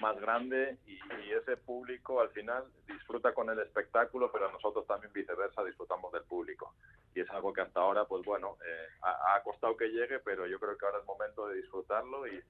más 0.00 0.18
grande 0.20 0.78
y, 0.86 0.98
ese 1.30 1.56
público 1.56 2.20
al 2.20 2.28
final 2.30 2.64
disfruta 2.86 3.32
con 3.32 3.48
el 3.48 3.58
espectáculo, 3.60 4.30
pero 4.32 4.50
nosotros 4.50 4.86
también 4.86 5.12
viceversa 5.12 5.64
disfrutamos 5.64 6.12
del 6.12 6.24
público. 6.24 6.74
Y 7.14 7.20
es 7.20 7.30
algo 7.30 7.52
que 7.52 7.60
hasta 7.60 7.80
ahora, 7.80 8.04
pues 8.04 8.24
bueno, 8.24 8.56
eh, 8.66 8.88
ha, 9.02 9.40
costado 9.42 9.76
que 9.76 9.88
llegue, 9.88 10.18
pero 10.18 10.46
yo 10.46 10.58
creo 10.58 10.76
que 10.76 10.86
ahora 10.86 10.98
es 10.98 11.06
momento 11.06 11.48
de 11.48 11.56
disfrutarlo 11.56 12.26
y, 12.26 12.42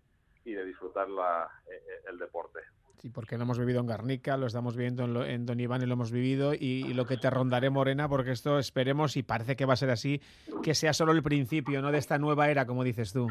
de 0.45 0.65
disfrutar 0.65 1.09
la, 1.09 1.49
eh, 1.71 1.75
eh, 1.75 2.03
el 2.09 2.19
deporte. 2.19 2.61
Sí, 3.01 3.09
porque 3.09 3.37
lo 3.37 3.45
hemos 3.45 3.59
vivido 3.59 3.81
en 3.81 3.87
Garnica, 3.87 4.37
lo 4.37 4.47
estamos 4.47 4.77
viviendo 4.77 5.05
en, 5.05 5.17
en 5.31 5.47
Don 5.47 5.59
Iván 5.59 5.83
y 5.83 5.87
lo 5.87 5.95
hemos 5.95 6.11
vivido 6.11 6.53
y, 6.53 6.93
lo 6.93 7.07
que 7.07 7.17
te 7.17 7.31
rondaré, 7.31 7.71
Morena, 7.71 8.09
porque 8.09 8.33
esto 8.33 8.59
esperemos 8.59 9.17
y 9.17 9.23
parece 9.23 9.57
que 9.57 9.65
va 9.65 9.75
a 9.75 9.77
ser 9.77 9.91
así, 9.91 10.21
que 10.63 10.75
sea 10.75 10.93
solo 10.93 11.13
el 11.13 11.23
principio, 11.23 11.81
¿no? 11.81 11.93
De 11.93 11.99
esta 11.99 12.19
nueva 12.19 12.51
era, 12.51 12.67
como 12.67 12.85
dices 12.85 13.13
tú. 13.13 13.29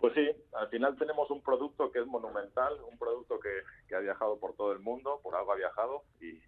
Pues 0.00 0.14
sí, 0.14 0.29
final 0.70 0.96
tenemos 0.96 1.30
un 1.30 1.42
producto 1.42 1.90
que 1.92 2.00
es 2.00 2.06
monumental, 2.06 2.78
un 2.90 2.98
producto 2.98 3.38
que, 3.40 3.94
ha 3.94 4.00
viajado 4.00 4.38
por 4.38 4.54
todo 4.54 4.72
el 4.72 4.78
mundo, 4.78 5.20
por 5.22 5.34
algo 5.34 5.52
ha 5.52 5.56
viajado 5.56 6.04
y, 6.20 6.40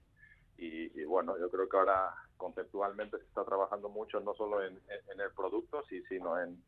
y, 0.57 1.05
bueno, 1.05 1.37
yo 1.39 1.51
creo 1.51 1.68
que 1.68 1.77
ahora 1.77 2.14
conceptualmente 2.37 3.18
se 3.18 3.25
está 3.25 3.45
trabajando 3.45 3.89
mucho 3.89 4.20
no 4.20 4.35
solo 4.35 4.62
en, 4.64 4.81
el 4.87 5.31
producto, 5.37 5.83
sino 6.09 6.41
en, 6.41 6.62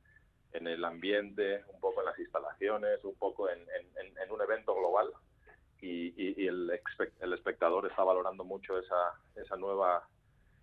en, 0.53 0.67
el 0.67 0.85
ambiente, 0.85 1.65
un 1.73 1.81
poco 1.81 2.01
en 2.01 2.07
las 2.07 2.19
instalaciones, 2.19 3.05
un 3.05 3.15
poco 3.15 3.49
en, 3.49 3.61
un 4.31 4.43
evento 4.43 4.75
global. 4.75 5.11
Y, 5.81 6.47
el, 6.47 6.81
el, 7.21 7.33
espectador 7.35 7.87
está 7.87 8.03
valorando 8.03 8.43
mucho 8.43 8.79
esa, 8.79 9.13
esa 9.37 9.57
nueva 9.57 10.09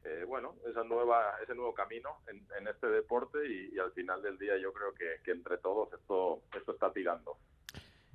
eh, 0.03 0.25
bueno, 0.27 0.55
esa 0.67 0.83
nueva, 0.83 1.35
ese 1.43 1.53
nuevo 1.53 1.73
camino 1.73 2.21
en, 2.27 2.45
en 2.57 2.67
este 2.67 2.87
deporte 2.87 3.37
y, 3.47 3.75
y, 3.75 3.79
al 3.79 3.91
final 3.91 4.21
del 4.21 4.37
día 4.37 4.57
yo 4.57 4.73
creo 4.73 4.93
que, 4.93 5.21
que 5.23 5.31
entre 5.31 5.57
todos 5.57 5.93
esto, 5.93 6.41
esto 6.55 6.71
está 6.73 6.91
tirando. 6.91 7.37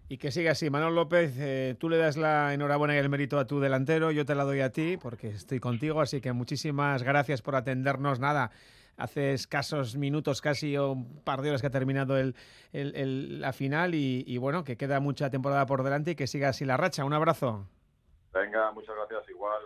Y 0.09 0.19
que 0.19 0.31
siga 0.31 0.53
así. 0.53 0.71
Manuel 0.71 0.95
López, 0.95 1.35
eh, 1.39 1.77
tú 1.79 1.89
le 1.89 1.97
das 1.97 2.17
la 2.17 2.55
enhorabuena 2.55 2.95
y 2.95 2.99
el 2.99 3.09
mérito 3.09 3.39
a 3.39 3.47
tu 3.47 3.61
delantero, 3.61 4.11
yo 4.11 4.25
te 4.25 4.35
la 4.35 4.45
doy 4.45 4.61
a 4.61 4.71
ti 4.71 4.97
porque 4.97 5.29
estoy 5.29 5.59
contigo, 5.59 6.01
así 6.01 6.21
que 6.21 6.33
muchísimas 6.33 7.03
gracias 7.03 7.43
por 7.43 7.57
atendernos. 7.57 8.21
Nada, 8.21 8.53
hace 8.97 9.33
escasos 9.33 9.97
minutos, 9.97 10.41
casi 10.41 10.77
o 10.77 10.93
un 10.93 11.23
par 11.23 11.43
de 11.43 11.51
horas 11.51 11.61
que 11.61 11.67
ha 11.67 11.71
terminado 11.71 12.17
el, 12.19 12.37
el, 12.73 12.95
el, 12.95 13.41
la 13.41 13.53
final 13.53 13.95
y, 13.95 14.25
y, 14.27 14.39
bueno, 14.39 14.63
que 14.65 14.77
queda 14.77 15.01
mucha 15.01 15.29
temporada 15.31 15.67
por 15.67 15.83
delante 15.83 16.13
y 16.13 16.15
que 16.15 16.27
siga 16.27 16.51
así 16.51 16.65
la 16.65 16.77
racha. 16.77 17.05
Un 17.05 17.13
abrazo. 17.13 17.67
Venga, 18.33 18.71
muchas 18.73 18.95
gracias 18.95 19.29
igual. 19.29 19.63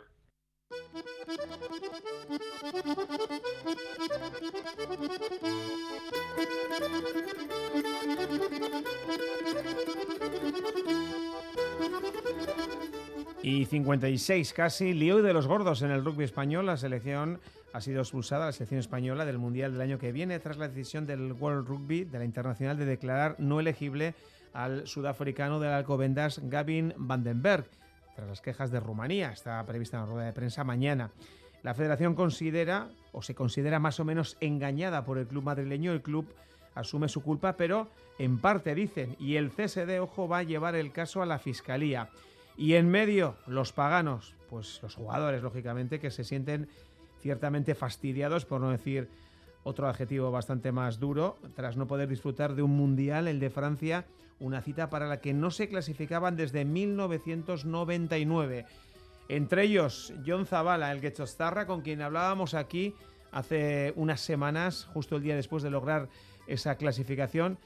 Y 13.43 13.65
56 13.65 14.53
casi, 14.53 14.93
lío 14.93 15.23
de 15.23 15.33
los 15.33 15.47
gordos 15.47 15.83
en 15.83 15.91
el 15.91 16.05
rugby 16.05 16.25
español. 16.25 16.67
La 16.67 16.77
selección 16.77 17.41
ha 17.73 17.81
sido 17.81 18.01
expulsada, 18.01 18.47
la 18.47 18.53
selección 18.53 18.81
española 18.81 19.25
del 19.25 19.39
Mundial 19.39 19.73
del 19.73 19.81
año 19.81 19.99
que 19.99 20.13
viene, 20.13 20.39
tras 20.41 20.59
la 20.59 20.69
decisión 20.69 21.07
del 21.07 21.33
World 21.33 21.67
Rugby, 21.67 22.05
de 22.05 22.19
la 22.19 22.25
Internacional, 22.25 22.77
de 22.77 22.85
declarar 22.85 23.37
no 23.39 23.59
elegible 23.59 24.15
al 24.53 24.87
sudafricano 24.87 25.59
del 25.59 25.73
Alcobendas 25.73 26.41
Gavin 26.45 26.93
Vandenberg, 26.97 27.67
tras 28.15 28.29
las 28.29 28.41
quejas 28.41 28.71
de 28.71 28.81
Rumanía. 28.81 29.33
Está 29.33 29.65
prevista 29.65 29.97
en 29.97 30.05
la 30.05 30.11
rueda 30.11 30.27
de 30.27 30.33
prensa 30.33 30.65
mañana. 30.65 31.11
La 31.63 31.75
federación 31.75 32.15
considera, 32.15 32.89
o 33.13 33.23
se 33.23 33.35
considera 33.35 33.79
más 33.79 34.01
o 34.01 34.05
menos 34.05 34.37
engañada 34.41 35.05
por 35.05 35.19
el 35.19 35.27
club 35.27 35.45
madrileño. 35.45 35.93
El 35.93 36.03
club 36.03 36.27
asume 36.75 37.09
su 37.09 37.23
culpa, 37.23 37.57
pero 37.57 37.89
en 38.19 38.39
parte 38.39 38.75
dicen, 38.75 39.17
y 39.19 39.37
el 39.37 39.51
CSD, 39.51 40.01
ojo, 40.01 40.29
va 40.29 40.39
a 40.39 40.43
llevar 40.43 40.75
el 40.75 40.93
caso 40.93 41.23
a 41.23 41.27
la 41.27 41.39
fiscalía. 41.39 42.09
Y 42.57 42.75
en 42.75 42.89
medio, 42.89 43.37
los 43.47 43.73
paganos, 43.73 44.35
pues 44.49 44.81
los 44.83 44.95
jugadores, 44.95 45.43
lógicamente, 45.43 46.01
que 46.01 46.11
se 46.11 46.25
sienten 46.25 46.69
ciertamente 47.21 47.75
fastidiados, 47.75 48.45
por 48.45 48.61
no 48.61 48.71
decir 48.71 49.09
otro 49.63 49.89
adjetivo 49.89 50.31
bastante 50.31 50.73
más 50.73 50.99
duro, 50.99 51.39
tras 51.55 51.77
no 51.77 51.87
poder 51.87 52.09
disfrutar 52.09 52.55
de 52.55 52.63
un 52.63 52.77
mundial, 52.77 53.29
el 53.29 53.41
de 53.41 53.51
Francia, 53.51 54.07
una 54.41 54.63
cita 54.63 54.91
para 54.91 55.07
la 55.07 55.21
que 55.21 55.33
no 55.33 55.51
se 55.51 55.69
clasificaban 55.69 56.37
desde 56.37 56.65
1999. 56.65 58.67
Entre 59.29 59.63
ellos, 59.63 60.13
John 60.27 60.47
Zavala, 60.47 60.91
el 60.91 61.01
Guechostarra, 61.01 61.67
con 61.67 61.83
quien 61.83 62.03
hablábamos 62.03 62.55
aquí 62.55 62.95
hace 63.31 63.93
unas 63.95 64.21
semanas, 64.21 64.89
justo 64.93 65.17
el 65.17 65.23
día 65.23 65.37
después 65.37 65.63
de 65.63 65.71
lograr 65.71 66.09
esa 66.49 66.75
clasificación, 66.75 67.59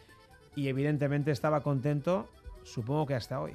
y 0.54 0.68
evidentemente 0.68 1.30
estaba 1.30 1.62
contento, 1.62 2.28
supongo 2.64 3.06
que 3.06 3.14
hasta 3.14 3.40
hoy. 3.40 3.54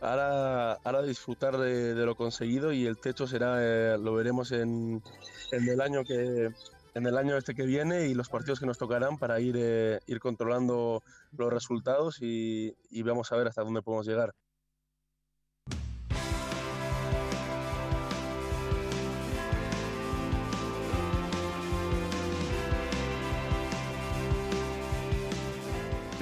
Ahora, 0.00 0.72
ahora 0.82 1.02
disfrutar 1.02 1.56
de, 1.56 1.94
lo 1.94 2.16
conseguido 2.16 2.72
y 2.72 2.86
el 2.86 2.98
techo 2.98 3.28
será, 3.28 3.58
eh, 3.60 3.96
lo 3.98 4.14
veremos 4.14 4.50
en, 4.50 5.00
el 5.52 5.80
año 5.80 6.02
que 6.02 6.50
en 6.94 7.06
el 7.06 7.16
año 7.16 7.36
este 7.36 7.54
que 7.54 7.64
viene 7.64 8.06
y 8.06 8.14
los 8.14 8.28
partidos 8.28 8.60
que 8.60 8.66
nos 8.66 8.78
tocarán 8.78 9.18
para 9.18 9.40
ir, 9.40 9.56
eh, 9.58 10.00
ir 10.06 10.20
controlando 10.20 11.02
los 11.36 11.52
resultados 11.52 12.20
y, 12.20 12.76
y 12.90 13.02
vamos 13.02 13.32
a 13.32 13.36
ver 13.36 13.48
hasta 13.48 13.62
dónde 13.62 13.82
podemos 13.82 14.06
llegar. 14.06 14.34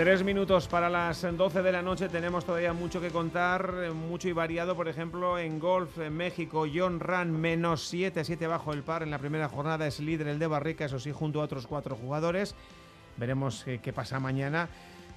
Tres 0.01 0.25
minutos 0.25 0.67
para 0.67 0.89
las 0.89 1.21
12 1.21 1.61
de 1.61 1.73
la 1.73 1.83
noche. 1.83 2.09
Tenemos 2.09 2.47
todavía 2.47 2.73
mucho 2.73 3.03
que 3.03 3.11
contar, 3.11 3.93
mucho 3.93 4.31
y 4.31 4.33
variado. 4.33 4.75
Por 4.75 4.89
ejemplo, 4.89 5.39
en 5.39 5.59
golf 5.59 5.99
en 5.99 6.17
México, 6.17 6.65
John 6.75 7.01
Ran 7.01 7.31
menos 7.39 7.87
7, 7.89 8.25
7 8.25 8.47
bajo 8.47 8.73
el 8.73 8.83
par 8.83 9.03
en 9.03 9.11
la 9.11 9.19
primera 9.19 9.51
jornada. 9.51 9.87
Es 9.87 10.01
líder 10.01 10.29
el 10.29 10.39
de 10.39 10.47
Barrica, 10.47 10.87
eso 10.87 10.99
sí, 10.99 11.13
junto 11.13 11.43
a 11.43 11.45
otros 11.45 11.67
cuatro 11.67 11.97
jugadores. 11.97 12.55
Veremos 13.19 13.63
qué, 13.63 13.81
qué 13.81 13.93
pasa 13.93 14.19
mañana. 14.19 14.71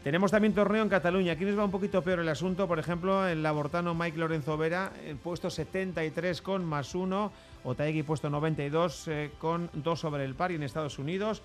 Tenemos 0.03 0.31
también 0.31 0.53
torneo 0.53 0.83
en 0.83 0.89
Cataluña. 0.89 1.31
Aquí 1.31 1.45
nos 1.45 1.57
va 1.57 1.63
un 1.63 1.71
poquito 1.71 2.01
peor 2.01 2.19
el 2.19 2.27
asunto. 2.27 2.67
Por 2.67 2.77
ejemplo, 2.77 3.25
el 3.25 3.41
labortano 3.41 3.95
Mike 3.95 4.17
Lorenzo 4.17 4.57
Vera, 4.57 4.91
el 5.07 5.15
puesto 5.15 5.49
73 5.49 6.41
con 6.41 6.65
más 6.65 6.93
1. 6.93 7.31
Otaegui 7.63 8.03
puesto 8.03 8.29
92 8.29 9.07
eh, 9.07 9.31
con 9.39 9.69
2 9.71 9.97
sobre 9.97 10.25
el 10.25 10.35
par. 10.35 10.51
Y 10.51 10.55
en 10.55 10.63
Estados 10.63 10.99
Unidos, 10.99 11.41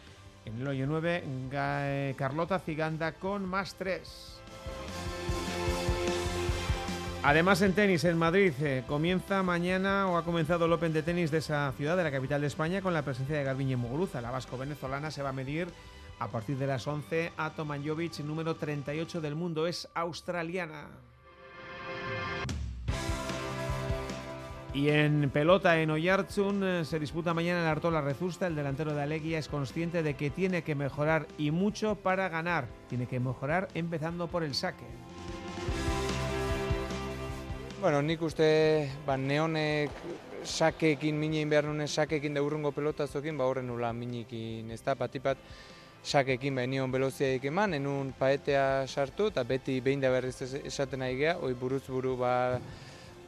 en 0.48 0.60
el 0.62 0.66
hoyo 0.66 0.86
9, 0.86 2.14
Carlota 2.16 2.58
Ciganda 2.58 3.12
con 3.12 3.44
más 3.46 3.74
3. 3.74 4.40
Además 7.22 7.60
en 7.62 7.74
tenis 7.74 8.04
en 8.04 8.16
Madrid 8.16 8.52
eh, 8.60 8.84
comienza 8.86 9.42
mañana 9.42 10.08
o 10.08 10.16
ha 10.16 10.24
comenzado 10.24 10.64
el 10.64 10.72
Open 10.72 10.92
de 10.92 11.02
tenis 11.02 11.30
de 11.30 11.38
esa 11.38 11.72
ciudad, 11.76 11.96
de 11.96 12.04
la 12.04 12.12
capital 12.12 12.40
de 12.40 12.46
España, 12.46 12.80
con 12.80 12.94
la 12.94 13.02
presencia 13.02 13.36
de 13.36 13.44
Garbiñe 13.44 13.76
Muguruza. 13.76 14.20
La 14.20 14.30
vasco-venezolana 14.30 15.10
se 15.10 15.22
va 15.22 15.30
a 15.30 15.32
medir 15.32 15.68
a 16.20 16.28
partir 16.28 16.56
de 16.56 16.66
las 16.66 16.86
11 16.86 17.32
a 17.36 17.50
Tomanjovic, 17.50 18.20
número 18.20 18.54
38 18.54 19.20
del 19.20 19.34
mundo. 19.34 19.66
Es 19.66 19.88
australiana. 19.94 20.86
Y 24.74 24.90
en 24.90 25.30
pelota 25.30 25.80
en 25.80 25.90
Oyarzun 25.90 26.62
eh, 26.62 26.84
se 26.84 26.98
disputa 26.98 27.32
mañana 27.34 27.62
el 27.62 27.66
Artola 27.66 28.00
Rezusta. 28.00 28.46
El 28.46 28.54
delantero 28.54 28.94
de 28.94 29.02
Aleguía 29.02 29.38
es 29.38 29.48
consciente 29.48 30.02
de 30.02 30.14
que 30.14 30.30
tiene 30.30 30.62
que 30.62 30.74
mejorar 30.74 31.26
y 31.38 31.50
mucho 31.50 31.94
para 31.94 32.28
ganar. 32.28 32.66
Tiene 32.88 33.06
que 33.06 33.18
mejorar 33.18 33.68
empezando 33.74 34.28
por 34.28 34.44
el 34.44 34.54
saque. 34.54 34.84
Bueno, 37.80 38.02
nik 38.02 38.22
uste 38.26 38.90
ba, 39.06 39.14
neonek 39.16 39.90
sakeekin 40.42 41.14
mine 41.14 41.44
behar 41.46 41.68
nuen 41.68 41.86
sakeekin 41.86 42.34
da 42.34 42.42
urrungo 42.42 42.72
pelotazokin, 42.74 43.38
ba 43.38 43.46
horren 43.46 43.68
nula 43.70 43.92
minekin, 43.94 44.72
ez 44.74 44.80
da, 44.82 44.96
batipat 44.98 45.38
sakeekin 46.02 46.58
ba 46.58 46.64
nion 46.66 46.90
beloziaik 46.90 47.46
eman, 47.46 47.76
enun 47.78 48.10
paetea 48.18 48.82
sartu, 48.90 49.28
eta 49.30 49.44
beti 49.46 49.78
behin 49.80 50.02
da 50.02 50.10
berriz 50.10 50.42
esaten 50.42 51.04
nahi 51.04 51.20
geha, 51.20 51.36
oi 51.38 51.54
buruz 51.54 51.84
buru 51.86 52.16
ba, 52.18 52.58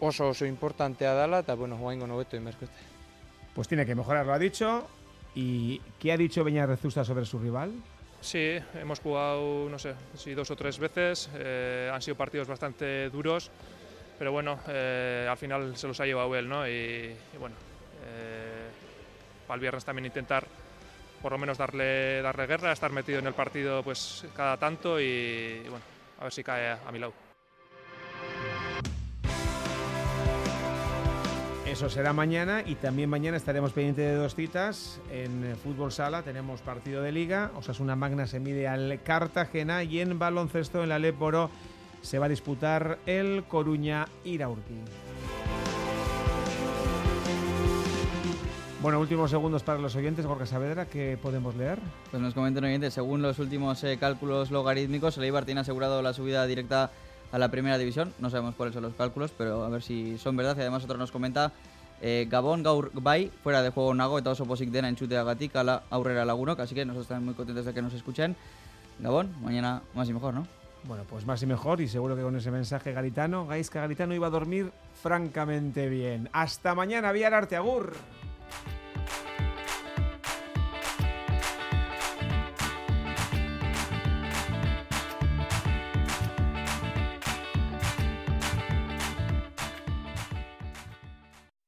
oso 0.01 0.29
oso 0.29 0.47
importantea 0.47 1.15
dala, 1.15 1.41
eta 1.41 1.55
bueno, 1.55 1.77
joaingo 1.77 2.07
nobeto 2.07 2.37
inberkote. 2.37 2.73
Pues 3.55 3.69
tiene 3.69 3.85
que 3.87 3.95
mejorar, 3.95 4.27
lo 4.27 4.33
ha 4.33 4.39
dicho. 4.39 4.87
¿Y 5.35 5.81
qué 5.99 6.13
ha 6.13 6.17
dicho 6.17 6.43
Beña 6.43 6.67
Rezusta 6.67 7.05
sobre 7.05 7.25
su 7.25 7.39
rival? 7.39 7.73
Sí, 8.21 8.59
hemos 8.75 9.01
jugado, 9.01 9.69
no 9.71 9.79
sé, 9.79 9.95
sí, 10.15 10.35
dos 10.35 10.51
o 10.51 10.57
tres 10.57 10.79
veces. 10.79 11.31
Eh, 11.35 11.91
han 11.93 12.03
sido 12.03 12.17
partidos 12.17 12.49
bastante 12.49 13.09
duros, 13.11 13.51
pero 14.19 14.33
bueno, 14.33 14.59
eh, 14.69 15.27
al 15.31 15.37
final 15.37 15.77
se 15.77 15.87
los 15.87 15.99
ha 16.01 16.05
llevado 16.07 16.35
él, 16.37 16.49
¿no? 16.49 16.67
Y, 16.67 16.71
y 16.71 17.39
bueno, 17.39 17.57
eh, 18.05 18.69
para 19.47 19.55
el 19.55 19.61
viernes 19.61 19.85
también 19.85 20.07
intentar 20.07 20.47
por 21.23 21.33
lo 21.33 21.39
menos 21.39 21.59
darle, 21.59 22.23
darle 22.23 22.47
guerra, 22.47 22.73
estar 22.73 22.91
metido 22.91 23.19
en 23.19 23.27
el 23.27 23.35
partido 23.35 23.83
pues 23.83 24.25
cada 24.35 24.57
tanto 24.57 25.01
y, 25.01 25.05
y 25.65 25.69
bueno, 25.69 25.85
a 26.19 26.25
ver 26.25 26.33
si 26.33 26.43
cae 26.43 26.69
a, 26.69 26.81
a 26.87 26.93
mi 26.93 26.99
lado. 26.99 27.30
Eso 31.71 31.89
será 31.89 32.13
mañana 32.13 32.65
y 32.67 32.75
también 32.75 33.09
mañana 33.09 33.37
estaremos 33.37 33.73
pendientes 33.73 34.05
de 34.05 34.17
dos 34.17 34.35
citas. 34.35 35.01
En 35.13 35.57
fútbol 35.63 35.93
sala 35.93 36.23
tenemos 36.23 36.61
partido 36.63 37.01
de 37.01 37.13
liga, 37.13 37.53
Osasuna 37.55 37.95
Magna 37.95 38.27
se 38.27 38.41
mide 38.41 38.67
al 38.67 39.01
Cartagena 39.05 39.85
y 39.85 40.01
en 40.01 40.19
baloncesto 40.19 40.83
en 40.83 40.89
la 40.89 40.99
Leporo 40.99 41.49
se 42.03 42.19
va 42.19 42.27
a 42.27 42.29
disputar 42.29 42.99
el 43.07 43.45
Coruña 43.45 44.09
Iraurki. 44.25 44.81
Bueno, 48.83 48.99
últimos 48.99 49.31
segundos 49.31 49.63
para 49.63 49.79
los 49.79 49.95
oyentes. 49.95 50.27
Jorge 50.27 50.47
Saavedra, 50.47 50.87
¿qué 50.87 51.19
podemos 51.23 51.55
leer? 51.55 51.79
Pues 52.11 52.21
nos 52.21 52.35
comentan 52.35 52.65
oyentes, 52.65 52.95
según 52.95 53.23
los 53.23 53.39
últimos 53.39 53.85
eh, 53.85 53.97
cálculos 53.97 54.51
logarítmicos, 54.51 55.17
el 55.19 55.25
Eibar 55.25 55.45
tiene 55.45 55.61
asegurado 55.61 56.03
la 56.03 56.15
subida 56.15 56.45
directa 56.47 56.91
a 57.33 57.39
la 57.39 57.51
primera 57.51 57.79
división. 57.79 58.13
No 58.19 58.31
sabemos 58.31 58.55
cuáles 58.55 58.75
son 58.75 58.83
los 58.83 58.95
cálculos, 58.95 59.33
pero 59.37 59.65
a 59.65 59.69
ver 59.69 59.83
si 59.83 60.19
son 60.19 60.37
verdad. 60.37 60.57
Y 60.57 60.61
además 60.61 60.85
otro 60.85 60.97
nos 60.97 61.11
comenta 61.11 61.53
eh, 62.01 62.27
Gabón 62.31 62.63
gaur 62.63 62.91
bai, 62.95 63.31
fuera 63.43 63.63
de 63.63 63.71
juego 63.71 63.95
nago 63.95 64.19
eta 64.19 64.31
oso 64.31 64.47
pozik 64.47 64.71
dena 64.71 64.89
entzuteagatik 64.89 65.57
ala 65.57 65.83
aurrera 65.91 66.25
lagunok, 66.25 66.61
así 66.61 66.75
que 66.75 66.85
nosotros 66.85 67.05
estamos 67.05 67.25
muy 67.25 67.35
contentos 67.35 67.67
de 67.67 67.75
que 67.75 67.83
nos 67.83 67.93
escuchen. 67.93 68.37
Gabón, 68.99 69.35
mañana 69.43 69.83
más 69.95 70.09
y 70.09 70.13
mejor, 70.13 70.35
¿no? 70.35 70.47
Bueno, 70.85 71.05
pues 71.09 71.27
más 71.27 71.43
y 71.43 71.47
mejor 71.47 71.81
y 71.81 71.89
seguro 71.89 72.17
que 72.17 72.23
con 72.23 72.37
ese 72.37 72.51
mensaje 72.51 72.93
garitano, 72.93 73.47
Gaisca 73.47 73.81
Garitano 73.81 74.15
iba 74.15 74.29
a 74.29 74.31
dormir 74.31 74.73
francamente 75.03 75.89
bien. 75.91 76.31
Hasta 76.33 76.75
mañana, 76.75 77.13
Vía 77.13 77.29
Arte 77.29 77.57
Agur. 77.57 77.93